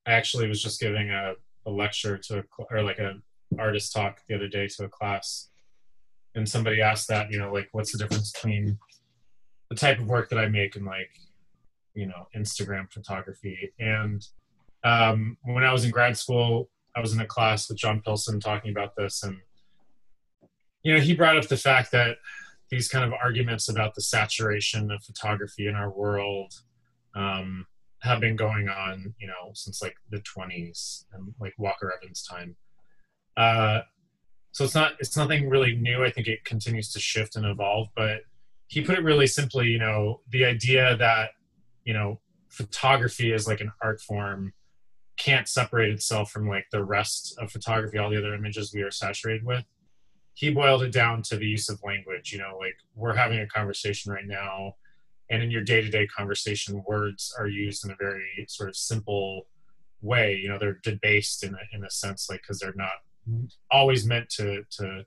I 0.07 0.13
actually 0.13 0.49
was 0.49 0.63
just 0.63 0.81
giving 0.81 1.11
a, 1.11 1.35
a 1.67 1.71
lecture 1.71 2.17
to, 2.17 2.39
a, 2.39 2.43
or 2.71 2.83
like 2.83 2.99
a 2.99 3.15
artist 3.59 3.93
talk 3.93 4.21
the 4.29 4.35
other 4.35 4.49
day 4.49 4.69
to 4.69 4.85
a 4.85 4.89
class, 4.89 5.49
and 6.35 6.49
somebody 6.49 6.81
asked 6.81 7.09
that, 7.09 7.31
you 7.31 7.39
know, 7.39 7.53
like, 7.53 7.69
what's 7.73 7.93
the 7.93 7.99
difference 7.99 8.33
between 8.33 8.79
the 9.71 9.77
type 9.77 9.99
of 9.99 10.07
work 10.07 10.29
that 10.31 10.39
I 10.39 10.49
make 10.49 10.77
and 10.77 10.87
like, 10.87 11.11
you 11.95 12.07
know, 12.07 12.29
Instagram 12.37 12.91
photography? 12.93 13.73
And 13.79 14.25
um, 14.85 15.37
when 15.43 15.65
I 15.65 15.73
was 15.73 15.85
in 15.85 15.91
grad 15.91 16.17
school, 16.17 16.71
I 16.95 17.01
was 17.01 17.13
in 17.13 17.21
a 17.21 17.27
class 17.27 17.69
with 17.69 17.79
John 17.79 18.01
Pilson 18.01 18.41
talking 18.41 18.71
about 18.71 18.95
this, 18.97 19.23
and 19.23 19.39
you 20.83 20.95
know, 20.95 21.01
he 21.01 21.15
brought 21.15 21.37
up 21.37 21.49
the 21.49 21.57
fact 21.57 21.91
that 21.91 22.19
these 22.71 22.89
kind 22.89 23.05
of 23.05 23.13
arguments 23.13 23.69
about 23.69 23.95
the 23.95 24.03
saturation 24.03 24.91
of 24.91 25.03
photography 25.03 25.69
in 25.69 25.75
our 25.75 25.91
world 25.91 26.53
um, 27.15 27.67
have 28.03 28.21
been 28.21 28.37
going 28.37 28.69
on, 28.69 29.15
you 29.19 29.27
know, 29.27 29.53
since 29.55 29.83
like 29.83 29.97
the 30.11 30.19
20s 30.19 31.05
and 31.13 31.35
like 31.41 31.55
Walker 31.59 31.93
Evans' 31.97 32.23
time. 32.23 32.57
Uh, 33.37 33.81
so 34.53 34.65
it's 34.65 34.75
not 34.75 34.93
it's 34.99 35.17
nothing 35.17 35.51
really 35.51 35.77
new. 35.77 36.03
I 36.03 36.11
think 36.11 36.29
it 36.29 36.45
continues 36.45 36.91
to 36.93 36.99
shift 36.99 37.37
and 37.37 37.45
evolve. 37.45 37.89
But 37.95 38.23
he 38.69 38.81
put 38.81 38.99
it 38.99 39.05
really 39.05 39.27
simply, 39.27 39.67
you 39.67 39.79
know, 39.79 40.23
the 40.31 40.47
idea 40.47 40.97
that 40.97 41.31
you 41.85 41.93
know 41.93 42.21
photography 42.49 43.33
is 43.33 43.47
like 43.47 43.61
an 43.61 43.71
art 43.83 44.01
form 44.01 44.55
can't 45.19 45.49
separate 45.49 45.91
itself 45.91 46.31
from 46.31 46.49
like 46.49 46.67
the 46.73 46.83
rest 46.83 47.37
of 47.39 47.51
photography, 47.51 47.99
all 47.99 48.11
the 48.11 48.19
other 48.19 48.35
images 48.35 48.73
we 48.75 48.83
are 48.83 48.91
saturated 48.91 49.45
with. 49.45 49.65
He 50.37 50.51
boiled 50.51 50.83
it 50.83 50.93
down 50.93 51.23
to 51.23 51.37
the 51.37 51.47
use 51.47 51.71
of 51.71 51.81
language. 51.83 52.31
You 52.31 52.41
know, 52.41 52.59
like 52.61 52.77
we're 52.95 53.17
having 53.17 53.41
a 53.41 53.47
conversation 53.47 54.13
right 54.13 54.27
now, 54.27 54.75
and 55.31 55.43
in 55.43 55.51
your 55.51 55.63
day 55.63 55.81
to 55.81 55.89
day 55.89 56.07
conversation, 56.07 56.85
words 56.87 57.35
are 57.39 57.49
used 57.49 57.87
in 57.87 57.91
a 57.91 57.97
very 57.99 58.45
sort 58.47 58.69
of 58.69 58.77
simple 58.77 59.47
way. 60.03 60.37
You 60.37 60.51
know, 60.51 60.59
they're 60.59 60.79
debased 60.83 61.43
in 61.43 61.55
a, 61.55 61.77
in 61.77 61.85
a 61.85 61.91
sense, 61.91 62.29
like 62.29 62.43
because 62.43 62.59
they're 62.59 62.75
not 62.77 62.99
always 63.71 64.07
meant 64.07 64.29
to 64.31 64.63
to 64.73 65.05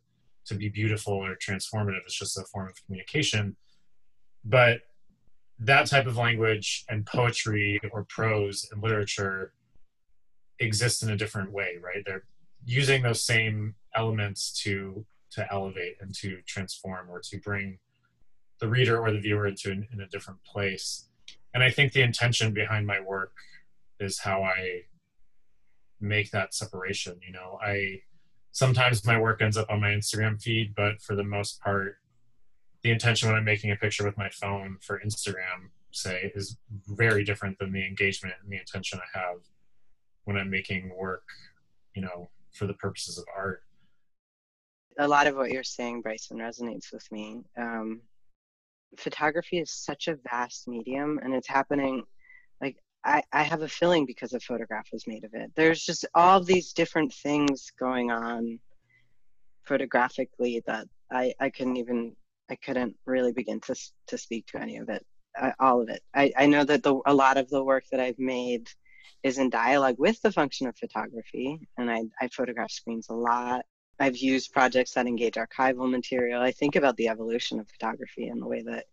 to 0.48 0.56
be 0.56 0.68
beautiful 0.68 1.14
or 1.14 1.36
transformative. 1.36 2.02
It's 2.06 2.18
just 2.18 2.38
a 2.38 2.44
form 2.52 2.68
of 2.68 2.74
communication. 2.84 3.56
But 4.44 4.80
that 5.60 5.86
type 5.86 6.08
of 6.08 6.18
language 6.18 6.86
and 6.90 7.06
poetry 7.06 7.80
or 7.92 8.06
prose 8.06 8.68
and 8.72 8.82
literature 8.82 9.54
exist 10.58 11.04
in 11.04 11.12
a 11.12 11.16
different 11.16 11.52
way, 11.52 11.76
right? 11.80 12.04
They're 12.04 12.24
using 12.66 13.04
those 13.04 13.24
same 13.24 13.76
elements 13.96 14.52
to 14.64 15.06
to 15.32 15.48
elevate 15.52 15.96
and 16.02 16.14
to 16.16 16.42
transform 16.46 17.10
or 17.10 17.20
to 17.20 17.38
bring 17.40 17.80
the 18.60 18.68
reader 18.68 19.00
or 19.00 19.12
the 19.12 19.20
viewer 19.20 19.48
into 19.48 19.72
in, 19.72 19.88
in 19.94 20.02
a 20.02 20.08
different 20.08 20.44
place. 20.44 21.08
And 21.54 21.64
I 21.64 21.72
think 21.72 21.94
the 21.94 22.02
intention 22.02 22.54
behind 22.54 22.86
my 22.86 23.00
work 23.00 23.34
is 24.00 24.20
how 24.20 24.44
I 24.44 24.84
make 26.00 26.32
that 26.32 26.54
separation. 26.54 27.20
You 27.26 27.34
know, 27.34 27.60
I 27.64 28.02
sometimes 28.52 29.06
my 29.06 29.20
work 29.20 29.42
ends 29.42 29.58
up 29.58 29.70
on 29.70 29.82
my 29.82 29.90
Instagram 29.90 30.42
feed, 30.42 30.74
but 30.76 31.02
for 31.02 31.16
the 31.16 31.24
most 31.24 31.62
part, 31.62 31.98
the 32.84 32.92
intention 32.92 33.28
when 33.28 33.38
I'm 33.38 33.46
making 33.46 33.72
a 33.72 33.76
picture 33.76 34.06
with 34.06 34.18
my 34.18 34.30
phone 34.30 34.78
for 34.82 35.02
Instagram, 35.06 35.70
say, 35.92 36.32
is 36.36 36.58
very 36.88 37.24
different 37.24 37.60
than 37.60 37.72
the 37.72 37.86
engagement 37.86 38.36
and 38.42 38.52
the 38.52 38.58
intention 38.58 39.00
I 39.00 39.20
have 39.20 39.38
when 40.24 40.38
I'm 40.38 40.50
making 40.50 40.92
work, 40.96 41.24
you 41.96 42.02
know, 42.02 42.30
for 42.54 42.68
the 42.68 42.74
purposes 42.74 43.18
of 43.18 43.26
art. 43.36 43.64
A 45.00 45.08
lot 45.08 45.28
of 45.28 45.36
what 45.36 45.50
you're 45.50 45.64
saying, 45.64 46.02
Bryson, 46.02 46.38
resonates 46.38 46.92
with 46.92 47.10
me. 47.10 47.42
Um, 47.58 48.02
photography 48.98 49.60
is 49.60 49.72
such 49.72 50.10
a 50.10 50.18
vast 50.30 50.68
medium, 50.68 51.20
and 51.24 51.34
it's 51.34 51.48
happening. 51.48 52.04
Like 52.62 52.76
I, 53.06 53.24
I 53.32 53.44
have 53.44 53.62
a 53.62 53.68
feeling 53.70 54.06
because 54.06 54.34
a 54.34 54.42
photograph 54.42 54.88
was 54.92 55.08
made 55.08 55.24
of 55.24 55.34
it. 55.34 55.52
There's 55.56 55.86
just 55.86 56.06
all 56.16 56.44
these 56.44 56.74
different 56.74 57.14
things 57.14 57.72
going 57.80 58.12
on 58.12 58.60
photographically 59.64 60.62
that 60.68 60.86
I, 61.10 61.34
I 61.40 61.50
couldn't 61.50 61.78
even 61.78 62.14
I 62.52 62.56
couldn't 62.56 62.96
really 63.06 63.32
begin 63.32 63.62
to 63.62 63.76
to 64.08 64.18
speak 64.18 64.48
to 64.48 64.60
any 64.60 64.78
of 64.78 64.90
it, 64.90 65.06
uh, 65.40 65.52
all 65.62 65.82
of 65.82 65.88
it. 65.90 66.02
I, 66.14 66.34
I 66.38 66.46
know 66.48 66.66
that 66.66 66.84
the 66.84 67.00
a 67.06 67.14
lot 67.14 67.38
of 67.38 67.50
the 67.50 67.64
work 67.64 67.86
that 67.92 68.02
I've 68.02 68.20
made 68.20 68.68
is 69.24 69.38
in 69.38 69.50
dialogue 69.50 69.96
with 69.98 70.22
the 70.22 70.32
function 70.32 70.68
of 70.68 70.76
photography, 70.78 71.60
and 71.78 71.90
I 71.90 72.02
I 72.20 72.28
photograph 72.28 72.72
screens 72.72 73.08
a 73.10 73.14
lot. 73.14 73.64
I've 74.00 74.18
used 74.18 74.54
projects 74.54 74.94
that 74.94 75.08
engage 75.08 75.36
archival 75.36 75.90
material. 75.90 76.42
I 76.42 76.52
think 76.52 76.76
about 76.76 76.96
the 76.98 77.10
evolution 77.10 77.60
of 77.60 77.70
photography 77.70 78.28
and 78.28 78.42
the 78.42 78.48
way 78.48 78.62
that 78.64 78.86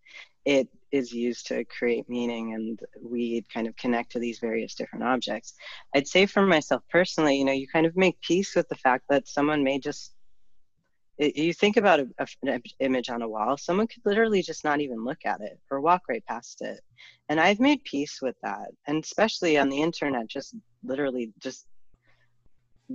it 0.44 0.68
is 0.92 1.12
used 1.12 1.46
to 1.48 1.64
create 1.64 2.08
meaning 2.08 2.54
and 2.54 2.80
we 3.02 3.44
kind 3.52 3.66
of 3.66 3.76
connect 3.76 4.12
to 4.12 4.18
these 4.18 4.38
various 4.38 4.74
different 4.74 5.04
objects. 5.04 5.54
I'd 5.94 6.08
say 6.08 6.26
for 6.26 6.46
myself 6.46 6.82
personally, 6.90 7.36
you 7.36 7.44
know, 7.44 7.52
you 7.52 7.66
kind 7.68 7.86
of 7.86 7.96
make 7.96 8.20
peace 8.20 8.54
with 8.54 8.68
the 8.68 8.76
fact 8.76 9.04
that 9.08 9.28
someone 9.28 9.64
may 9.64 9.78
just 9.78 10.16
you 11.18 11.52
think 11.54 11.76
about 11.76 12.00
a, 12.00 12.08
a, 12.18 12.26
an 12.42 12.62
image 12.80 13.08
on 13.08 13.22
a 13.22 13.28
wall 13.28 13.56
someone 13.56 13.86
could 13.86 14.02
literally 14.04 14.42
just 14.42 14.64
not 14.64 14.80
even 14.80 15.04
look 15.04 15.24
at 15.24 15.40
it 15.40 15.58
or 15.70 15.80
walk 15.80 16.02
right 16.08 16.24
past 16.26 16.60
it 16.60 16.80
and 17.28 17.40
i've 17.40 17.60
made 17.60 17.82
peace 17.84 18.20
with 18.20 18.36
that 18.42 18.68
and 18.86 19.02
especially 19.02 19.56
on 19.56 19.68
the 19.68 19.80
internet 19.80 20.26
just 20.28 20.54
literally 20.84 21.32
just 21.38 21.66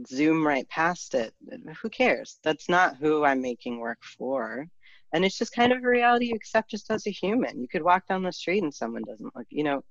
zoom 0.08 0.46
right 0.46 0.68
past 0.70 1.16
it 1.16 1.34
who 1.82 1.90
cares? 1.90 2.40
That's 2.44 2.70
not 2.70 2.98
who 2.98 3.24
i'm 3.24 3.42
making 3.42 3.80
work 3.80 4.00
for. 4.04 4.68
And 5.14 5.26
it's 5.26 5.38
just 5.38 5.54
kind 5.54 5.74
of 5.74 5.84
a 5.84 5.88
reality 5.88 6.28
you 6.28 6.36
accept 6.36 6.72
just 6.72 6.90
as 6.90 7.06
a 7.06 7.12
human. 7.12 7.60
You 7.62 7.68
could 7.68 7.84
walk 7.84 8.08
down 8.08 8.24
the 8.24 8.32
street 8.32 8.64
and 8.64 8.74
someone 8.74 9.04
doesn't 9.06 9.36
look 9.36 9.48
you 9.50 9.64
know 9.64 9.84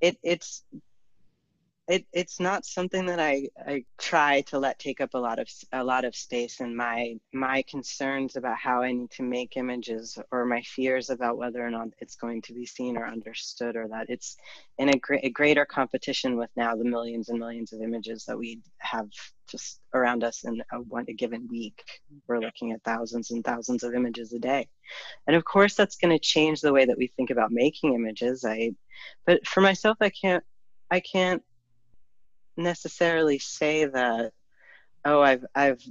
it 0.00 0.16
it's 0.22 0.64
it, 1.86 2.06
it's 2.14 2.40
not 2.40 2.64
something 2.64 3.04
that 3.06 3.20
I, 3.20 3.48
I 3.58 3.84
try 3.98 4.40
to 4.42 4.58
let 4.58 4.78
take 4.78 5.02
up 5.02 5.12
a 5.12 5.18
lot 5.18 5.38
of 5.38 5.48
a 5.70 5.84
lot 5.84 6.06
of 6.06 6.16
space 6.16 6.60
in 6.60 6.74
my 6.74 7.16
my 7.32 7.62
concerns 7.68 8.36
about 8.36 8.56
how 8.56 8.82
I 8.82 8.92
need 8.92 9.10
to 9.12 9.22
make 9.22 9.58
images 9.58 10.18
or 10.32 10.46
my 10.46 10.62
fears 10.62 11.10
about 11.10 11.36
whether 11.36 11.64
or 11.64 11.70
not 11.70 11.88
it's 11.98 12.16
going 12.16 12.40
to 12.42 12.54
be 12.54 12.64
seen 12.64 12.96
or 12.96 13.06
understood 13.06 13.76
or 13.76 13.86
that 13.88 14.08
it's 14.08 14.38
in 14.78 14.88
a, 14.88 15.00
a 15.22 15.28
greater 15.28 15.66
competition 15.66 16.38
with 16.38 16.48
now 16.56 16.74
the 16.74 16.84
millions 16.84 17.28
and 17.28 17.38
millions 17.38 17.74
of 17.74 17.82
images 17.82 18.24
that 18.24 18.38
we 18.38 18.60
have 18.78 19.08
just 19.46 19.80
around 19.92 20.24
us 20.24 20.44
in 20.44 20.62
a, 20.72 20.76
one, 20.78 21.04
a 21.08 21.12
given 21.12 21.46
week. 21.50 21.84
We're 22.26 22.40
looking 22.40 22.72
at 22.72 22.82
thousands 22.82 23.30
and 23.30 23.44
thousands 23.44 23.82
of 23.82 23.94
images 23.94 24.32
a 24.32 24.38
day, 24.38 24.68
and 25.26 25.36
of 25.36 25.44
course 25.44 25.74
that's 25.74 25.96
going 25.96 26.16
to 26.16 26.18
change 26.18 26.62
the 26.62 26.72
way 26.72 26.86
that 26.86 26.96
we 26.96 27.08
think 27.08 27.28
about 27.28 27.52
making 27.52 27.92
images. 27.92 28.42
I, 28.42 28.70
but 29.26 29.46
for 29.46 29.60
myself, 29.60 29.98
I 30.00 30.08
can't 30.08 30.42
I 30.90 31.00
can't 31.00 31.42
necessarily 32.56 33.38
say 33.38 33.84
that 33.84 34.32
oh 35.04 35.20
i've 35.20 35.44
i've 35.54 35.82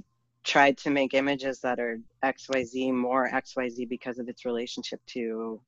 tried 0.44 0.76
to 0.76 0.90
make 0.90 1.14
images 1.14 1.60
that 1.60 1.80
are 1.80 1.98
xyz 2.24 2.92
more 2.92 3.30
xyz 3.30 3.88
because 3.88 4.18
of 4.18 4.28
its 4.28 4.44
relationship 4.44 5.00
to 5.06 5.60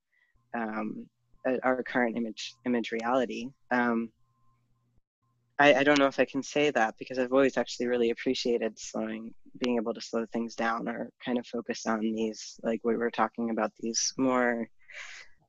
um, 0.54 1.06
our 1.62 1.82
current 1.82 2.16
image 2.16 2.54
image 2.64 2.92
reality. 2.92 3.48
Um, 3.70 4.10
I, 5.58 5.76
I 5.76 5.84
don't 5.84 5.98
know 5.98 6.06
if 6.06 6.20
i 6.20 6.26
can 6.26 6.42
say 6.42 6.70
that 6.70 6.96
because 6.98 7.18
i've 7.18 7.32
always 7.32 7.56
actually 7.56 7.86
really 7.86 8.10
appreciated 8.10 8.78
slowing 8.78 9.32
being 9.58 9.76
able 9.76 9.94
to 9.94 10.02
slow 10.02 10.26
things 10.26 10.54
down 10.54 10.86
or 10.86 11.10
kind 11.24 11.38
of 11.38 11.46
focus 11.46 11.86
on 11.86 12.00
these 12.00 12.60
like 12.62 12.80
we 12.84 12.96
were 12.96 13.10
talking 13.10 13.48
about 13.48 13.72
these 13.80 14.12
more 14.18 14.68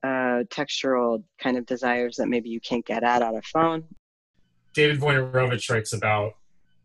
uh, 0.04 0.43
textural 0.50 1.22
kind 1.39 1.58
of 1.58 1.66
desires 1.66 2.16
that 2.16 2.30
maybe 2.30 2.50
you 2.50 2.62
can't 2.62 2.86
get 2.86 3.04
at 3.04 3.22
on 3.22 3.36
a 3.36 3.41
phone 3.41 3.84
David 4.78 5.00
Wojnarowicz 5.00 5.72
writes 5.72 5.94
about 5.94 6.36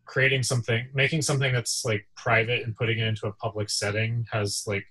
creating 0.05 0.41
something, 0.41 0.87
making 0.95 1.21
something 1.21 1.53
that's 1.53 1.85
like 1.85 2.07
private 2.17 2.63
and 2.63 2.75
putting 2.75 2.97
it 2.97 3.05
into 3.05 3.27
a 3.27 3.33
public 3.33 3.69
setting 3.69 4.25
has 4.31 4.63
like 4.65 4.83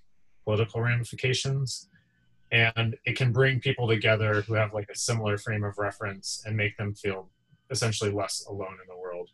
political 0.45 0.79
ramifications. 0.79 1.89
And 2.53 2.95
it 3.03 3.17
can 3.17 3.33
bring 3.33 3.59
people 3.59 3.89
together 3.89 4.43
who 4.43 4.53
have 4.53 4.73
like 4.73 4.87
a 4.89 4.95
similar 4.95 5.37
frame 5.37 5.65
of 5.65 5.77
reference 5.77 6.43
and 6.45 6.55
make 6.55 6.77
them 6.77 6.95
feel 6.95 7.27
essentially 7.69 8.09
less 8.09 8.45
alone 8.47 8.77
in 8.81 8.87
the 8.87 8.97
world. 8.97 9.31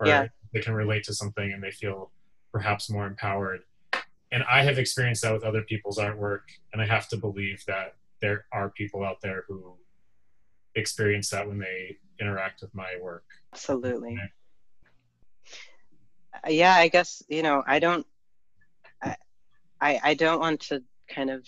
Or 0.00 0.08
yeah. 0.08 0.26
they 0.52 0.58
can 0.58 0.74
relate 0.74 1.04
to 1.04 1.14
something 1.14 1.52
and 1.52 1.62
they 1.62 1.70
feel 1.70 2.10
perhaps 2.52 2.90
more 2.90 3.06
empowered. 3.06 3.60
And 4.32 4.42
I 4.50 4.64
have 4.64 4.80
experienced 4.80 5.22
that 5.22 5.32
with 5.32 5.44
other 5.44 5.62
people's 5.62 5.98
artwork. 5.98 6.40
And 6.72 6.82
I 6.82 6.86
have 6.86 7.06
to 7.10 7.16
believe 7.16 7.62
that 7.68 7.94
there 8.20 8.46
are 8.50 8.70
people 8.70 9.04
out 9.04 9.20
there 9.22 9.44
who 9.46 9.76
experience 10.74 11.30
that 11.30 11.46
when 11.46 11.60
they 11.60 11.98
interact 12.20 12.62
with 12.62 12.74
my 12.74 12.96
work. 13.00 13.24
Absolutely. 13.52 14.18
Uh, 16.34 16.50
yeah, 16.50 16.74
I 16.74 16.88
guess 16.88 17.22
you 17.28 17.42
know 17.42 17.62
I 17.66 17.78
don't. 17.78 18.06
I 19.02 19.16
I, 19.80 20.00
I 20.02 20.14
don't 20.14 20.40
want 20.40 20.60
to 20.68 20.82
kind 21.08 21.30
of 21.30 21.46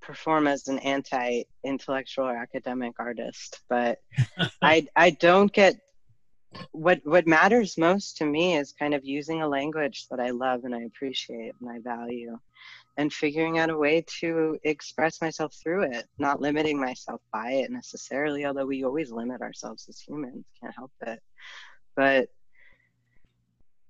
perform 0.00 0.46
as 0.46 0.68
an 0.68 0.78
anti-intellectual 0.80 2.26
or 2.26 2.36
academic 2.36 2.94
artist, 2.98 3.60
but 3.68 3.98
I 4.62 4.86
I 4.96 5.10
don't 5.10 5.52
get 5.52 5.76
what 6.72 7.00
what 7.04 7.26
matters 7.26 7.76
most 7.78 8.18
to 8.18 8.26
me 8.26 8.56
is 8.56 8.72
kind 8.72 8.94
of 8.94 9.04
using 9.04 9.42
a 9.42 9.48
language 9.48 10.06
that 10.10 10.20
I 10.20 10.30
love 10.30 10.64
and 10.64 10.74
I 10.74 10.82
appreciate 10.82 11.54
and 11.60 11.70
I 11.70 11.78
value 11.80 12.38
and 12.96 13.12
figuring 13.12 13.58
out 13.58 13.70
a 13.70 13.76
way 13.76 14.04
to 14.20 14.58
express 14.62 15.20
myself 15.20 15.54
through 15.62 15.82
it, 15.82 16.06
not 16.18 16.40
limiting 16.40 16.78
myself 16.78 17.20
by 17.32 17.52
it 17.52 17.70
necessarily, 17.70 18.46
although 18.46 18.66
we 18.66 18.84
always 18.84 19.10
limit 19.10 19.42
ourselves 19.42 19.86
as 19.88 19.98
humans, 19.98 20.44
can't 20.60 20.74
help 20.76 20.92
it. 21.06 21.20
But 21.96 22.28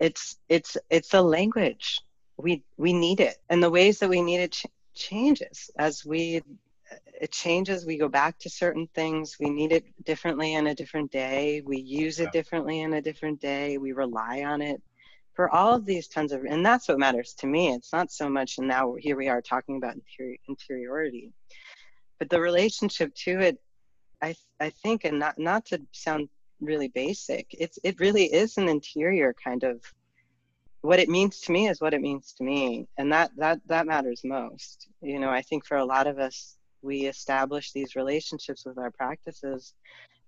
it's 0.00 0.36
it's 0.48 0.76
it's 0.90 1.14
a 1.14 1.22
language. 1.22 2.00
We 2.36 2.64
we 2.76 2.92
need 2.92 3.20
it. 3.20 3.36
And 3.50 3.62
the 3.62 3.70
ways 3.70 3.98
that 3.98 4.10
we 4.10 4.22
need 4.22 4.40
it 4.40 4.52
ch- 4.52 4.66
changes 4.94 5.70
as 5.78 6.04
we 6.04 6.42
it 7.20 7.32
changes 7.32 7.86
we 7.86 7.96
go 7.96 8.08
back 8.08 8.38
to 8.38 8.50
certain 8.50 8.88
things 8.94 9.36
we 9.40 9.50
need 9.50 9.72
it 9.72 9.84
differently 10.04 10.54
in 10.54 10.66
a 10.66 10.74
different 10.74 11.10
day 11.10 11.62
we 11.64 11.78
use 11.78 12.20
it 12.20 12.30
differently 12.32 12.80
in 12.80 12.92
a 12.92 13.02
different 13.02 13.40
day 13.40 13.78
we 13.78 13.92
rely 13.92 14.42
on 14.42 14.60
it 14.60 14.80
for 15.34 15.52
all 15.52 15.74
of 15.74 15.84
these 15.84 16.08
tons 16.08 16.32
of 16.32 16.44
and 16.44 16.64
that's 16.64 16.88
what 16.88 16.98
matters 16.98 17.34
to 17.40 17.46
me. 17.46 17.72
It's 17.72 17.92
not 17.92 18.10
so 18.10 18.28
much 18.28 18.58
and 18.58 18.68
now 18.68 18.94
here 18.98 19.16
we 19.16 19.28
are 19.28 19.42
talking 19.42 19.76
about 19.76 19.94
interior, 19.94 20.36
interiority. 20.48 21.32
But 22.18 22.30
the 22.30 22.40
relationship 22.40 23.14
to 23.24 23.40
it 23.40 23.58
i 24.22 24.34
i 24.60 24.70
think 24.70 25.04
and 25.04 25.18
not 25.18 25.38
not 25.38 25.64
to 25.66 25.80
sound 25.92 26.28
really 26.60 26.88
basic 26.88 27.46
it's 27.50 27.78
it 27.84 28.00
really 28.00 28.24
is 28.24 28.56
an 28.56 28.68
interior 28.68 29.34
kind 29.42 29.64
of 29.64 29.82
what 30.80 30.98
it 30.98 31.08
means 31.08 31.40
to 31.40 31.52
me 31.52 31.68
is 31.68 31.80
what 31.80 31.94
it 31.94 32.00
means 32.00 32.32
to 32.32 32.44
me 32.44 32.86
and 32.98 33.12
that 33.12 33.30
that 33.36 33.58
that 33.66 33.86
matters 33.86 34.22
most. 34.24 34.88
You 35.00 35.18
know 35.18 35.30
i 35.30 35.42
think 35.42 35.66
for 35.66 35.78
a 35.78 35.84
lot 35.84 36.06
of 36.06 36.18
us 36.18 36.56
we 36.82 37.06
establish 37.06 37.72
these 37.72 37.96
relationships 37.96 38.64
with 38.66 38.78
our 38.78 38.90
practices 38.90 39.74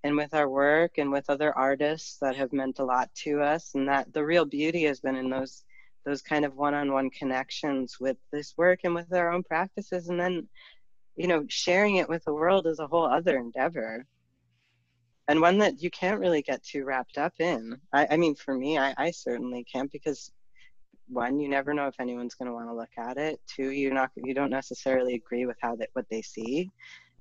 and 0.05 0.17
with 0.17 0.35
our 0.35 0.49
work 0.49 0.99
and 0.99 1.11
with 1.11 1.29
other 1.29 1.57
artists 1.57 2.19
that 2.19 2.37
have 2.37 2.53
meant 2.53 2.79
a 2.79 2.85
lot 2.85 3.13
to 3.15 3.41
us 3.41 3.75
and 3.75 3.89
that 3.89 4.13
the 4.13 4.25
real 4.25 4.45
beauty 4.45 4.85
has 4.85 5.01
been 5.01 5.17
in 5.17 5.31
those 5.31 5.65
those 6.05 6.23
kind 6.23 6.45
of 6.45 6.55
one-on-one 6.55 7.11
connections 7.11 7.97
with 7.99 8.17
this 8.31 8.55
work 8.57 8.81
and 8.85 8.95
with 8.95 9.13
our 9.13 9.33
own 9.33 9.43
practices 9.43 10.09
and 10.09 10.21
then 10.21 10.47
you 11.17 11.27
know 11.27 11.45
sharing 11.49 11.97
it 11.97 12.09
with 12.09 12.25
the 12.25 12.33
world 12.33 12.67
is 12.67 12.79
a 12.79 12.87
whole 12.87 13.07
other 13.07 13.37
endeavor. 13.37 14.07
And 15.29 15.41
one 15.41 15.59
that 15.59 15.83
you 15.83 15.91
can't 15.91 16.21
really 16.21 16.43
get 16.43 16.63
too 16.63 16.85
wrapped 16.85 17.19
up 17.19 17.33
in. 17.41 17.77
I, 17.93 18.07
I 18.13 18.17
mean 18.17 18.37
for 18.37 18.55
me 18.55 18.79
I, 18.79 18.95
I 18.97 19.11
certainly 19.11 19.65
can't 19.65 19.91
because 19.91 20.31
one 21.09 21.41
you 21.41 21.49
never 21.49 21.75
know 21.75 21.89
if 21.89 21.99
anyone's 21.99 22.35
going 22.35 22.49
to 22.49 22.55
want 22.55 22.69
to 22.69 22.75
look 22.75 22.97
at 22.97 23.17
it. 23.17 23.41
Two 23.49 23.71
you're 23.71 23.95
not 23.95 24.11
you 24.15 24.35
don't 24.35 24.51
necessarily 24.51 25.15
agree 25.15 25.47
with 25.47 25.57
how 25.61 25.75
that 25.77 25.89
what 25.95 26.07
they 26.11 26.23
see 26.23 26.71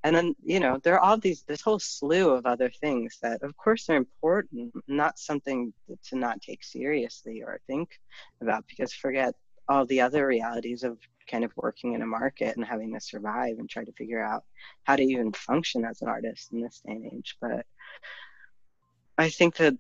and 0.06 0.16
then 0.16 0.36
you 0.44 0.60
know 0.60 0.80
there 0.84 0.94
are 0.94 1.00
all 1.00 1.18
these 1.18 1.42
this 1.48 1.62
whole 1.62 1.80
slew 1.80 2.30
of 2.30 2.46
other 2.46 2.70
things 2.70 3.18
that 3.24 3.42
of 3.42 3.58
course 3.58 3.90
are 3.90 3.96
important 3.96 4.72
not 4.88 5.18
something 5.18 5.74
to 6.08 6.16
not 6.16 6.40
take 6.42 6.64
seriously 6.64 7.42
or 7.42 7.60
think 7.66 7.90
about 8.40 8.64
because 8.68 8.94
forget 8.94 9.34
all 9.68 9.84
the 9.88 10.00
other 10.00 10.28
realities 10.28 10.84
of 10.84 11.00
kind 11.28 11.44
of 11.44 11.52
working 11.56 11.94
in 11.94 12.04
a 12.04 12.06
market 12.06 12.56
and 12.56 12.64
having 12.64 12.94
to 12.94 13.00
survive 13.00 13.58
and 13.58 13.68
try 13.68 13.84
to 13.84 13.92
figure 13.94 14.24
out 14.24 14.44
how 14.84 14.96
to 14.96 15.02
even 15.02 15.34
function 15.34 15.84
as 15.84 16.04
an 16.04 16.08
artist 16.08 16.54
in 16.54 16.62
this 16.62 16.82
day 16.86 16.94
and 16.94 17.12
age. 17.12 17.36
But 17.42 17.66
i 19.18 19.30
think 19.30 19.56
that 19.56 19.76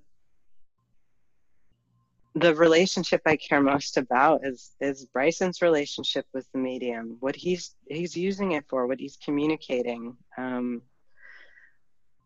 the 2.35 2.53
relationship 2.53 3.21
I 3.25 3.37
care 3.37 3.61
most 3.61 3.97
about 3.97 4.41
is 4.45 4.75
is 4.81 5.05
Bryson's 5.05 5.61
relationship 5.61 6.25
with 6.33 6.45
the 6.51 6.59
medium, 6.59 7.15
what 7.21 7.35
he's 7.35 7.75
he's 7.87 8.15
using 8.15 8.51
it 8.51 8.65
for, 8.67 8.87
what 8.87 8.99
he's 8.99 9.17
communicating, 9.23 10.17
um, 10.37 10.81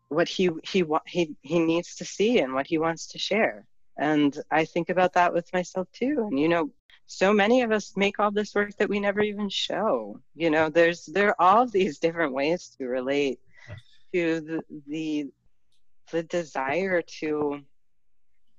what 0.08 0.28
he 0.28 0.50
he 0.64 0.84
he 1.06 1.36
he 1.42 1.58
needs 1.60 1.94
to 1.96 2.04
see 2.04 2.40
and 2.40 2.52
what 2.54 2.66
he 2.66 2.76
wants 2.76 3.06
to 3.08 3.18
share. 3.18 3.64
And 3.96 4.36
I 4.50 4.64
think 4.64 4.88
about 4.90 5.12
that 5.12 5.32
with 5.32 5.52
myself 5.52 5.86
too. 5.92 6.26
And 6.28 6.40
you 6.40 6.48
know, 6.48 6.70
so 7.06 7.32
many 7.32 7.62
of 7.62 7.70
us 7.70 7.96
make 7.96 8.18
all 8.18 8.32
this 8.32 8.52
work 8.52 8.76
that 8.78 8.88
we 8.88 8.98
never 8.98 9.20
even 9.20 9.48
show. 9.48 10.20
You 10.34 10.50
know, 10.50 10.70
there's 10.70 11.06
there 11.06 11.28
are 11.28 11.40
all 11.40 11.66
these 11.66 12.00
different 12.00 12.32
ways 12.34 12.74
to 12.78 12.86
relate 12.86 13.38
to 14.12 14.40
the 14.40 14.60
the, 14.88 15.30
the 16.10 16.24
desire 16.24 17.00
to 17.20 17.60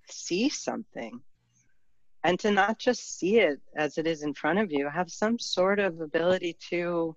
see 0.07 0.47
something 0.47 1.21
and 2.23 2.39
to 2.39 2.51
not 2.51 2.77
just 2.77 3.17
see 3.17 3.39
it 3.39 3.59
as 3.75 3.97
it 3.97 4.05
is 4.05 4.23
in 4.23 4.33
front 4.33 4.59
of 4.59 4.71
you 4.71 4.89
have 4.89 5.09
some 5.09 5.39
sort 5.39 5.79
of 5.79 6.01
ability 6.01 6.55
to 6.69 7.15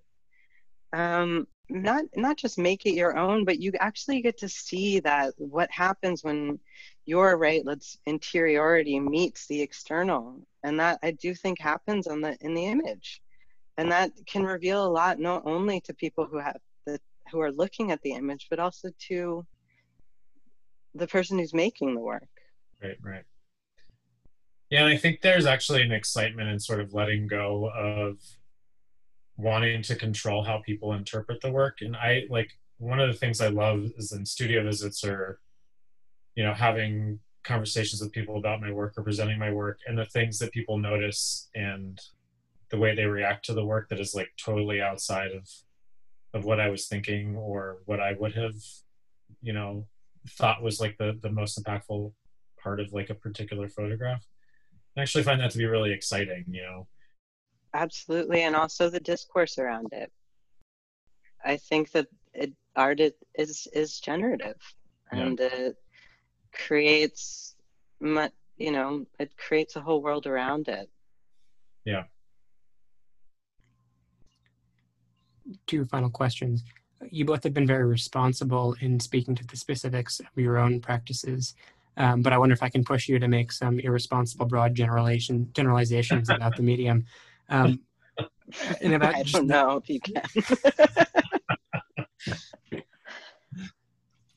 um, 0.93 1.47
not 1.69 2.05
not 2.15 2.37
just 2.37 2.57
make 2.57 2.85
it 2.85 2.93
your 2.93 3.17
own 3.17 3.43
but 3.43 3.59
you 3.59 3.71
actually 3.79 4.21
get 4.21 4.37
to 4.37 4.47
see 4.49 4.99
that 4.99 5.33
what 5.37 5.69
happens 5.71 6.23
when 6.23 6.59
your 7.05 7.37
right 7.37 7.63
let's 7.65 7.97
interiority 8.05 8.99
meets 8.99 9.47
the 9.47 9.61
external. 9.61 10.39
And 10.63 10.79
that 10.79 10.99
i 11.03 11.11
do 11.11 11.33
think 11.33 11.59
happens 11.59 12.07
on 12.07 12.21
the 12.21 12.37
in 12.41 12.53
the 12.53 12.65
image. 12.65 13.21
And 13.77 13.91
that 13.91 14.11
can 14.25 14.43
reveal 14.43 14.85
a 14.85 14.87
lot 14.87 15.19
not 15.19 15.43
only 15.45 15.81
to 15.81 15.93
people 15.93 16.25
who 16.25 16.37
have 16.37 16.57
the 16.85 16.99
who 17.31 17.41
are 17.41 17.51
looking 17.51 17.91
at 17.91 18.01
the 18.03 18.11
image 18.11 18.47
but 18.49 18.59
also 18.59 18.89
to 19.07 19.45
the 20.93 21.07
person 21.07 21.39
who's 21.39 21.53
making 21.53 21.95
the 21.95 22.01
work. 22.01 22.29
Right 22.81 22.97
right 23.01 23.25
yeah, 24.69 24.81
and 24.81 24.89
I 24.89 24.97
think 24.97 25.21
there's 25.21 25.45
actually 25.45 25.81
an 25.83 25.91
excitement 25.91 26.49
in 26.49 26.59
sort 26.59 26.79
of 26.81 26.93
letting 26.93 27.27
go 27.27 27.69
of 27.69 28.17
wanting 29.37 29.81
to 29.83 29.95
control 29.95 30.43
how 30.43 30.59
people 30.59 30.93
interpret 30.93 31.41
the 31.41 31.51
work. 31.51 31.79
And 31.81 31.95
I 31.95 32.23
like 32.29 32.51
one 32.77 32.99
of 32.99 33.07
the 33.07 33.17
things 33.17 33.41
I 33.41 33.47
love 33.47 33.91
is 33.97 34.11
in 34.11 34.25
studio 34.25 34.63
visits 34.63 35.03
or, 35.03 35.39
you 36.35 36.43
know, 36.43 36.53
having 36.53 37.19
conversations 37.43 38.01
with 38.01 38.11
people 38.11 38.37
about 38.37 38.61
my 38.61 38.71
work 38.71 38.93
or 38.97 39.03
presenting 39.03 39.37
my 39.37 39.51
work 39.51 39.79
and 39.87 39.97
the 39.97 40.05
things 40.05 40.39
that 40.39 40.51
people 40.51 40.77
notice 40.77 41.49
and 41.53 42.01
the 42.69 42.77
way 42.77 42.95
they 42.95 43.05
react 43.05 43.45
to 43.45 43.53
the 43.53 43.63
work 43.63 43.87
that 43.89 43.99
is 43.99 44.15
like 44.15 44.29
totally 44.43 44.81
outside 44.81 45.31
of 45.31 45.47
of 46.33 46.43
what 46.43 46.59
I 46.59 46.69
was 46.69 46.87
thinking 46.87 47.37
or 47.37 47.77
what 47.85 48.01
I 48.01 48.13
would 48.19 48.35
have, 48.35 48.55
you 49.41 49.53
know, 49.53 49.85
thought 50.31 50.63
was 50.63 50.81
like 50.81 50.97
the 50.97 51.17
the 51.21 51.29
most 51.29 51.61
impactful 51.63 52.11
part 52.61 52.79
of 52.79 52.91
like 52.91 53.09
a 53.09 53.15
particular 53.15 53.69
photograph. 53.69 54.25
I 54.97 55.01
actually 55.01 55.23
find 55.23 55.41
that 55.41 55.51
to 55.51 55.57
be 55.57 55.65
really 55.65 55.91
exciting, 55.91 56.45
you 56.47 56.61
know. 56.61 56.87
Absolutely, 57.73 58.43
and 58.43 58.55
also 58.55 58.89
the 58.89 58.99
discourse 58.99 59.57
around 59.57 59.91
it. 59.91 60.11
I 61.43 61.57
think 61.57 61.91
that 61.91 62.07
it, 62.33 62.53
art 62.75 62.99
is 62.99 63.67
is 63.73 63.99
generative, 63.99 64.55
and 65.11 65.39
yeah. 65.39 65.47
it 65.47 65.75
creates, 66.53 67.55
you 67.99 68.71
know, 68.71 69.05
it 69.19 69.35
creates 69.37 69.75
a 69.75 69.81
whole 69.81 70.01
world 70.01 70.25
around 70.25 70.69
it. 70.69 70.89
Yeah. 71.83 72.03
Two 75.67 75.85
final 75.85 76.09
questions. 76.09 76.63
You 77.11 77.25
both 77.25 77.43
have 77.43 77.53
been 77.53 77.67
very 77.67 77.85
responsible 77.85 78.75
in 78.79 78.99
speaking 78.99 79.35
to 79.35 79.45
the 79.45 79.57
specifics 79.57 80.19
of 80.19 80.27
your 80.35 80.57
own 80.57 80.79
practices 80.79 81.53
um, 81.97 82.21
but 82.21 82.33
I 82.33 82.37
wonder 82.37 82.53
if 82.53 82.63
I 82.63 82.69
can 82.69 82.83
push 82.83 83.07
you 83.07 83.19
to 83.19 83.27
make 83.27 83.51
some 83.51 83.79
irresponsible 83.79 84.45
broad 84.45 84.75
generalization 84.75 85.49
generalizations 85.53 86.29
about 86.29 86.55
the 86.55 86.63
medium. 86.63 87.05
Um, 87.49 87.79
and 88.81 88.93
about 88.93 89.15
I 89.15 89.23
don't 89.23 89.47
know 89.47 89.81
if 89.83 89.89
you 89.89 89.99
can. 89.99 90.23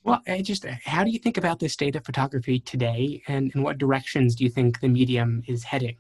well, 0.02 0.22
I 0.26 0.42
just 0.42 0.64
how 0.64 1.04
do 1.04 1.11
you 1.11 1.18
think 1.18 1.36
about 1.36 1.59
the 1.59 1.68
state 1.68 1.96
of 1.96 2.04
photography 2.04 2.61
today, 2.61 3.22
and 3.28 3.52
in 3.54 3.62
what 3.62 3.78
directions 3.78 4.34
do 4.34 4.44
you 4.44 4.50
think 4.50 4.80
the 4.80 4.88
medium 4.88 5.42
is 5.46 5.64
heading? 5.64 5.96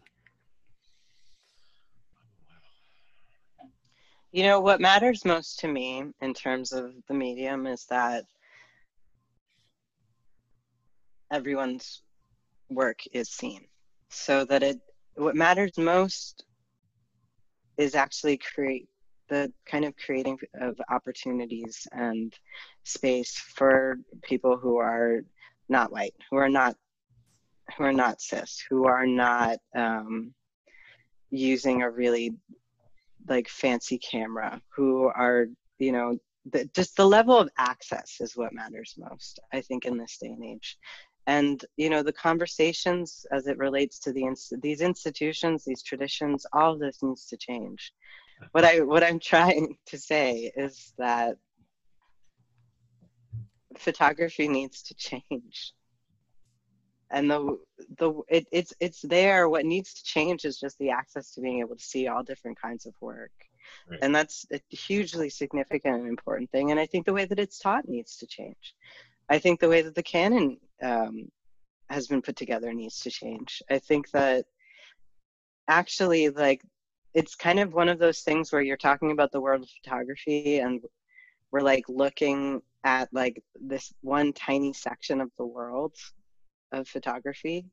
You 4.30 4.42
know, 4.44 4.60
what 4.60 4.80
matters 4.80 5.24
most 5.24 5.58
to 5.60 5.68
me 5.68 6.04
in 6.20 6.34
terms 6.34 6.72
of 6.72 6.92
the 7.08 7.14
medium 7.14 7.66
is 7.66 7.86
that 7.86 8.24
everyone's 11.32 12.02
work 12.70 13.00
is 13.12 13.28
seen. 13.30 13.66
So 14.10 14.44
that 14.46 14.62
it 14.62 14.80
what 15.14 15.36
matters 15.36 15.76
most 15.76 16.44
is 17.76 17.94
actually 17.94 18.38
create 18.38 18.88
the 19.28 19.52
kind 19.66 19.84
of 19.84 19.94
creating 19.96 20.38
of 20.60 20.76
opportunities 20.90 21.86
and 21.92 22.34
space 22.84 23.36
for 23.36 23.98
people 24.22 24.56
who 24.56 24.78
are 24.78 25.20
not 25.68 25.92
white 25.92 26.14
who 26.30 26.36
are 26.36 26.48
not 26.48 26.74
who 27.76 27.84
are 27.84 27.92
not 27.92 28.20
cis 28.20 28.62
who 28.68 28.86
are 28.86 29.06
not 29.06 29.58
um, 29.74 30.32
using 31.30 31.82
a 31.82 31.90
really 31.90 32.34
like 33.28 33.48
fancy 33.48 33.98
camera 33.98 34.60
who 34.74 35.06
are 35.06 35.46
you 35.78 35.92
know 35.92 36.18
the, 36.50 36.64
just 36.74 36.96
the 36.96 37.06
level 37.06 37.36
of 37.36 37.50
access 37.58 38.16
is 38.20 38.36
what 38.36 38.54
matters 38.54 38.94
most 38.96 39.38
i 39.52 39.60
think 39.60 39.84
in 39.84 39.98
this 39.98 40.16
day 40.18 40.28
and 40.28 40.44
age 40.44 40.78
and 41.28 41.66
you 41.76 41.90
know 41.90 42.02
the 42.02 42.12
conversations 42.12 43.26
as 43.30 43.46
it 43.46 43.58
relates 43.58 43.98
to 44.00 44.12
the 44.12 44.24
inst- 44.24 44.54
these 44.62 44.80
institutions 44.80 45.64
these 45.64 45.82
traditions 45.82 46.46
all 46.54 46.72
of 46.72 46.80
this 46.80 47.02
needs 47.02 47.26
to 47.26 47.36
change. 47.36 47.92
What 48.52 48.64
i 48.64 48.80
what 48.80 49.04
i'm 49.04 49.20
trying 49.32 49.76
to 49.86 49.98
say 49.98 50.50
is 50.56 50.92
that 50.98 51.36
photography 53.76 54.48
needs 54.48 54.82
to 54.82 54.94
change. 54.94 55.74
And 57.10 57.30
the 57.30 57.58
the 57.98 58.12
it, 58.28 58.46
it's 58.52 58.72
it's 58.80 59.02
there. 59.02 59.48
What 59.48 59.64
needs 59.64 59.94
to 59.94 60.04
change 60.04 60.44
is 60.44 60.58
just 60.58 60.78
the 60.78 60.90
access 60.90 61.32
to 61.32 61.40
being 61.40 61.60
able 61.60 61.76
to 61.76 61.82
see 61.92 62.06
all 62.06 62.22
different 62.22 62.60
kinds 62.60 62.86
of 62.86 62.94
work. 63.00 63.32
Right. 63.90 63.98
and 64.00 64.14
that's 64.14 64.46
a 64.50 64.60
hugely 64.70 65.28
significant 65.28 65.96
and 65.96 66.08
important 66.08 66.50
thing. 66.50 66.70
And 66.70 66.80
i 66.80 66.86
think 66.86 67.04
the 67.04 67.12
way 67.12 67.26
that 67.26 67.38
it's 67.38 67.58
taught 67.58 67.86
needs 67.86 68.16
to 68.18 68.26
change. 68.26 68.74
I 69.28 69.38
think 69.38 69.60
the 69.60 69.68
way 69.68 69.82
that 69.82 69.94
the 69.94 70.02
canon 70.02 70.58
um, 70.82 71.28
has 71.90 72.06
been 72.06 72.22
put 72.22 72.36
together 72.36 72.72
needs 72.72 73.00
to 73.00 73.10
change. 73.10 73.62
I 73.70 73.78
think 73.78 74.10
that 74.10 74.44
actually, 75.68 76.28
like, 76.28 76.62
it's 77.14 77.34
kind 77.34 77.58
of 77.58 77.72
one 77.72 77.88
of 77.88 77.98
those 77.98 78.20
things 78.20 78.52
where 78.52 78.62
you're 78.62 78.76
talking 78.76 79.10
about 79.10 79.32
the 79.32 79.40
world 79.40 79.62
of 79.62 79.70
photography 79.82 80.58
and 80.58 80.82
we're 81.50 81.60
like 81.60 81.84
looking 81.88 82.60
at 82.84 83.08
like 83.12 83.42
this 83.60 83.92
one 84.02 84.32
tiny 84.32 84.72
section 84.72 85.20
of 85.20 85.30
the 85.38 85.46
world 85.46 85.94
of 86.72 86.86
photography. 86.86 87.64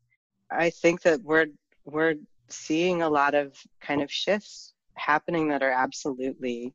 I 0.49 0.69
think 0.69 1.01
that 1.01 1.21
we're 1.21 1.47
we're 1.85 2.15
seeing 2.49 3.01
a 3.01 3.09
lot 3.09 3.35
of 3.35 3.55
kind 3.81 4.01
of 4.01 4.11
shifts 4.11 4.73
happening 4.95 5.49
that 5.49 5.63
are 5.63 5.71
absolutely 5.71 6.73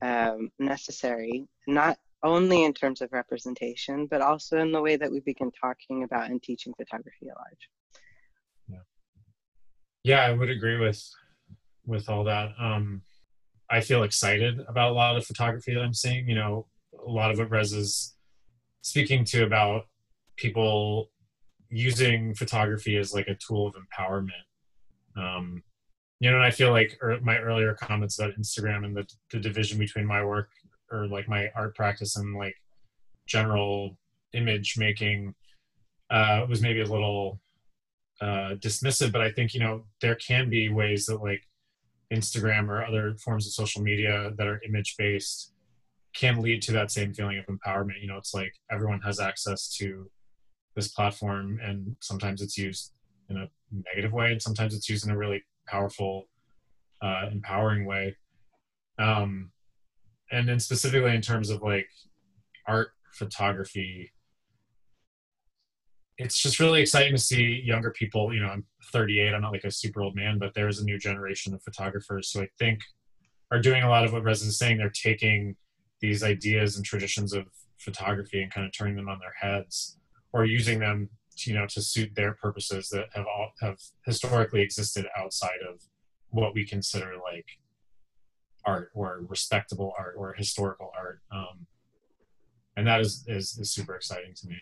um, 0.00 0.50
necessary, 0.58 1.46
not 1.66 1.98
only 2.22 2.64
in 2.64 2.72
terms 2.72 3.00
of 3.00 3.12
representation, 3.12 4.06
but 4.06 4.20
also 4.20 4.58
in 4.58 4.72
the 4.72 4.80
way 4.80 4.96
that 4.96 5.10
we 5.10 5.20
begin 5.20 5.50
talking 5.50 6.04
about 6.04 6.30
and 6.30 6.42
teaching 6.42 6.72
photography 6.76 7.28
at 7.28 7.36
large. 7.36 7.68
Yeah, 8.68 8.78
yeah 10.04 10.20
I 10.24 10.32
would 10.32 10.50
agree 10.50 10.78
with 10.78 11.02
with 11.84 12.08
all 12.08 12.24
that. 12.24 12.50
Um, 12.58 13.02
I 13.70 13.80
feel 13.80 14.02
excited 14.02 14.60
about 14.68 14.90
a 14.90 14.94
lot 14.94 15.16
of 15.16 15.26
photography 15.26 15.74
that 15.74 15.82
I'm 15.82 15.94
seeing. 15.94 16.28
You 16.28 16.36
know, 16.36 16.66
a 17.06 17.10
lot 17.10 17.30
of 17.30 17.38
what 17.38 17.50
Res 17.50 17.72
is 17.72 18.14
speaking 18.82 19.24
to 19.26 19.44
about 19.44 19.86
people 20.36 21.10
using 21.70 22.34
photography 22.34 22.96
as 22.96 23.14
like 23.14 23.28
a 23.28 23.34
tool 23.34 23.66
of 23.66 23.74
empowerment. 23.74 24.30
Um, 25.16 25.62
you 26.20 26.30
know, 26.30 26.36
and 26.36 26.44
I 26.44 26.50
feel 26.50 26.70
like 26.70 26.98
er, 27.02 27.18
my 27.22 27.38
earlier 27.38 27.74
comments 27.74 28.18
about 28.18 28.36
Instagram 28.38 28.84
and 28.84 28.96
the, 28.96 29.06
the 29.30 29.40
division 29.40 29.78
between 29.78 30.06
my 30.06 30.24
work 30.24 30.50
or 30.92 31.06
like 31.08 31.28
my 31.28 31.48
art 31.56 31.74
practice 31.74 32.16
and 32.16 32.36
like 32.36 32.54
general 33.26 33.96
image 34.34 34.76
making 34.76 35.34
uh, 36.10 36.44
was 36.48 36.60
maybe 36.60 36.80
a 36.80 36.86
little 36.86 37.40
uh, 38.20 38.54
dismissive, 38.56 39.10
but 39.10 39.20
I 39.20 39.32
think 39.32 39.54
you 39.54 39.60
know 39.60 39.84
there 40.00 40.14
can 40.14 40.48
be 40.48 40.68
ways 40.68 41.06
that 41.06 41.22
like 41.22 41.42
Instagram 42.12 42.68
or 42.68 42.84
other 42.84 43.16
forms 43.16 43.46
of 43.46 43.52
social 43.52 43.82
media 43.82 44.32
that 44.36 44.46
are 44.46 44.60
image 44.68 44.96
based 44.96 45.52
can 46.14 46.42
lead 46.42 46.60
to 46.62 46.72
that 46.72 46.90
same 46.90 47.14
feeling 47.14 47.38
of 47.38 47.46
empowerment. 47.46 48.00
You 48.00 48.08
know, 48.08 48.18
it's 48.18 48.34
like 48.34 48.52
everyone 48.70 49.00
has 49.00 49.18
access 49.18 49.68
to 49.78 50.10
this 50.76 50.88
platform, 50.88 51.58
and 51.62 51.96
sometimes 52.00 52.42
it's 52.42 52.58
used 52.58 52.92
in 53.28 53.38
a 53.38 53.48
negative 53.70 54.12
way, 54.12 54.32
and 54.32 54.42
sometimes 54.42 54.74
it's 54.74 54.88
used 54.88 55.06
in 55.06 55.10
a 55.10 55.16
really 55.16 55.42
powerful, 55.66 56.28
uh, 57.00 57.28
empowering 57.32 57.86
way. 57.86 58.16
Um, 58.98 59.50
and 60.32 60.48
then 60.48 60.58
specifically 60.58 61.14
in 61.14 61.20
terms 61.20 61.50
of 61.50 61.62
like 61.62 61.88
art 62.66 62.88
photography, 63.12 64.12
it's 66.18 66.40
just 66.40 66.58
really 66.58 66.80
exciting 66.80 67.12
to 67.12 67.18
see 67.18 67.62
younger 67.64 67.90
people. 67.90 68.34
You 68.34 68.40
know, 68.40 68.48
I'm 68.48 68.64
38. 68.92 69.34
I'm 69.34 69.42
not 69.42 69.52
like 69.52 69.64
a 69.64 69.70
super 69.70 70.02
old 70.02 70.16
man, 70.16 70.38
but 70.38 70.54
there's 70.54 70.80
a 70.80 70.84
new 70.84 70.98
generation 70.98 71.54
of 71.54 71.62
photographers 71.62 72.32
who 72.32 72.42
I 72.42 72.48
think 72.58 72.80
are 73.50 73.60
doing 73.60 73.82
a 73.82 73.88
lot 73.88 74.04
of 74.04 74.12
what 74.12 74.26
is 74.26 74.58
saying. 74.58 74.78
They're 74.78 74.90
taking 74.90 75.56
these 76.00 76.22
ideas 76.22 76.76
and 76.76 76.84
traditions 76.84 77.32
of 77.32 77.44
photography 77.78 78.42
and 78.42 78.52
kind 78.52 78.66
of 78.66 78.72
turning 78.72 78.96
them 78.96 79.08
on 79.08 79.18
their 79.18 79.34
heads, 79.38 79.98
or 80.32 80.44
using 80.44 80.78
them, 80.78 81.10
to, 81.36 81.50
you 81.50 81.58
know, 81.58 81.66
to 81.66 81.82
suit 81.82 82.14
their 82.14 82.34
purposes 82.34 82.88
that 82.90 83.06
have 83.14 83.26
all 83.26 83.52
have 83.60 83.78
historically 84.06 84.62
existed 84.62 85.06
outside 85.16 85.60
of 85.68 85.82
what 86.30 86.54
we 86.54 86.66
consider 86.66 87.12
like 87.22 87.46
art 88.64 88.90
or 88.94 89.20
respectable 89.28 89.92
art 89.98 90.14
or 90.16 90.32
historical 90.34 90.90
art. 90.96 91.20
Um, 91.30 91.66
and 92.76 92.86
that 92.86 93.00
is, 93.00 93.24
is, 93.26 93.58
is 93.58 93.70
super 93.70 93.94
exciting 93.94 94.34
to 94.36 94.48
me. 94.48 94.56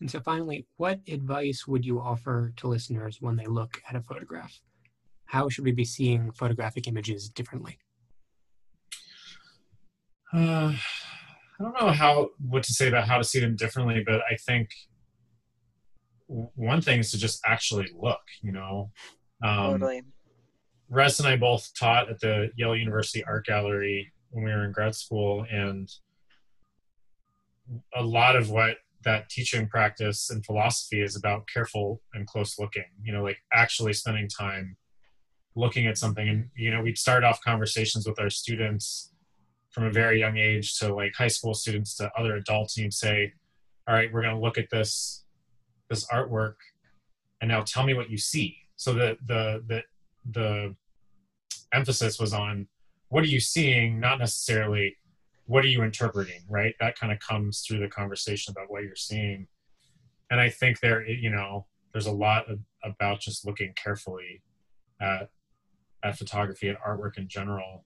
And 0.00 0.10
so, 0.10 0.20
finally, 0.20 0.66
what 0.76 1.00
advice 1.08 1.66
would 1.66 1.84
you 1.84 2.00
offer 2.00 2.52
to 2.56 2.68
listeners 2.68 3.18
when 3.20 3.36
they 3.36 3.46
look 3.46 3.80
at 3.88 3.96
a 3.96 4.00
photograph? 4.00 4.60
How 5.26 5.48
should 5.48 5.64
we 5.64 5.72
be 5.72 5.84
seeing 5.84 6.30
photographic 6.32 6.86
images 6.86 7.28
differently? 7.28 7.78
Uh, 10.32 10.74
I 11.58 11.62
don't 11.62 11.80
know 11.80 11.90
how 11.90 12.30
what 12.38 12.64
to 12.64 12.72
say 12.72 12.88
about 12.88 13.06
how 13.06 13.18
to 13.18 13.24
see 13.24 13.40
them 13.40 13.56
differently, 13.56 14.02
but 14.04 14.20
I 14.30 14.36
think 14.36 14.70
one 16.26 16.80
thing 16.80 17.00
is 17.00 17.12
to 17.12 17.18
just 17.18 17.40
actually 17.46 17.88
look. 17.96 18.20
You 18.42 18.52
know, 18.52 18.90
um, 19.42 19.72
totally. 19.72 20.02
Res 20.88 21.18
and 21.18 21.28
I 21.28 21.36
both 21.36 21.70
taught 21.78 22.10
at 22.10 22.20
the 22.20 22.50
Yale 22.56 22.76
University 22.76 23.24
Art 23.24 23.46
Gallery 23.46 24.12
when 24.30 24.44
we 24.44 24.50
were 24.50 24.64
in 24.64 24.72
grad 24.72 24.94
school, 24.94 25.46
and 25.50 25.88
a 27.94 28.02
lot 28.02 28.36
of 28.36 28.50
what 28.50 28.76
that 29.04 29.28
teaching 29.28 29.68
practice 29.68 30.30
and 30.30 30.44
philosophy 30.44 31.02
is 31.02 31.16
about 31.16 31.46
careful 31.52 32.00
and 32.14 32.26
close 32.26 32.58
looking 32.58 32.84
you 33.02 33.12
know 33.12 33.22
like 33.22 33.36
actually 33.52 33.92
spending 33.92 34.28
time 34.28 34.76
looking 35.56 35.86
at 35.86 35.98
something. 35.98 36.28
And 36.28 36.48
you 36.56 36.70
know 36.70 36.82
we'd 36.82 36.98
start 36.98 37.24
off 37.24 37.40
conversations 37.42 38.06
with 38.06 38.20
our 38.20 38.30
students 38.30 39.12
from 39.70 39.84
a 39.84 39.90
very 39.90 40.20
young 40.20 40.36
age 40.36 40.78
to 40.78 40.94
like 40.94 41.14
high 41.16 41.28
school 41.28 41.54
students 41.54 41.96
to 41.96 42.10
other 42.16 42.36
adults 42.36 42.76
and 42.76 42.84
you'd 42.84 42.94
say 42.94 43.32
all 43.88 43.94
right 43.94 44.12
we're 44.12 44.22
going 44.22 44.34
to 44.34 44.40
look 44.40 44.56
at 44.56 44.70
this 44.70 45.24
this 45.88 46.06
artwork 46.06 46.54
and 47.40 47.50
now 47.50 47.60
tell 47.60 47.84
me 47.84 47.92
what 47.94 48.10
you 48.10 48.16
see. 48.16 48.56
So 48.76 48.94
the 48.94 49.16
the 49.26 49.62
the 49.66 49.82
the 50.30 50.74
emphasis 51.72 52.18
was 52.18 52.32
on 52.32 52.66
what 53.08 53.24
are 53.24 53.28
you 53.28 53.40
seeing 53.40 54.00
not 54.00 54.18
necessarily 54.18 54.96
what 55.46 55.64
are 55.64 55.68
you 55.68 55.82
interpreting 55.82 56.40
right? 56.48 56.74
That 56.80 56.98
kind 56.98 57.12
of 57.12 57.18
comes 57.18 57.60
through 57.66 57.80
the 57.80 57.88
conversation 57.88 58.52
about 58.52 58.70
what 58.70 58.82
you're 58.82 58.96
seeing. 58.96 59.46
And 60.30 60.40
i 60.40 60.48
think 60.48 60.80
there 60.80 61.06
you 61.06 61.30
know 61.30 61.66
there's 61.92 62.06
a 62.06 62.12
lot 62.12 62.50
of, 62.50 62.58
about 62.82 63.20
just 63.20 63.46
looking 63.46 63.72
carefully 63.76 64.42
at 65.00 65.28
at 66.02 66.18
photography 66.18 66.68
and 66.68 66.78
artwork 66.78 67.16
in 67.16 67.28
general 67.28 67.84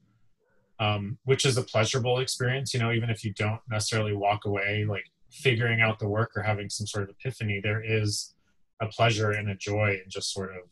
um, 0.80 1.18
which 1.24 1.44
is 1.44 1.56
a 1.56 1.62
pleasurable 1.62 2.20
experience 2.20 2.72
you 2.72 2.80
know 2.80 2.92
even 2.92 3.10
if 3.10 3.24
you 3.24 3.32
don't 3.34 3.60
necessarily 3.70 4.14
walk 4.14 4.44
away 4.44 4.84
like 4.88 5.04
figuring 5.30 5.80
out 5.80 5.98
the 5.98 6.08
work 6.08 6.30
or 6.36 6.42
having 6.42 6.70
some 6.70 6.86
sort 6.86 7.04
of 7.04 7.10
epiphany 7.10 7.60
there 7.62 7.82
is 7.84 8.34
a 8.80 8.86
pleasure 8.86 9.32
and 9.32 9.50
a 9.50 9.54
joy 9.56 9.98
in 10.02 10.08
just 10.08 10.32
sort 10.32 10.50
of 10.50 10.62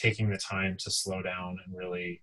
taking 0.00 0.30
the 0.30 0.38
time 0.38 0.76
to 0.78 0.90
slow 0.90 1.22
down 1.22 1.56
and 1.64 1.76
really 1.76 2.22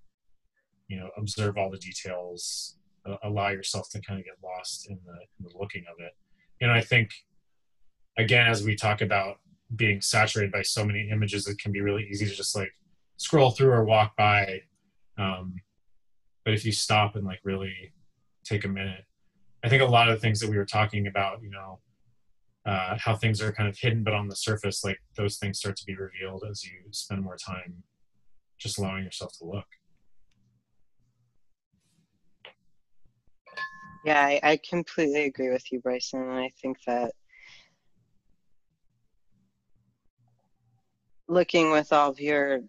you 0.88 0.98
know 0.98 1.10
observe 1.18 1.58
all 1.58 1.70
the 1.70 1.78
details 1.78 2.78
allow 3.24 3.50
yourself 3.50 3.90
to 3.90 4.02
kind 4.02 4.20
of 4.20 4.26
get 4.26 4.36
lost 4.44 4.90
in 4.90 4.98
the, 5.06 5.14
in 5.14 5.52
the 5.52 5.58
looking 5.60 5.84
of 5.92 5.96
it. 6.00 6.14
You 6.62 6.68
know, 6.68 6.74
I 6.74 6.82
think 6.82 7.12
again, 8.18 8.48
as 8.48 8.64
we 8.64 8.76
talk 8.76 9.02
about 9.02 9.38
being 9.76 10.02
saturated 10.02 10.52
by 10.52 10.62
so 10.62 10.86
many 10.86 11.10
images, 11.10 11.48
it 11.48 11.60
can 11.60 11.72
be 11.72 11.82
really 11.82 12.08
easy 12.10 12.26
to 12.26 12.34
just 12.34 12.56
like 12.56 12.72
scroll 13.18 13.52
through 13.52 13.72
or 13.72 13.84
walk 13.84 14.16
by. 14.16 14.62
Um, 15.18 15.56
but 16.46 16.54
if 16.54 16.66
you 16.66 16.72
stop 16.72 17.16
and 17.16 17.26
like 17.26 17.40
really 17.44 17.94
take 18.44 18.66
a 18.66 18.70
minute, 18.70 19.04
I 19.64 19.70
think 19.70 19.82
a 19.82 19.86
lot 19.86 20.10
of 20.10 20.16
the 20.16 20.22
things 20.22 20.40
that 20.42 20.50
we 20.50 20.58
were 20.58 20.66
talking 20.66 21.08
about, 21.08 21.42
you 21.42 21.50
know, 21.50 21.80
uh, 22.66 22.98
how 23.00 23.16
things 23.16 23.42
are 23.42 23.52
kind 23.52 23.68
of 23.68 23.78
hidden 23.78 24.04
but 24.04 24.14
on 24.14 24.28
the 24.28 24.36
surface, 24.36 24.84
like 24.84 25.00
those 25.18 25.38
things 25.38 25.60
start 25.60 25.76
to 25.78 25.86
be 25.86 25.96
revealed 25.96 26.44
as 26.50 26.64
you 26.64 26.72
spend 26.92 27.22
more 27.22 27.38
time 27.38 27.84
just 28.58 28.78
allowing 28.78 29.04
yourself 29.04 29.32
to 29.40 29.46
look. 29.46 29.66
Yeah, 34.06 34.20
I, 34.22 34.40
I 34.44 34.60
completely 34.70 35.24
agree 35.24 35.50
with 35.50 35.72
you, 35.72 35.80
Bryson. 35.80 36.22
And 36.22 36.32
I 36.32 36.52
think 36.62 36.78
that 36.86 37.14
looking 41.28 41.72
with 41.72 41.92
all 41.94 42.12
of 42.12 42.20
your 42.20 42.60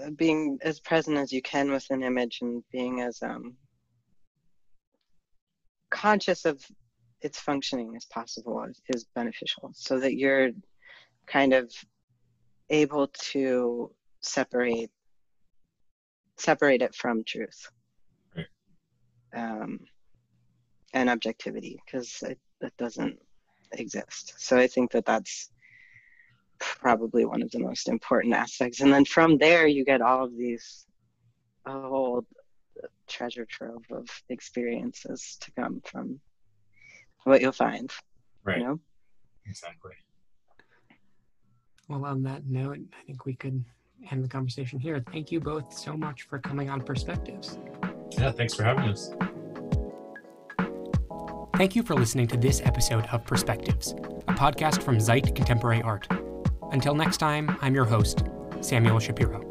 uh, 0.00 0.10
being 0.10 0.58
as 0.62 0.80
present 0.80 1.16
as 1.16 1.32
you 1.32 1.42
can 1.42 1.70
with 1.70 1.86
an 1.90 2.02
image 2.02 2.38
and 2.42 2.62
being 2.72 3.00
as 3.00 3.22
um, 3.22 3.56
conscious 5.90 6.44
of 6.44 6.64
its 7.22 7.38
functioning 7.38 7.94
as 7.96 8.06
possible 8.06 8.64
is, 8.64 8.80
is 8.88 9.04
beneficial 9.14 9.70
so 9.74 9.98
that 9.98 10.16
you're 10.16 10.50
kind 11.26 11.52
of 11.52 11.72
able 12.70 13.08
to 13.18 13.90
separate 14.20 14.90
separate 16.36 16.80
it 16.80 16.94
from 16.94 17.22
truth 17.24 17.70
right. 18.34 18.46
um, 19.34 19.78
and 20.94 21.10
objectivity 21.10 21.78
because 21.84 22.22
it 22.22 22.38
doesn't 22.78 23.18
exist. 23.72 24.34
So 24.38 24.56
I 24.56 24.66
think 24.66 24.90
that 24.92 25.04
that's 25.04 25.50
probably 26.58 27.24
one 27.24 27.42
of 27.42 27.50
the 27.50 27.58
most 27.58 27.88
important 27.88 28.34
aspects. 28.34 28.80
And 28.80 28.92
then 28.92 29.04
from 29.04 29.38
there, 29.38 29.66
you 29.66 29.84
get 29.84 30.02
all 30.02 30.24
of 30.24 30.36
these, 30.36 30.86
a 31.66 31.72
whole 31.72 32.24
treasure 33.08 33.46
trove 33.46 33.84
of 33.90 34.08
experiences 34.28 35.36
to 35.40 35.50
come 35.52 35.80
from 35.84 36.20
what 37.24 37.40
you'll 37.40 37.52
find. 37.52 37.90
Right. 38.44 38.58
You 38.58 38.64
know? 38.64 38.80
Exactly. 39.46 39.92
Well, 41.88 42.04
on 42.04 42.22
that 42.22 42.46
note, 42.46 42.78
I 42.98 43.04
think 43.04 43.26
we 43.26 43.34
could 43.34 43.64
end 44.10 44.24
the 44.24 44.28
conversation 44.28 44.78
here. 44.78 45.02
Thank 45.12 45.32
you 45.32 45.40
both 45.40 45.72
so 45.72 45.96
much 45.96 46.22
for 46.22 46.38
coming 46.38 46.70
on 46.70 46.80
Perspectives. 46.82 47.58
Yeah, 48.12 48.30
thanks 48.30 48.54
for 48.54 48.62
having 48.62 48.84
us. 48.84 49.10
Thank 51.56 51.76
you 51.76 51.82
for 51.82 51.94
listening 51.94 52.26
to 52.28 52.36
this 52.36 52.62
episode 52.64 53.06
of 53.06 53.26
Perspectives, 53.26 53.92
a 54.28 54.34
podcast 54.34 54.82
from 54.82 54.98
Zeit 54.98 55.34
Contemporary 55.34 55.82
Art. 55.82 56.06
Until 56.72 56.94
next 56.94 57.18
time, 57.18 57.56
I'm 57.60 57.74
your 57.74 57.84
host, 57.84 58.22
Samuel 58.60 58.98
Shapiro. 58.98 59.49